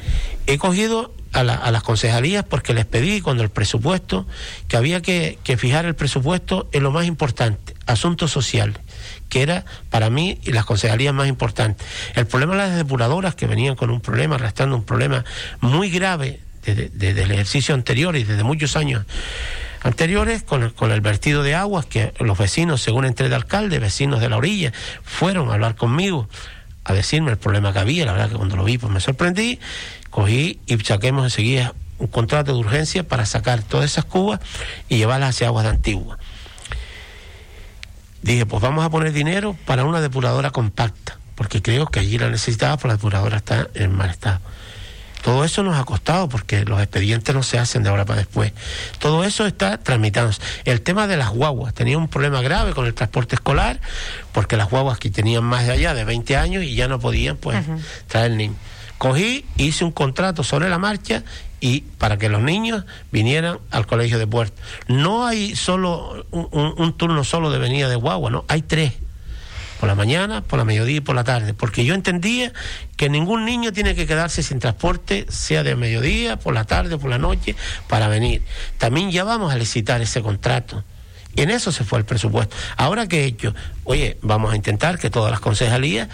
He 0.47 0.59
cogido 0.59 1.15
a, 1.33 1.43
las 1.45 1.83
concejalías 1.83 2.45
porque 2.45 2.75
les 2.75 2.87
pedí 2.87 3.21
cuando 3.21 3.43
el 3.43 3.51
presupuesto 3.51 4.27
que 4.69 4.77
había 4.77 5.01
que, 5.01 5.39
fijar 5.57 5.85
el 5.85 5.95
presupuesto 5.95 6.69
en 6.73 6.83
lo 6.83 6.91
más 6.91 7.07
importante, 7.07 7.75
asuntos 7.87 8.33
sociales 8.33 8.77
que 9.31 9.41
era 9.41 9.65
para 9.89 10.11
mí 10.11 10.39
las 10.45 10.67
concejalías 10.67 11.15
más 11.15 11.29
importantes. 11.29 11.87
El 12.15 12.27
problema 12.27 12.53
de 12.53 12.59
las 12.59 12.77
depuradoras 12.77 13.35
que 13.35 13.47
venían 13.47 13.77
con 13.77 13.89
un 13.89 14.03
problema, 14.03 14.35
arrastrando 14.35 14.77
un 14.77 14.85
problema 14.85 15.25
muy 15.61 15.89
grave 15.89 16.41
desde 16.67 17.23
el 17.23 17.31
ejercicio 17.31 17.75
anterior 17.75 18.17
y 18.17 18.25
desde 18.25 18.45
muchos 18.45 18.77
años 18.77 19.07
anteriores 19.83 20.43
con 20.43 20.63
el, 20.63 20.75
con 20.75 20.93
el 20.93 21.01
vertido 21.01 21.43
de 21.43 21.55
aguas 21.55 21.87
que 21.87 22.13
los 22.19 22.37
vecinos, 22.37 22.83
según 22.83 23.07
entré 23.07 23.31
de 23.31 23.35
alcalde, 23.35 23.79
vecinos 23.79 24.21
de 24.21 24.29
la 24.29 24.37
orilla, 24.37 24.73
fueron 25.05 25.51
a 25.51 25.55
hablar 25.55 25.75
conmigo 25.75 26.29
a 26.85 26.93
decirme 26.93 27.31
el 27.31 27.39
problema 27.39 27.73
que 27.73 27.79
había. 27.79 28.05
La 28.05 28.13
verdad 28.13 28.29
que 28.29 28.37
cuando 28.37 28.57
lo 28.57 28.65
vi 28.65 28.77
pues 28.77 28.93
me 28.93 29.01
sorprendí, 29.01 29.59
cogí 30.11 30.61
y 30.67 30.77
saquemos 30.79 31.25
enseguida 31.25 31.75
un 31.99 32.09
contrato 32.09 32.53
de 32.53 32.59
urgencia 32.59 33.07
para 33.07 33.27
sacar 33.27 33.63
todas 33.63 33.91
esas 33.91 34.05
cubas 34.05 34.41
y 34.89 34.97
llevarlas 34.97 35.31
hacia 35.31 35.49
aguas 35.49 35.65
de 35.65 35.71
Antigua. 35.71 36.19
Dije, 38.23 38.47
pues 38.47 38.63
vamos 38.63 38.85
a 38.85 38.91
poner 38.91 39.13
dinero 39.13 39.57
para 39.67 39.85
una 39.85 40.01
depuradora 40.01 40.51
compacta, 40.51 41.19
porque 41.35 41.63
creo 41.63 41.87
que 41.87 42.01
allí 42.01 42.19
la 42.19 42.29
necesitaba, 42.29 42.77
porque 42.77 42.89
la 42.89 42.95
depuradora 42.95 43.37
está 43.39 43.69
en 43.75 43.93
mal 43.95 44.11
estado. 44.11 44.41
Todo 45.23 45.45
eso 45.45 45.63
nos 45.63 45.79
ha 45.79 45.85
costado 45.85 46.29
porque 46.29 46.65
los 46.65 46.81
expedientes 46.81 47.35
no 47.35 47.43
se 47.43 47.59
hacen 47.59 47.83
de 47.83 47.91
ahora 47.91 48.07
para 48.07 48.21
después. 48.21 48.53
Todo 48.99 49.25
eso 49.25 49.47
está 49.47 49.77
tramitándose. 49.79 50.41
El 50.65 50.81
tema 50.81 51.07
de 51.07 51.17
las 51.17 51.29
guaguas, 51.31 51.75
tenía 51.75 51.99
un 51.99 52.09
problema 52.09 52.41
grave 52.41 52.73
con 52.73 52.87
el 52.87 52.95
transporte 52.95 53.35
escolar 53.35 53.81
porque 54.33 54.57
las 54.57 54.71
guaguas 54.71 54.99
que 54.99 55.11
tenían 55.11 55.45
más 55.45 55.67
de 55.67 55.73
allá 55.73 55.93
de 55.93 56.05
20 56.05 56.37
años 56.37 56.65
y 56.65 56.75
ya 56.75 56.89
no 56.89 56.99
podían 57.01 57.37
pues 57.37 57.59
traer 58.07 58.33
niños. 58.33 58.57
Cogí, 58.97 59.45
hice 59.57 59.85
un 59.85 59.93
contrato 59.93 60.43
sobre 60.43 60.69
la 60.69 60.79
marcha 60.79 61.23
y 61.61 61.83
para 61.99 62.17
que 62.17 62.29
los 62.29 62.43
niños 62.43 62.85
vinieran 63.13 63.59
al 63.71 63.87
colegio 63.87 64.19
de 64.19 64.27
Puerto. 64.27 64.61
No 64.89 65.27
hay 65.27 65.55
solo 65.55 66.27
un, 66.31 66.93
turno 66.97 67.23
solo 67.25 67.51
de 67.51 67.59
venida 67.59 67.89
de 67.89 67.97
guagua, 67.97 68.31
no, 68.31 68.45
hay 68.49 68.63
tres 68.63 68.95
por 69.79 69.89
la 69.89 69.95
mañana, 69.95 70.43
por 70.43 70.59
la 70.59 70.67
mediodía 70.67 70.99
y 70.99 71.01
por 71.01 71.15
la 71.15 71.25
tarde, 71.25 71.55
porque 71.55 71.87
yo 71.87 71.95
entendía 71.95 72.53
que 72.97 73.09
ningún 73.09 73.47
niño 73.47 73.73
tiene 73.73 73.95
que 73.95 74.07
quedarse 74.07 74.43
sin 74.43 74.59
transporte, 74.59 75.25
sea 75.31 75.63
de 75.63 75.75
mediodía, 75.75 76.37
por 76.37 76.53
la 76.53 76.65
tarde, 76.65 76.99
por 76.99 77.09
la 77.09 77.17
noche, 77.17 77.57
para 77.89 78.09
venir. 78.09 78.43
También 78.77 79.11
ya 79.11 79.25
vamos 79.25 79.55
a 79.55 79.57
licitar 79.57 80.03
ese 80.03 80.21
contrato. 80.21 80.85
Y 81.35 81.43
en 81.43 81.51
eso 81.51 81.73
se 81.73 81.85
fue 81.85 81.99
el 81.99 82.05
presupuesto. 82.05 82.55
Ahora 82.77 83.07
que 83.07 83.23
he 83.23 83.25
hecho, 83.25 83.55
oye, 83.85 84.19
vamos 84.21 84.53
a 84.53 84.57
intentar 84.57 84.99
que 84.99 85.09
todas 85.09 85.31
las 85.31 85.41
concejalías 85.41 86.09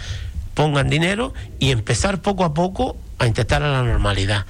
pongan 0.53 0.89
dinero 0.89 1.33
y 1.59 1.71
empezar 1.71 2.21
poco 2.21 2.45
a 2.45 2.53
poco 2.53 2.95
a 3.19 3.27
intentar 3.27 3.63
a 3.63 3.71
la 3.71 3.83
normalidad 3.83 4.45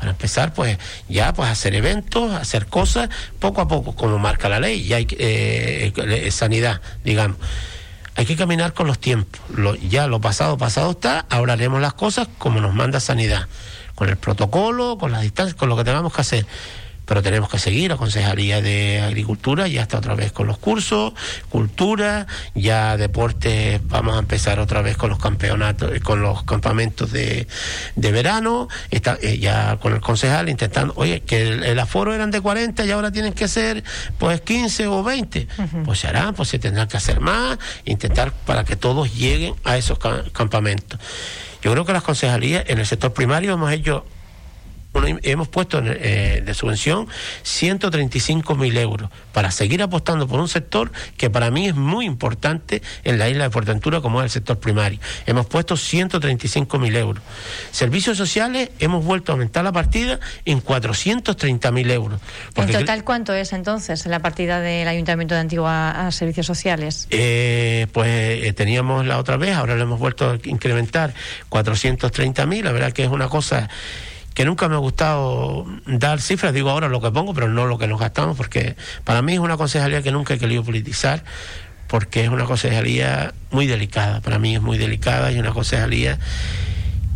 para 0.00 0.10
empezar 0.10 0.52
pues 0.52 0.78
ya 1.08 1.32
pues 1.32 1.48
hacer 1.48 1.74
eventos 1.74 2.32
hacer 2.32 2.66
cosas 2.66 3.10
poco 3.38 3.60
a 3.60 3.68
poco 3.68 3.94
como 3.94 4.18
marca 4.18 4.48
la 4.48 4.58
ley 4.58 4.82
ya 4.82 4.96
hay 4.96 5.06
eh, 5.12 5.92
eh, 5.94 6.30
sanidad 6.30 6.80
digamos. 7.04 7.36
Hay 8.16 8.26
que 8.26 8.36
caminar 8.36 8.74
con 8.74 8.86
los 8.86 8.98
tiempos. 8.98 9.40
Ya 9.88 10.06
lo 10.06 10.20
pasado, 10.20 10.58
pasado 10.58 10.90
está, 10.90 11.24
ahora 11.30 11.54
haremos 11.54 11.80
las 11.80 11.94
cosas 11.94 12.28
como 12.36 12.60
nos 12.60 12.74
manda 12.74 13.00
sanidad, 13.00 13.46
con 13.94 14.10
el 14.10 14.18
protocolo, 14.18 14.98
con 14.98 15.12
las 15.12 15.22
distancias, 15.22 15.54
con 15.54 15.70
lo 15.70 15.76
que 15.76 15.84
tengamos 15.84 16.12
que 16.12 16.20
hacer 16.20 16.46
pero 17.10 17.22
tenemos 17.24 17.48
que 17.48 17.58
seguir. 17.58 17.90
La 17.90 17.96
Concejalía 17.96 18.62
de 18.62 19.00
Agricultura 19.00 19.66
ya 19.66 19.82
está 19.82 19.98
otra 19.98 20.14
vez 20.14 20.30
con 20.30 20.46
los 20.46 20.58
cursos, 20.58 21.12
cultura, 21.48 22.28
ya 22.54 22.96
deporte, 22.96 23.80
vamos 23.86 24.14
a 24.14 24.20
empezar 24.20 24.60
otra 24.60 24.80
vez 24.80 24.96
con 24.96 25.10
los 25.10 25.18
campeonatos, 25.18 25.90
eh, 25.92 25.98
con 25.98 26.22
los 26.22 26.44
campamentos 26.44 27.10
de, 27.10 27.48
de 27.96 28.12
verano, 28.12 28.68
está, 28.92 29.18
eh, 29.22 29.40
ya 29.40 29.76
con 29.78 29.92
el 29.92 30.00
concejal 30.00 30.48
intentando, 30.48 30.92
oye, 30.94 31.22
que 31.22 31.48
el, 31.48 31.78
aforo 31.80 32.14
eran 32.14 32.30
de 32.30 32.40
40 32.40 32.84
y 32.84 32.92
ahora 32.92 33.10
tienen 33.10 33.32
que 33.32 33.48
ser 33.48 33.82
pues 34.16 34.40
15 34.42 34.86
o 34.86 35.02
20, 35.02 35.48
pues 35.84 35.98
se 35.98 36.06
hará, 36.06 36.30
pues 36.30 36.48
se 36.50 36.60
tendrán 36.60 36.86
que 36.86 36.96
hacer 36.96 37.18
más, 37.18 37.58
intentar 37.86 38.30
para 38.30 38.62
que 38.62 38.76
todos 38.76 39.12
lleguen 39.16 39.56
a 39.64 39.76
esos 39.76 39.98
campamentos. 40.32 41.00
Yo 41.60 41.72
creo 41.72 41.84
que 41.84 41.92
las 41.92 42.04
concejalías 42.04 42.66
en 42.68 42.78
el 42.78 42.86
sector 42.86 43.12
primario 43.12 43.54
hemos 43.54 43.72
hecho 43.72 44.04
hemos 45.22 45.48
puesto 45.48 45.82
eh, 45.84 46.42
de 46.44 46.54
subvención 46.54 47.08
135 47.42 48.54
mil 48.56 48.76
euros 48.76 49.10
para 49.32 49.50
seguir 49.50 49.82
apostando 49.82 50.26
por 50.26 50.40
un 50.40 50.48
sector 50.48 50.90
que 51.16 51.30
para 51.30 51.50
mí 51.50 51.68
es 51.68 51.74
muy 51.74 52.06
importante 52.06 52.82
en 53.04 53.18
la 53.18 53.28
isla 53.28 53.44
de 53.44 53.50
Fuerteventura 53.50 54.00
como 54.00 54.20
es 54.20 54.24
el 54.24 54.30
sector 54.30 54.58
primario. 54.58 54.98
Hemos 55.26 55.46
puesto 55.46 55.76
135 55.76 56.78
mil 56.78 56.96
euros. 56.96 57.22
Servicios 57.70 58.16
sociales 58.16 58.70
hemos 58.78 59.04
vuelto 59.04 59.32
a 59.32 59.34
aumentar 59.34 59.64
la 59.64 59.72
partida 59.72 60.18
en 60.44 60.60
430 60.60 61.70
mil 61.72 61.90
euros. 61.90 62.20
¿En 62.56 62.70
total 62.70 63.04
cuánto 63.04 63.32
es 63.32 63.52
entonces 63.52 64.06
la 64.06 64.20
partida 64.20 64.60
del 64.60 64.88
Ayuntamiento 64.88 65.34
de 65.34 65.40
Antigua 65.40 66.06
a 66.06 66.10
servicios 66.10 66.46
sociales? 66.46 67.06
Eh, 67.10 67.86
pues 67.92 68.08
eh, 68.08 68.52
teníamos 68.54 69.06
la 69.06 69.18
otra 69.18 69.36
vez, 69.36 69.54
ahora 69.54 69.76
lo 69.76 69.82
hemos 69.82 69.98
vuelto 69.98 70.30
a 70.30 70.38
incrementar 70.44 71.14
430 71.48 72.46
mil, 72.46 72.64
la 72.64 72.72
verdad 72.72 72.92
que 72.92 73.04
es 73.04 73.08
una 73.08 73.28
cosa 73.28 73.68
que 74.40 74.46
nunca 74.46 74.70
me 74.70 74.74
ha 74.74 74.78
gustado 74.78 75.66
dar 75.84 76.18
cifras, 76.18 76.54
digo 76.54 76.70
ahora 76.70 76.88
lo 76.88 77.02
que 77.02 77.10
pongo, 77.10 77.34
pero 77.34 77.50
no 77.50 77.66
lo 77.66 77.76
que 77.76 77.86
nos 77.86 78.00
gastamos, 78.00 78.38
porque 78.38 78.74
para 79.04 79.20
mí 79.20 79.34
es 79.34 79.38
una 79.38 79.58
concejalía 79.58 80.00
que 80.00 80.12
nunca 80.12 80.32
he 80.32 80.38
querido 80.38 80.64
politizar, 80.64 81.24
porque 81.88 82.24
es 82.24 82.30
una 82.30 82.46
concejalía 82.46 83.34
muy 83.50 83.66
delicada, 83.66 84.22
para 84.22 84.38
mí 84.38 84.54
es 84.54 84.62
muy 84.62 84.78
delicada 84.78 85.30
y 85.30 85.38
una 85.38 85.50
concejalía 85.50 86.18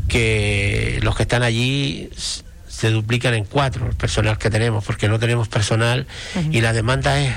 que 0.06 1.00
los 1.02 1.16
que 1.16 1.22
están 1.22 1.42
allí 1.42 2.10
se 2.68 2.90
duplican 2.90 3.32
en 3.32 3.46
cuatro 3.46 3.86
el 3.86 3.96
personal 3.96 4.36
que 4.36 4.50
tenemos, 4.50 4.84
porque 4.84 5.08
no 5.08 5.18
tenemos 5.18 5.48
personal 5.48 6.06
y 6.50 6.60
la 6.60 6.74
demanda 6.74 7.18
es 7.18 7.32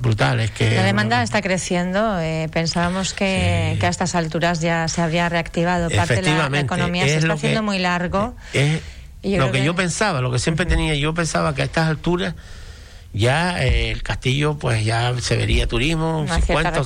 brutal. 0.00 0.40
Es 0.40 0.50
que 0.50 0.74
la 0.74 0.82
demanda 0.82 1.22
está 1.22 1.42
creciendo. 1.42 2.18
Eh, 2.18 2.48
pensábamos 2.52 3.14
que, 3.14 3.78
a 3.80 3.88
estas 3.88 4.16
alturas 4.16 4.60
ya 4.60 4.88
se 4.88 5.00
habría 5.00 5.28
reactivado. 5.28 5.90
Parte 5.90 6.22
de 6.22 6.22
la, 6.22 6.58
economía 6.58 7.04
se 7.04 7.18
está 7.18 7.34
haciendo 7.34 7.62
muy 7.62 7.78
largo. 7.78 8.34
Es 8.52 8.80
lo 9.26 9.50
que, 9.50 9.64
yo 9.64 9.74
pensaba, 9.74 10.20
lo 10.20 10.30
que 10.30 10.38
siempre 10.38 10.66
tenía. 10.66 10.94
Yo 10.94 11.14
pensaba 11.14 11.54
que 11.54 11.62
a 11.62 11.64
estas 11.64 11.88
alturas 11.88 12.34
ya 13.16 13.64
eh, 13.64 13.90
el 13.90 14.02
castillo 14.02 14.58
pues 14.58 14.84
ya 14.84 15.14
se 15.20 15.36
vería 15.36 15.66
turismo, 15.66 16.20
un 16.20 16.28
50, 16.28 16.82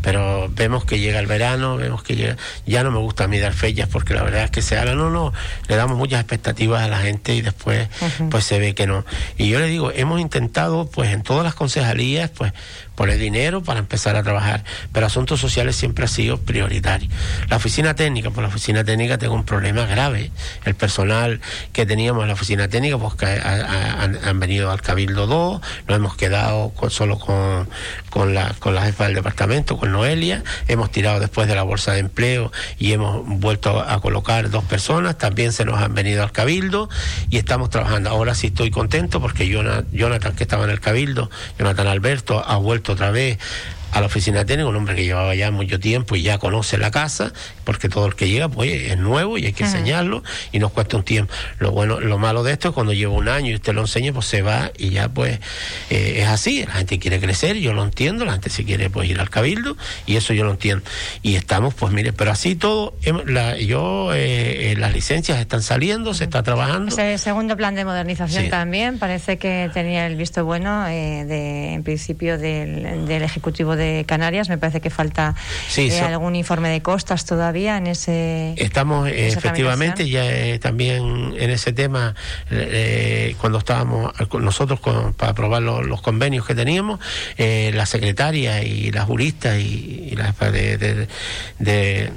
pero 0.00 0.48
vemos 0.50 0.86
que 0.86 0.98
llega 0.98 1.20
el 1.20 1.26
verano, 1.26 1.76
vemos 1.76 2.02
que 2.02 2.16
llega, 2.16 2.36
ya 2.64 2.82
no 2.82 2.90
me 2.90 2.98
gusta 2.98 3.24
a 3.24 3.28
mí 3.28 3.38
dar 3.38 3.52
fechas 3.52 3.86
porque 3.86 4.14
la 4.14 4.22
verdad 4.22 4.44
es 4.44 4.50
que 4.50 4.62
se 4.62 4.78
habla, 4.78 4.94
no, 4.94 5.10
no, 5.10 5.32
le 5.68 5.76
damos 5.76 5.98
muchas 5.98 6.20
expectativas 6.20 6.82
a 6.82 6.88
la 6.88 6.98
gente 6.98 7.34
y 7.34 7.42
después 7.42 7.88
pues 8.30 8.44
se 8.44 8.58
ve 8.58 8.74
que 8.74 8.86
no. 8.86 9.04
Y 9.36 9.50
yo 9.50 9.58
le 9.58 9.66
digo, 9.66 9.92
hemos 9.94 10.20
intentado 10.20 10.88
pues 10.90 11.12
en 11.12 11.22
todas 11.22 11.44
las 11.44 11.54
concejalías 11.54 12.30
pues 12.30 12.54
poner 12.98 13.16
dinero 13.16 13.62
para 13.62 13.78
empezar 13.78 14.16
a 14.16 14.24
trabajar, 14.24 14.64
pero 14.92 15.06
asuntos 15.06 15.38
sociales 15.38 15.76
siempre 15.76 16.04
ha 16.04 16.08
sido 16.08 16.36
prioritario. 16.36 17.08
La 17.48 17.54
oficina 17.54 17.94
técnica, 17.94 18.30
pues 18.30 18.42
la 18.42 18.48
oficina 18.48 18.82
técnica 18.82 19.18
tengo 19.18 19.34
un 19.34 19.44
problema 19.44 19.86
grave. 19.86 20.32
El 20.64 20.74
personal 20.74 21.40
que 21.72 21.86
teníamos 21.86 22.22
en 22.22 22.28
la 22.28 22.34
oficina 22.34 22.66
técnica, 22.66 22.98
pues 22.98 23.14
han, 23.22 24.40
venido 24.40 24.72
al 24.72 24.82
Cabildo 24.82 25.28
2, 25.28 25.60
nos 25.86 25.96
hemos 25.96 26.16
quedado 26.16 26.72
solo 26.88 27.20
con, 27.20 27.68
con, 28.10 28.34
la, 28.34 28.52
con 28.58 28.74
la 28.74 28.82
jefa 28.82 29.04
del 29.04 29.14
departamento, 29.14 29.76
con 29.76 29.92
Noelia, 29.92 30.42
hemos 30.66 30.90
tirado 30.90 31.20
después 31.20 31.46
de 31.46 31.54
la 31.54 31.62
bolsa 31.62 31.92
de 31.92 32.00
empleo 32.00 32.50
y 32.80 32.94
hemos 32.94 33.24
vuelto 33.24 33.78
a 33.78 34.00
colocar 34.00 34.50
dos 34.50 34.64
personas, 34.64 35.16
también 35.18 35.52
se 35.52 35.64
nos 35.64 35.80
han 35.80 35.94
venido 35.94 36.24
al 36.24 36.32
Cabildo 36.32 36.90
y 37.30 37.36
estamos 37.36 37.70
trabajando. 37.70 38.10
Ahora 38.10 38.34
sí 38.34 38.48
estoy 38.48 38.72
contento 38.72 39.20
porque 39.20 39.46
Jonathan, 39.46 40.34
que 40.34 40.42
estaba 40.42 40.64
en 40.64 40.70
el 40.70 40.80
Cabildo, 40.80 41.30
Jonathan 41.60 41.86
Alberto, 41.86 42.42
ha 42.44 42.56
vuelto 42.56 42.87
otra 42.88 43.10
vez 43.10 43.38
a 43.92 44.00
la 44.00 44.06
oficina 44.06 44.44
técnica, 44.44 44.68
un 44.68 44.76
hombre 44.76 44.94
que 44.94 45.04
llevaba 45.04 45.34
ya 45.34 45.50
mucho 45.50 45.80
tiempo 45.80 46.16
y 46.16 46.22
ya 46.22 46.38
conoce 46.38 46.78
la 46.78 46.90
casa, 46.90 47.32
porque 47.64 47.88
todo 47.88 48.06
el 48.06 48.14
que 48.14 48.28
llega 48.28 48.48
pues 48.48 48.70
es 48.70 48.98
nuevo 48.98 49.38
y 49.38 49.46
hay 49.46 49.52
que 49.52 49.64
enseñarlo 49.64 50.22
y 50.52 50.58
nos 50.58 50.72
cuesta 50.72 50.96
un 50.96 51.04
tiempo. 51.04 51.32
Lo 51.58 51.70
bueno, 51.70 52.00
lo 52.00 52.18
malo 52.18 52.42
de 52.42 52.52
esto 52.52 52.68
es 52.68 52.74
cuando 52.74 52.92
lleva 52.92 53.12
un 53.12 53.28
año 53.28 53.50
y 53.50 53.54
usted 53.54 53.72
lo 53.72 53.82
enseña, 53.82 54.12
pues 54.12 54.26
se 54.26 54.42
va 54.42 54.70
y 54.76 54.90
ya 54.90 55.08
pues 55.08 55.40
eh, 55.90 56.18
es 56.18 56.28
así, 56.28 56.64
la 56.66 56.74
gente 56.74 56.98
quiere 56.98 57.20
crecer, 57.20 57.56
yo 57.56 57.72
lo 57.72 57.82
entiendo, 57.82 58.24
la 58.24 58.32
gente 58.32 58.50
si 58.50 58.64
quiere 58.64 58.90
pues 58.90 59.08
ir 59.08 59.20
al 59.20 59.30
cabildo 59.30 59.76
y 60.06 60.16
eso 60.16 60.34
yo 60.34 60.44
lo 60.44 60.50
entiendo. 60.50 60.84
Y 61.22 61.36
estamos 61.36 61.74
pues 61.74 61.92
mire, 61.92 62.12
pero 62.12 62.30
así 62.30 62.56
todo, 62.56 62.94
la, 63.26 63.56
yo, 63.58 64.12
eh, 64.12 64.72
eh, 64.72 64.76
las 64.76 64.92
licencias 64.92 65.38
están 65.38 65.62
saliendo, 65.62 66.12
se 66.14 66.24
está 66.24 66.42
trabajando. 66.42 66.92
Ese 66.92 67.16
segundo 67.18 67.56
plan 67.56 67.74
de 67.74 67.84
modernización 67.84 68.50
también 68.50 68.98
parece 68.98 69.38
que 69.38 69.70
tenía 69.72 70.06
el 70.06 70.16
visto 70.16 70.44
bueno 70.44 70.84
de, 70.84 71.74
en 71.74 71.82
principio 71.82 72.38
del, 72.38 73.06
del 73.06 73.22
Ejecutivo 73.22 73.77
de 73.78 74.04
Canarias. 74.06 74.48
Me 74.48 74.58
parece 74.58 74.80
que 74.80 74.90
falta 74.90 75.34
eh, 75.76 76.00
algún 76.00 76.36
informe 76.36 76.68
de 76.68 76.82
costas 76.82 77.24
todavía 77.24 77.76
en 77.78 77.86
ese. 77.86 78.54
Estamos 78.56 79.08
efectivamente 79.08 80.08
ya 80.08 80.26
eh, 80.26 80.58
también 80.58 81.34
en 81.38 81.50
ese 81.50 81.72
tema 81.72 82.14
eh, 82.50 83.34
cuando 83.40 83.58
estábamos 83.58 84.12
nosotros 84.38 84.80
para 84.80 85.32
aprobar 85.32 85.62
los, 85.62 86.02
convenios 86.02 86.46
que 86.46 86.54
teníamos, 86.54 87.00
la 87.38 87.86
secretaria 87.86 88.62
y 88.62 88.90
la 88.90 89.04
jurista 89.04 89.58
y, 89.58 90.14
la 90.16 90.32
de, 90.50 90.78
de, 90.78 91.08
de 91.58 92.12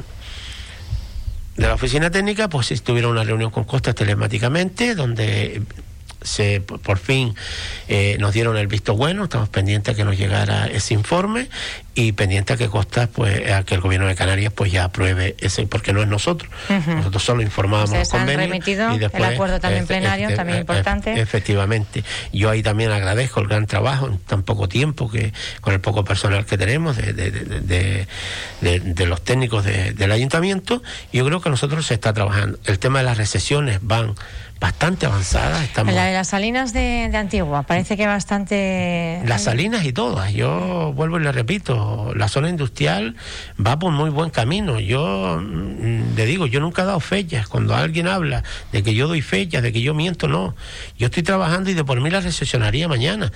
de 1.61 1.67
la 1.67 1.73
oficina 1.73 2.09
técnica, 2.09 2.49
pues 2.49 2.81
tuvieron 2.81 3.11
una 3.11 3.23
reunión 3.23 3.51
con 3.51 3.65
Costas 3.65 3.93
telemáticamente, 3.93 4.95
donde 4.95 5.61
se 6.21 6.61
por 6.61 6.97
fin 6.97 7.35
eh, 7.87 8.17
nos 8.19 8.33
dieron 8.33 8.57
el 8.57 8.67
visto 8.67 8.95
bueno, 8.95 9.23
estamos 9.25 9.49
pendientes 9.49 9.93
a 9.93 9.97
que 9.97 10.03
nos 10.03 10.17
llegara 10.17 10.67
ese 10.67 10.93
informe 10.93 11.49
y 11.93 12.13
pendientes 12.13 12.55
a 12.55 12.57
que 12.57 12.67
Costa 12.69 13.07
pues 13.07 13.51
a 13.51 13.63
que 13.63 13.75
el 13.75 13.81
gobierno 13.81 14.07
de 14.07 14.15
Canarias 14.15 14.53
pues 14.53 14.71
ya 14.71 14.85
apruebe 14.85 15.35
ese 15.39 15.65
porque 15.67 15.93
no 15.93 16.01
es 16.01 16.07
nosotros. 16.07 16.49
Nosotros 16.87 17.23
solo 17.23 17.41
informábamos 17.41 17.91
los 17.91 18.09
convenios 18.09 18.67
y 18.67 18.97
después, 18.97 19.23
el 19.23 19.33
acuerdo 19.33 19.59
también 19.59 19.87
plenario 19.87 20.35
también 20.35 20.59
importante. 20.59 21.19
efectivamente. 21.19 22.03
Yo 22.31 22.49
ahí 22.49 22.63
también 22.63 22.91
agradezco 22.91 23.41
el 23.41 23.47
gran 23.47 23.67
trabajo 23.67 24.07
en 24.07 24.17
tan 24.19 24.43
poco 24.43 24.67
tiempo 24.69 25.09
que 25.09 25.33
con 25.59 25.73
el 25.73 25.81
poco 25.81 26.03
personal 26.03 26.45
que 26.45 26.57
tenemos 26.57 26.97
de, 26.97 27.13
de, 27.13 28.07
de 28.61 29.05
los 29.05 29.21
técnicos 29.21 29.65
del 29.65 30.11
ayuntamiento 30.11 30.81
yo 31.11 31.25
creo 31.25 31.41
que 31.41 31.49
nosotros 31.49 31.85
se 31.85 31.93
está 31.93 32.13
trabajando. 32.13 32.57
El 32.65 32.79
tema 32.79 32.99
de 32.99 33.05
las 33.05 33.17
recesiones 33.17 33.79
van 33.81 34.15
bastante 34.61 35.07
avanzada. 35.07 35.63
Estamos... 35.63 35.93
La 35.93 36.05
de 36.05 36.13
las 36.13 36.29
salinas 36.29 36.71
de, 36.71 37.09
Antigua, 37.15 37.63
parece 37.63 37.97
que 37.97 38.05
bastante... 38.05 39.19
Las 39.25 39.43
salinas 39.43 39.83
y 39.85 39.91
todas, 39.91 40.31
yo 40.33 40.93
vuelvo 40.95 41.19
y 41.19 41.23
le 41.23 41.31
repito, 41.31 41.80
la 42.15 42.27
zona 42.27 42.49
industrial 42.49 43.15
va 43.65 43.79
por 43.79 43.91
muy 43.91 44.09
buen 44.09 44.29
camino. 44.29 44.79
Yo 44.79 45.39
mm, 45.41 46.15
le 46.15 46.25
digo, 46.25 46.47
yo 46.47 46.59
nunca 46.59 46.83
he 46.83 46.85
dado 46.85 46.99
fechas. 46.99 47.47
Cuando 47.47 47.75
alguien 47.75 48.07
habla 48.07 48.43
de 48.71 48.83
que 48.83 48.93
yo 48.93 49.07
doy 49.07 49.21
fechas, 49.21 49.63
de 49.63 49.71
que 49.71 49.81
yo 49.81 49.93
miento, 49.93 50.27
no. 50.27 50.55
Yo 50.97 51.07
estoy 51.07 51.23
trabajando 51.23 51.69
y 51.69 51.73
de 51.73 51.83
por 51.83 51.99
mí 52.01 52.09
la 52.09 52.21
recesionaría 52.21 52.87
mañana. 52.87 53.31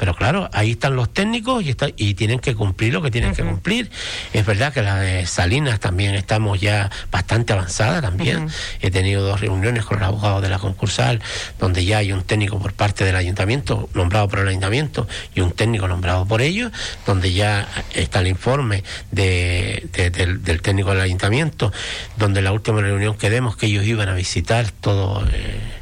Pero 0.00 0.14
claro, 0.14 0.48
ahí 0.54 0.70
están 0.70 0.96
los 0.96 1.12
técnicos 1.12 1.62
y, 1.62 1.68
está, 1.68 1.88
y 1.94 2.14
tienen 2.14 2.38
que 2.38 2.54
cumplir 2.54 2.94
lo 2.94 3.02
que 3.02 3.10
tienen 3.10 3.34
que 3.34 3.44
cumplir. 3.44 3.90
Es 4.32 4.46
verdad 4.46 4.72
que 4.72 4.80
la 4.80 4.98
de 4.98 5.26
Salinas 5.26 5.78
también 5.78 6.14
estamos 6.14 6.58
ya 6.58 6.90
bastante 7.10 7.52
avanzada 7.52 8.00
también. 8.00 8.48
He 8.80 8.90
tenido 8.90 9.22
dos 9.22 9.42
reuniones 9.42 9.84
con 9.84 9.98
los 9.98 10.08
abogados 10.08 10.40
de 10.40 10.48
la 10.48 10.58
concursal, 10.58 11.20
donde 11.58 11.84
ya 11.84 11.98
hay 11.98 12.12
un 12.12 12.22
técnico 12.22 12.58
por 12.58 12.72
parte 12.72 13.04
del 13.04 13.14
ayuntamiento, 13.14 13.90
nombrado 13.92 14.26
por 14.26 14.38
el 14.38 14.48
ayuntamiento, 14.48 15.06
y 15.34 15.42
un 15.42 15.52
técnico 15.52 15.86
nombrado 15.86 16.24
por 16.24 16.40
ellos, 16.40 16.72
donde 17.04 17.34
ya 17.34 17.68
está 17.92 18.20
el 18.20 18.28
informe 18.28 18.84
de, 19.10 19.86
del, 19.92 20.62
técnico 20.62 20.92
del 20.92 21.02
ayuntamiento, 21.02 21.74
donde 22.16 22.40
la 22.40 22.52
última 22.52 22.80
reunión 22.80 23.18
que 23.18 23.28
demos 23.28 23.54
que 23.54 23.66
ellos 23.66 23.84
iban 23.84 24.08
a 24.08 24.14
visitar 24.14 24.70
todo... 24.70 25.26
Eh, 25.30 25.79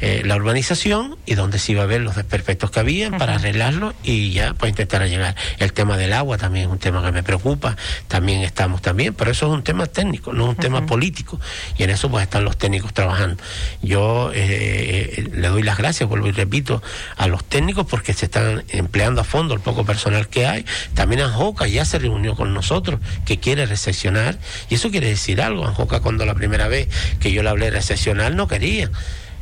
eh, 0.00 0.22
la 0.24 0.36
urbanización 0.36 1.16
y 1.26 1.34
donde 1.34 1.58
se 1.58 1.72
iba 1.72 1.82
a 1.82 1.86
ver 1.86 2.00
los 2.00 2.16
desperfectos 2.16 2.70
que 2.70 2.80
habían 2.80 3.18
para 3.18 3.36
arreglarlo 3.36 3.94
y 4.02 4.30
ya 4.32 4.54
pues 4.54 4.70
intentar 4.70 5.06
llegar. 5.08 5.34
El 5.58 5.72
tema 5.72 5.96
del 5.96 6.12
agua 6.12 6.38
también 6.38 6.66
es 6.66 6.72
un 6.72 6.78
tema 6.78 7.04
que 7.04 7.12
me 7.12 7.22
preocupa, 7.22 7.76
también 8.08 8.42
estamos 8.42 8.82
también, 8.82 9.14
pero 9.14 9.30
eso 9.30 9.46
es 9.46 9.52
un 9.52 9.62
tema 9.62 9.86
técnico, 9.86 10.32
no 10.32 10.44
es 10.44 10.48
un 10.50 10.56
tema 10.56 10.86
político 10.86 11.40
y 11.78 11.82
en 11.82 11.90
eso 11.90 12.10
pues 12.10 12.24
están 12.24 12.44
los 12.44 12.56
técnicos 12.56 12.92
trabajando. 12.92 13.42
Yo 13.82 14.32
eh, 14.34 15.14
eh, 15.16 15.30
le 15.32 15.48
doy 15.48 15.62
las 15.62 15.78
gracias, 15.78 16.08
vuelvo 16.08 16.28
y 16.28 16.32
repito, 16.32 16.82
a 17.16 17.26
los 17.26 17.44
técnicos 17.44 17.86
porque 17.86 18.12
se 18.12 18.26
están 18.26 18.64
empleando 18.68 19.20
a 19.20 19.24
fondo 19.24 19.54
el 19.54 19.60
poco 19.60 19.84
personal 19.84 20.28
que 20.28 20.46
hay. 20.46 20.64
También 20.94 21.22
Anjoca 21.22 21.66
ya 21.66 21.84
se 21.84 21.98
reunió 21.98 22.34
con 22.34 22.54
nosotros 22.54 23.00
que 23.24 23.38
quiere 23.38 23.66
recesionar 23.66 24.38
y 24.68 24.74
eso 24.74 24.90
quiere 24.90 25.08
decir 25.08 25.40
algo. 25.40 25.66
Anjoca 25.66 26.00
cuando 26.00 26.26
la 26.26 26.34
primera 26.34 26.68
vez 26.68 26.88
que 27.20 27.32
yo 27.32 27.42
le 27.42 27.48
hablé 27.48 27.66
de 27.66 27.72
recesionar 27.72 28.34
no 28.34 28.48
quería. 28.48 28.90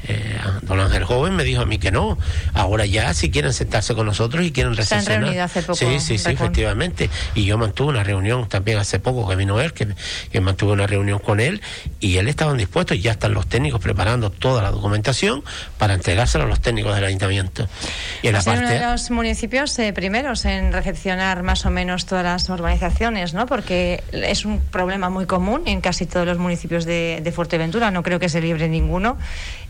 Eh, 0.07 0.39
don 0.63 0.81
Ángel 0.81 1.05
Joven 1.05 1.35
me 1.35 1.45
dijo 1.45 1.63
a 1.63 1.67
mí 1.67 1.79
que 1.79 1.91
no. 1.91 2.19
Ahora 2.53 2.85
ya, 2.87 3.15
si 3.15 3.31
quieren 3.31 3.53
sentarse 3.53 3.95
con 3.95 4.07
nosotros 4.07 4.45
y 4.45 4.53
quieren 4.53 4.77
recesionar. 4.77 5.05
Se 5.05 5.13
han 5.15 5.23
reunido 5.23 5.45
hace 5.45 5.63
poco. 5.63 5.75
Sí, 5.75 6.01
sí, 6.01 6.19
sí, 6.19 6.31
efectivamente. 6.31 7.09
Y 7.35 7.45
yo 7.45 7.57
mantuve 7.59 7.89
una 7.89 8.05
reunión 8.05 8.49
también 8.49 8.79
hace 8.79 8.99
poco 8.99 9.29
que 9.29 9.37
vino 9.37 9.61
él, 9.61 9.73
que, 9.73 9.89
que 10.31 10.41
mantuve 10.41 10.73
una 10.73 10.87
reunión 10.87 11.19
con 11.19 11.41
él 11.41 11.63
y 12.01 12.19
él 12.19 12.29
estaban 12.29 12.59
dispuestos 12.59 12.97
y 12.97 13.01
ya 13.01 13.13
están 13.13 13.33
los 13.33 13.47
técnicos 13.47 13.81
preparando 13.81 14.31
toda 14.31 14.63
la 14.63 14.71
documentación 14.71 15.43
para 15.79 15.95
entregárselo 15.95 16.45
a 16.45 16.47
los 16.47 16.61
técnicos 16.61 16.95
del 16.95 17.05
ayuntamiento. 17.05 17.67
Y 18.23 18.29
en 18.29 18.35
la 18.35 18.43
parte... 18.43 18.61
uno 18.61 18.69
de 18.69 18.81
los 18.81 19.11
municipios 19.11 19.79
eh, 19.79 19.93
primeros 19.93 20.45
en 20.45 20.73
recepcionar 20.73 21.43
más 21.43 21.65
o 21.65 21.71
menos 21.71 22.05
todas 22.07 22.25
las 22.25 22.49
urbanizaciones, 22.49 23.33
¿no? 23.33 23.47
Porque 23.47 24.03
es 24.13 24.45
un 24.45 24.61
problema 24.61 25.09
muy 25.09 25.27
común 25.27 25.63
en 25.67 25.81
casi 25.81 26.07
todos 26.07 26.27
los 26.27 26.39
municipios 26.39 26.85
de, 26.85 27.21
de 27.23 27.33
Fuerteventura. 27.33 27.91
No 27.91 28.03
creo 28.03 28.19
que 28.19 28.29
se 28.29 28.41
libre 28.41 28.69
ninguno. 28.69 29.17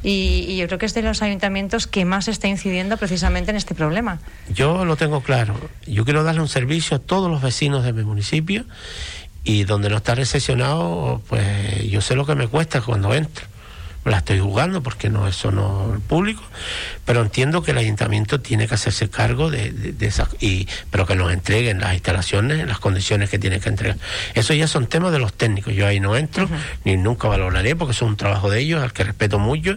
Y 0.03 0.24
y, 0.25 0.57
yo 0.57 0.67
creo 0.67 0.79
que 0.79 0.87
es 0.87 0.95
de 0.95 1.03
los 1.03 1.23
ayuntamientos 1.23 1.87
que 1.87 2.05
más 2.05 2.29
está 2.29 2.49
incidiendo 2.49 2.97
precisamente 2.97 3.51
en 3.51 3.57
este 3.57 3.75
problema. 3.75 4.21
Yo 4.49 4.85
lo 4.85 4.97
tengo 4.97 5.21
claro. 5.21 5.55
Yo 5.87 6.05
quiero 6.05 6.25
darle 6.25 6.41
un 6.41 6.49
servicio 6.49 6.97
a 6.97 7.01
todos 7.01 7.31
los 7.31 7.43
vecinos 7.43 7.85
de 7.85 7.93
mi 7.93 8.05
municipio 8.05 8.65
y 9.45 9.65
donde 9.65 9.91
no 9.91 9.97
está 9.99 10.15
recesionado, 10.15 11.23
pues 11.29 11.89
yo 11.91 12.01
sé 12.01 12.15
lo 12.15 12.25
que 12.27 12.35
me 12.35 12.49
cuesta 12.49 12.81
cuando 12.81 13.15
entro 13.15 13.54
la 14.05 14.19
estoy 14.19 14.39
jugando 14.39 14.83
porque 14.83 15.09
no 15.09 15.27
eso 15.27 15.51
no 15.51 15.95
es 15.95 16.01
público, 16.03 16.43
pero 17.05 17.23
entiendo 17.23 17.63
que 17.63 17.71
el 17.71 17.79
ayuntamiento 17.79 18.41
tiene 18.41 18.69
que 18.69 18.75
hacerse 18.75 19.09
cargo 19.09 19.51
de, 19.51 19.73
de, 19.73 20.07
esas, 20.07 20.29
y, 20.41 20.69
pero 20.91 21.07
que 21.07 21.15
nos 21.15 21.33
entreguen 21.33 21.81
las 21.81 21.95
instalaciones 21.95 22.61
en 22.61 22.69
las 22.69 22.79
condiciones 22.79 23.31
que 23.31 23.39
tiene 23.39 23.61
que 23.61 23.69
entregar. 23.69 23.97
Eso 24.35 24.53
ya 24.53 24.67
son 24.67 24.87
temas 24.87 25.13
de 25.13 25.19
los 25.19 25.33
técnicos, 25.33 25.75
yo 25.75 25.87
ahí 25.87 26.01
no 26.01 26.17
entro, 26.17 26.49
ni 26.85 26.97
nunca 26.97 27.29
valoraré 27.29 27.77
porque 27.77 27.93
es 27.93 28.03
un 28.03 28.17
trabajo 28.17 28.51
de 28.51 28.61
ellos, 28.61 28.83
al 28.83 28.93
que 28.93 29.05
respeto 29.05 29.39
mucho, 29.39 29.77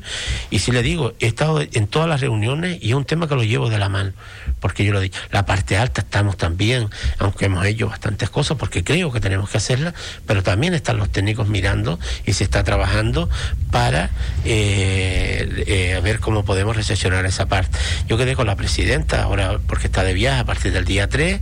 y 0.50 0.60
si 0.60 0.72
le 0.72 0.84
digo, 0.84 1.14
he 1.20 1.28
estado 1.28 1.62
en 1.62 1.88
todas 1.88 2.10
las 2.10 2.22
reuniones 2.22 2.80
y 2.82 2.90
es 2.90 2.96
un 2.96 3.06
tema 3.06 3.28
que 3.28 3.36
lo 3.36 3.44
llevo 3.44 3.70
de 3.70 3.78
la 3.78 3.88
mano, 3.90 4.12
porque 4.60 4.84
yo 4.84 4.92
lo 4.92 5.00
digo, 5.00 5.16
la 5.32 5.46
parte 5.46 5.78
alta 5.78 6.02
estamos 6.02 6.36
también, 6.36 6.90
aunque 7.18 7.46
hemos 7.46 7.66
hecho 7.66 7.88
bastantes 7.88 8.30
cosas, 8.30 8.58
porque 8.58 8.84
creo 8.84 9.12
que 9.12 9.20
tenemos 9.20 9.50
que 9.50 9.58
hacerlas, 9.58 9.94
pero 10.26 10.44
también 10.44 10.74
están 10.74 10.98
los 10.98 11.10
técnicos 11.10 11.48
mirando 11.48 12.00
y 12.26 12.34
se 12.34 12.44
está 12.44 12.64
trabajando 12.64 13.30
para 13.72 14.10
eh, 14.46 15.64
eh, 15.68 15.96
a 15.96 16.00
ver 16.00 16.20
cómo 16.20 16.44
podemos 16.44 16.76
recesionar 16.76 17.26
esa 17.26 17.48
parte. 17.48 17.78
Yo 18.08 18.18
quedé 18.18 18.36
con 18.36 18.48
la 18.48 18.56
presidenta 18.56 19.24
ahora 19.24 19.60
porque 19.68 19.88
está 19.88 20.04
de 20.04 20.14
viaje 20.14 20.40
a 20.40 20.46
partir 20.46 20.72
del 20.72 20.86
día 20.86 21.10
3, 21.10 21.40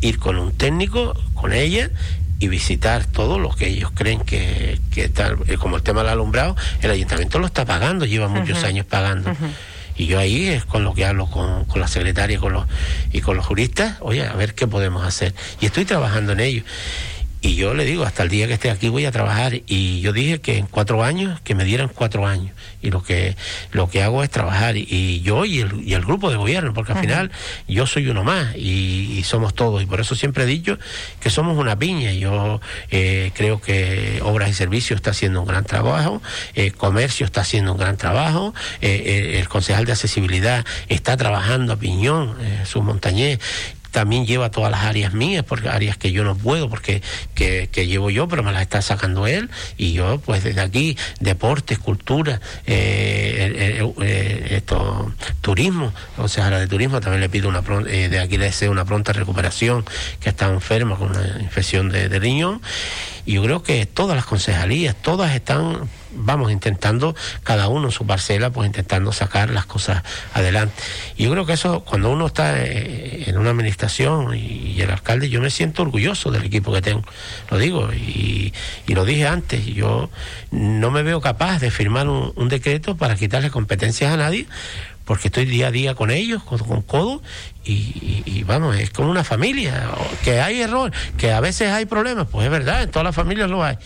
ir 0.00 0.18
con 0.18 0.36
un 0.36 0.52
técnico, 0.52 1.14
con 1.34 1.52
ella 1.52 1.90
y 2.38 2.48
visitar 2.48 3.06
todo 3.06 3.38
lo 3.38 3.50
que 3.50 3.68
ellos 3.68 3.90
creen 3.94 4.20
que, 4.20 4.78
que 4.90 5.04
está, 5.04 5.34
eh, 5.46 5.56
como 5.56 5.76
el 5.76 5.82
tema 5.82 6.02
del 6.02 6.10
alumbrado, 6.10 6.56
el 6.82 6.90
ayuntamiento 6.90 7.38
lo 7.38 7.46
está 7.46 7.64
pagando, 7.64 8.04
lleva 8.04 8.28
muchos 8.28 8.62
años 8.64 8.86
pagando. 8.86 9.34
Y 9.98 10.06
yo 10.06 10.18
ahí 10.18 10.48
es 10.48 10.66
con 10.66 10.84
lo 10.84 10.92
que 10.92 11.06
hablo 11.06 11.26
con, 11.26 11.64
con 11.64 11.80
la 11.80 11.88
secretaria 11.88 12.38
con 12.38 12.52
los, 12.52 12.66
y 13.12 13.22
con 13.22 13.36
los 13.36 13.46
juristas, 13.46 13.96
oye, 14.00 14.26
a 14.26 14.34
ver 14.34 14.54
qué 14.54 14.66
podemos 14.66 15.06
hacer. 15.06 15.34
Y 15.60 15.66
estoy 15.66 15.86
trabajando 15.86 16.32
en 16.32 16.40
ello. 16.40 16.62
Y 17.46 17.54
yo 17.54 17.74
le 17.74 17.84
digo, 17.84 18.02
hasta 18.02 18.24
el 18.24 18.28
día 18.28 18.48
que 18.48 18.54
esté 18.54 18.72
aquí 18.72 18.88
voy 18.88 19.04
a 19.04 19.12
trabajar. 19.12 19.54
Y 19.68 20.00
yo 20.00 20.12
dije 20.12 20.40
que 20.40 20.58
en 20.58 20.66
cuatro 20.66 21.04
años, 21.04 21.40
que 21.42 21.54
me 21.54 21.64
dieran 21.64 21.88
cuatro 21.88 22.26
años. 22.26 22.52
Y 22.82 22.90
lo 22.90 23.04
que, 23.04 23.36
lo 23.70 23.88
que 23.88 24.02
hago 24.02 24.24
es 24.24 24.30
trabajar. 24.30 24.76
Y, 24.76 25.20
yo 25.20 25.44
y 25.44 25.60
el, 25.60 25.80
y 25.86 25.94
el, 25.94 26.04
grupo 26.04 26.28
de 26.28 26.36
gobierno, 26.36 26.74
porque 26.74 26.92
al 26.92 26.98
final 26.98 27.30
yo 27.68 27.86
soy 27.86 28.08
uno 28.08 28.24
más 28.24 28.56
y, 28.56 29.22
somos 29.22 29.54
todos. 29.54 29.80
Y 29.80 29.86
por 29.86 30.00
eso 30.00 30.16
siempre 30.16 30.42
he 30.42 30.46
dicho 30.46 30.76
que 31.20 31.30
somos 31.30 31.56
una 31.56 31.78
piña. 31.78 32.12
Yo 32.12 32.60
eh, 32.90 33.30
creo 33.34 33.60
que 33.60 34.20
Obras 34.24 34.50
y 34.50 34.54
Servicios 34.54 34.96
está 34.96 35.10
haciendo 35.10 35.40
un 35.40 35.46
gran 35.46 35.64
trabajo, 35.64 36.20
eh, 36.56 36.72
Comercio 36.72 37.26
está 37.26 37.42
haciendo 37.42 37.72
un 37.72 37.78
gran 37.78 37.96
trabajo, 37.96 38.54
eh, 38.80 39.38
el 39.38 39.48
concejal 39.48 39.84
de 39.84 39.92
accesibilidad 39.92 40.64
está 40.88 41.16
trabajando 41.16 41.74
a 41.74 41.76
piñón, 41.76 42.34
su 42.64 42.82
montañés 42.82 43.38
también 43.90 44.26
lleva 44.26 44.50
todas 44.50 44.70
las 44.70 44.84
áreas 44.84 45.12
mías, 45.12 45.44
porque 45.44 45.68
áreas 45.68 45.96
que 45.96 46.12
yo 46.12 46.24
no 46.24 46.36
puedo, 46.36 46.68
porque 46.68 47.02
que, 47.34 47.68
llevo 47.86 48.10
yo, 48.10 48.28
pero 48.28 48.42
me 48.42 48.52
las 48.52 48.62
está 48.62 48.82
sacando 48.82 49.26
él, 49.26 49.50
y 49.76 49.92
yo 49.92 50.18
pues 50.18 50.44
desde 50.44 50.60
aquí, 50.60 50.96
deportes, 51.20 51.78
cultura, 51.78 52.40
eh, 52.66 53.92
eh, 54.00 54.46
esto, 54.50 55.12
turismo, 55.40 55.92
o 56.18 56.28
sea, 56.28 56.50
de 56.50 56.66
turismo 56.66 57.00
también 57.00 57.20
le 57.20 57.28
pido 57.28 57.48
una 57.48 57.62
eh, 57.88 58.08
de 58.08 58.18
aquí 58.20 58.36
le 58.38 58.46
deseo 58.46 58.70
una 58.70 58.84
pronta 58.84 59.12
recuperación, 59.12 59.84
que 60.20 60.28
está 60.28 60.46
enferma 60.46 60.96
con 60.96 61.10
una 61.10 61.38
infección 61.40 61.88
de, 61.88 62.08
de 62.08 62.18
riñón, 62.18 62.60
y 63.24 63.34
yo 63.34 63.42
creo 63.42 63.62
que 63.62 63.86
todas 63.86 64.16
las 64.16 64.24
concejalías, 64.24 64.94
todas 64.94 65.34
están 65.34 65.88
vamos 66.16 66.50
intentando, 66.50 67.14
cada 67.42 67.68
uno 67.68 67.86
en 67.86 67.92
su 67.92 68.06
parcela, 68.06 68.50
pues 68.50 68.66
intentando 68.66 69.12
sacar 69.12 69.50
las 69.50 69.66
cosas 69.66 70.02
adelante. 70.34 70.74
Y 71.16 71.24
yo 71.24 71.30
creo 71.30 71.46
que 71.46 71.52
eso, 71.52 71.80
cuando 71.80 72.10
uno 72.10 72.26
está 72.26 72.62
eh, 72.62 73.24
en 73.26 73.38
una 73.38 73.50
administración 73.50 74.34
y, 74.36 74.80
el 74.80 74.90
alcalde, 74.90 75.28
yo 75.28 75.40
me 75.40 75.50
siento 75.50 75.82
orgulloso 75.82 76.30
del 76.30 76.44
equipo 76.44 76.72
que 76.72 76.82
tengo, 76.82 77.02
lo 77.50 77.58
digo, 77.58 77.92
y, 77.92 78.52
lo 78.88 79.04
dije 79.04 79.26
antes, 79.26 79.66
yo 79.66 80.10
no 80.50 80.90
me 80.90 81.02
veo 81.02 81.20
capaz 81.20 81.58
de 81.60 81.70
firmar 81.70 82.08
un, 82.08 82.48
decreto 82.48 82.96
para 82.96 83.16
quitarle 83.16 83.50
competencias 83.50 84.12
a 84.12 84.16
nadie, 84.16 84.46
porque 85.04 85.28
estoy 85.28 85.44
día 85.44 85.68
a 85.68 85.70
día 85.70 85.94
con 85.94 86.10
ellos, 86.10 86.42
con, 86.42 86.82
codo, 86.82 87.22
y, 87.64 88.22
y, 88.24 88.44
vamos, 88.44 88.76
es 88.76 88.90
como 88.90 89.10
una 89.10 89.24
familia, 89.24 89.90
que 90.24 90.40
hay 90.40 90.62
error, 90.62 90.92
que 91.18 91.32
a 91.32 91.40
veces 91.40 91.70
hay 91.72 91.84
problemas, 91.84 92.28
pues 92.30 92.46
es 92.46 92.50
verdad, 92.50 92.82
en 92.82 92.90
todas 92.90 93.04
las 93.04 93.14
familias 93.14 93.50
lo 93.50 93.62
hay 93.62 93.76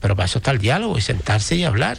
pero 0.00 0.16
para 0.16 0.26
eso 0.26 0.38
está 0.38 0.50
el 0.50 0.58
diálogo 0.58 0.98
y 0.98 1.00
sentarse 1.00 1.56
y 1.56 1.64
hablar. 1.64 1.98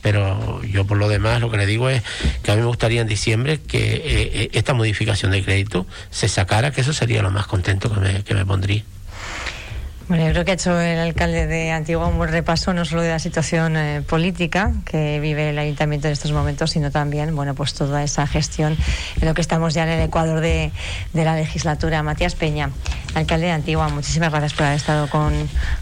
Pero 0.00 0.62
yo 0.62 0.86
por 0.86 0.96
lo 0.96 1.08
demás 1.08 1.40
lo 1.40 1.50
que 1.50 1.56
le 1.56 1.66
digo 1.66 1.90
es 1.90 2.02
que 2.42 2.52
a 2.52 2.54
mí 2.54 2.60
me 2.60 2.68
gustaría 2.68 3.00
en 3.00 3.08
diciembre 3.08 3.58
que 3.60 3.96
eh, 3.96 4.02
eh, 4.04 4.50
esta 4.52 4.72
modificación 4.72 5.32
de 5.32 5.42
crédito 5.42 5.86
se 6.10 6.28
sacara, 6.28 6.70
que 6.70 6.82
eso 6.82 6.92
sería 6.92 7.20
lo 7.20 7.32
más 7.32 7.46
contento 7.46 7.92
que 7.92 7.98
me, 7.98 8.22
que 8.22 8.34
me 8.34 8.46
pondría. 8.46 8.84
Bueno, 10.08 10.24
yo 10.24 10.30
creo 10.30 10.44
que 10.46 10.52
ha 10.52 10.54
hecho 10.54 10.80
el 10.80 10.98
alcalde 11.00 11.46
de 11.46 11.70
Antigua 11.70 12.06
un 12.06 12.16
buen 12.16 12.30
repaso 12.30 12.72
no 12.72 12.86
solo 12.86 13.02
de 13.02 13.10
la 13.10 13.18
situación 13.18 13.76
eh, 13.76 14.00
política 14.00 14.72
que 14.86 15.20
vive 15.20 15.50
el 15.50 15.58
ayuntamiento 15.58 16.06
en 16.06 16.14
estos 16.14 16.32
momentos, 16.32 16.70
sino 16.70 16.90
también, 16.90 17.36
bueno, 17.36 17.54
pues 17.54 17.74
toda 17.74 18.02
esa 18.02 18.26
gestión 18.26 18.74
en 19.20 19.28
lo 19.28 19.34
que 19.34 19.42
estamos 19.42 19.74
ya 19.74 19.82
en 19.82 19.90
el 19.90 20.00
Ecuador 20.00 20.40
de, 20.40 20.72
de 21.12 21.24
la 21.24 21.36
legislatura. 21.36 22.02
Matías 22.02 22.34
Peña, 22.34 22.70
alcalde 23.14 23.46
de 23.46 23.52
Antigua, 23.52 23.88
muchísimas 23.88 24.30
gracias 24.30 24.54
por 24.54 24.66
haber 24.66 24.76
estado 24.76 25.08
con, 25.08 25.32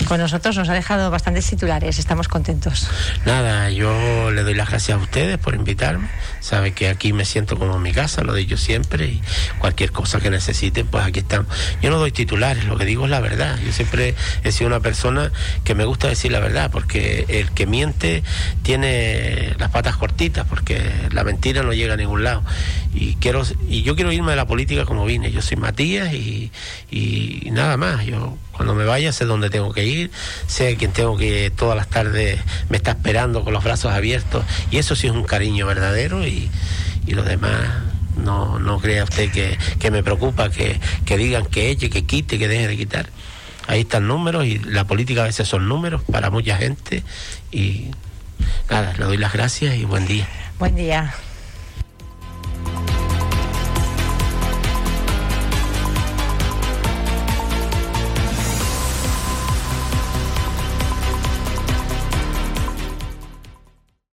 con 0.06 0.20
nosotros. 0.20 0.56
Nos 0.56 0.68
ha 0.68 0.74
dejado 0.74 1.10
bastantes 1.10 1.46
titulares, 1.46 1.98
estamos 1.98 2.28
contentos. 2.28 2.88
Nada, 3.24 3.70
yo 3.70 4.30
le 4.30 4.42
doy 4.42 4.54
las 4.54 4.70
gracias 4.70 4.98
a 4.98 5.00
ustedes 5.00 5.38
por 5.38 5.54
invitarme. 5.54 6.08
Sabe 6.40 6.72
que 6.72 6.88
aquí 6.88 7.12
me 7.12 7.24
siento 7.24 7.58
como 7.58 7.76
en 7.76 7.82
mi 7.82 7.92
casa, 7.92 8.22
lo 8.22 8.34
dicho 8.34 8.56
siempre, 8.56 9.06
y 9.06 9.22
cualquier 9.58 9.92
cosa 9.92 10.20
que 10.20 10.30
necesiten, 10.30 10.86
pues 10.86 11.04
aquí 11.04 11.20
estamos. 11.20 11.46
Yo 11.82 11.90
no 11.90 11.98
doy 11.98 12.12
titulares, 12.12 12.64
lo 12.64 12.76
que 12.76 12.84
digo 12.84 13.04
es 13.04 13.10
la 13.10 13.20
verdad. 13.20 13.58
Yo 13.64 13.72
siempre 13.72 14.14
he 14.44 14.52
sido 14.52 14.68
una 14.68 14.80
persona 14.80 15.32
que 15.64 15.74
me 15.74 15.84
gusta 15.84 16.08
decir 16.08 16.32
la 16.32 16.40
verdad, 16.40 16.70
porque 16.70 17.24
el 17.28 17.50
que 17.50 17.66
miente 17.66 18.22
tiene 18.62 19.54
las 19.58 19.70
patas 19.70 19.96
cortitas, 19.96 20.46
porque 20.46 20.80
la 21.10 21.24
mentira 21.24 21.62
no 21.62 21.72
llega 21.72 21.94
a 21.94 21.96
ningún 21.96 22.22
lado. 22.24 22.42
Y 22.94 23.16
quiero 23.16 23.42
y 23.68 23.82
yo 23.82 23.94
quiero 23.94 24.12
irme 24.12 24.30
de 24.30 24.36
la 24.36 24.46
política 24.46 24.84
como 24.84 25.04
vine. 25.04 25.30
Yo 25.30 25.42
soy 25.42 25.56
Matías 25.56 26.12
y, 26.14 26.50
y 27.44 27.50
nada 27.50 27.76
más. 27.76 28.04
Yo 28.04 28.36
cuando 28.52 28.74
me 28.74 28.84
vaya 28.84 29.12
sé 29.12 29.24
dónde 29.24 29.50
tengo 29.50 29.72
que 29.72 29.84
ir, 29.84 30.10
sé 30.46 30.76
quién 30.76 30.92
tengo 30.92 31.16
que 31.16 31.50
todas 31.50 31.76
las 31.76 31.88
tardes 31.88 32.40
me 32.68 32.76
está 32.76 32.92
esperando 32.92 33.44
con 33.44 33.52
los 33.52 33.64
brazos 33.64 33.92
abiertos. 33.92 34.44
Y 34.70 34.78
eso 34.78 34.96
sí 34.96 35.06
es 35.06 35.12
un 35.12 35.24
cariño 35.24 35.66
verdadero 35.66 36.26
y, 36.26 36.50
y 37.06 37.12
lo 37.12 37.22
demás 37.22 37.60
no, 38.16 38.58
no 38.58 38.78
crea 38.80 39.04
usted 39.04 39.30
que, 39.30 39.58
que 39.78 39.90
me 39.90 40.02
preocupa 40.02 40.50
que, 40.50 40.80
que 41.04 41.16
digan 41.16 41.46
que 41.46 41.70
eche, 41.70 41.90
que 41.90 42.04
quite, 42.04 42.38
que 42.38 42.48
deje 42.48 42.68
de 42.68 42.76
quitar 42.76 43.10
ahí 43.66 43.80
están 43.80 44.06
números 44.06 44.46
y 44.46 44.58
la 44.58 44.84
política 44.84 45.22
a 45.22 45.26
veces 45.26 45.48
son 45.48 45.68
números 45.68 46.02
para 46.10 46.30
mucha 46.30 46.56
gente 46.56 47.02
y 47.50 47.90
nada, 48.70 48.94
le 48.98 49.04
doy 49.04 49.16
las 49.16 49.32
gracias 49.32 49.76
y 49.76 49.84
buen 49.84 50.06
día. 50.06 50.28
Buen 50.58 50.76
día. 50.76 51.14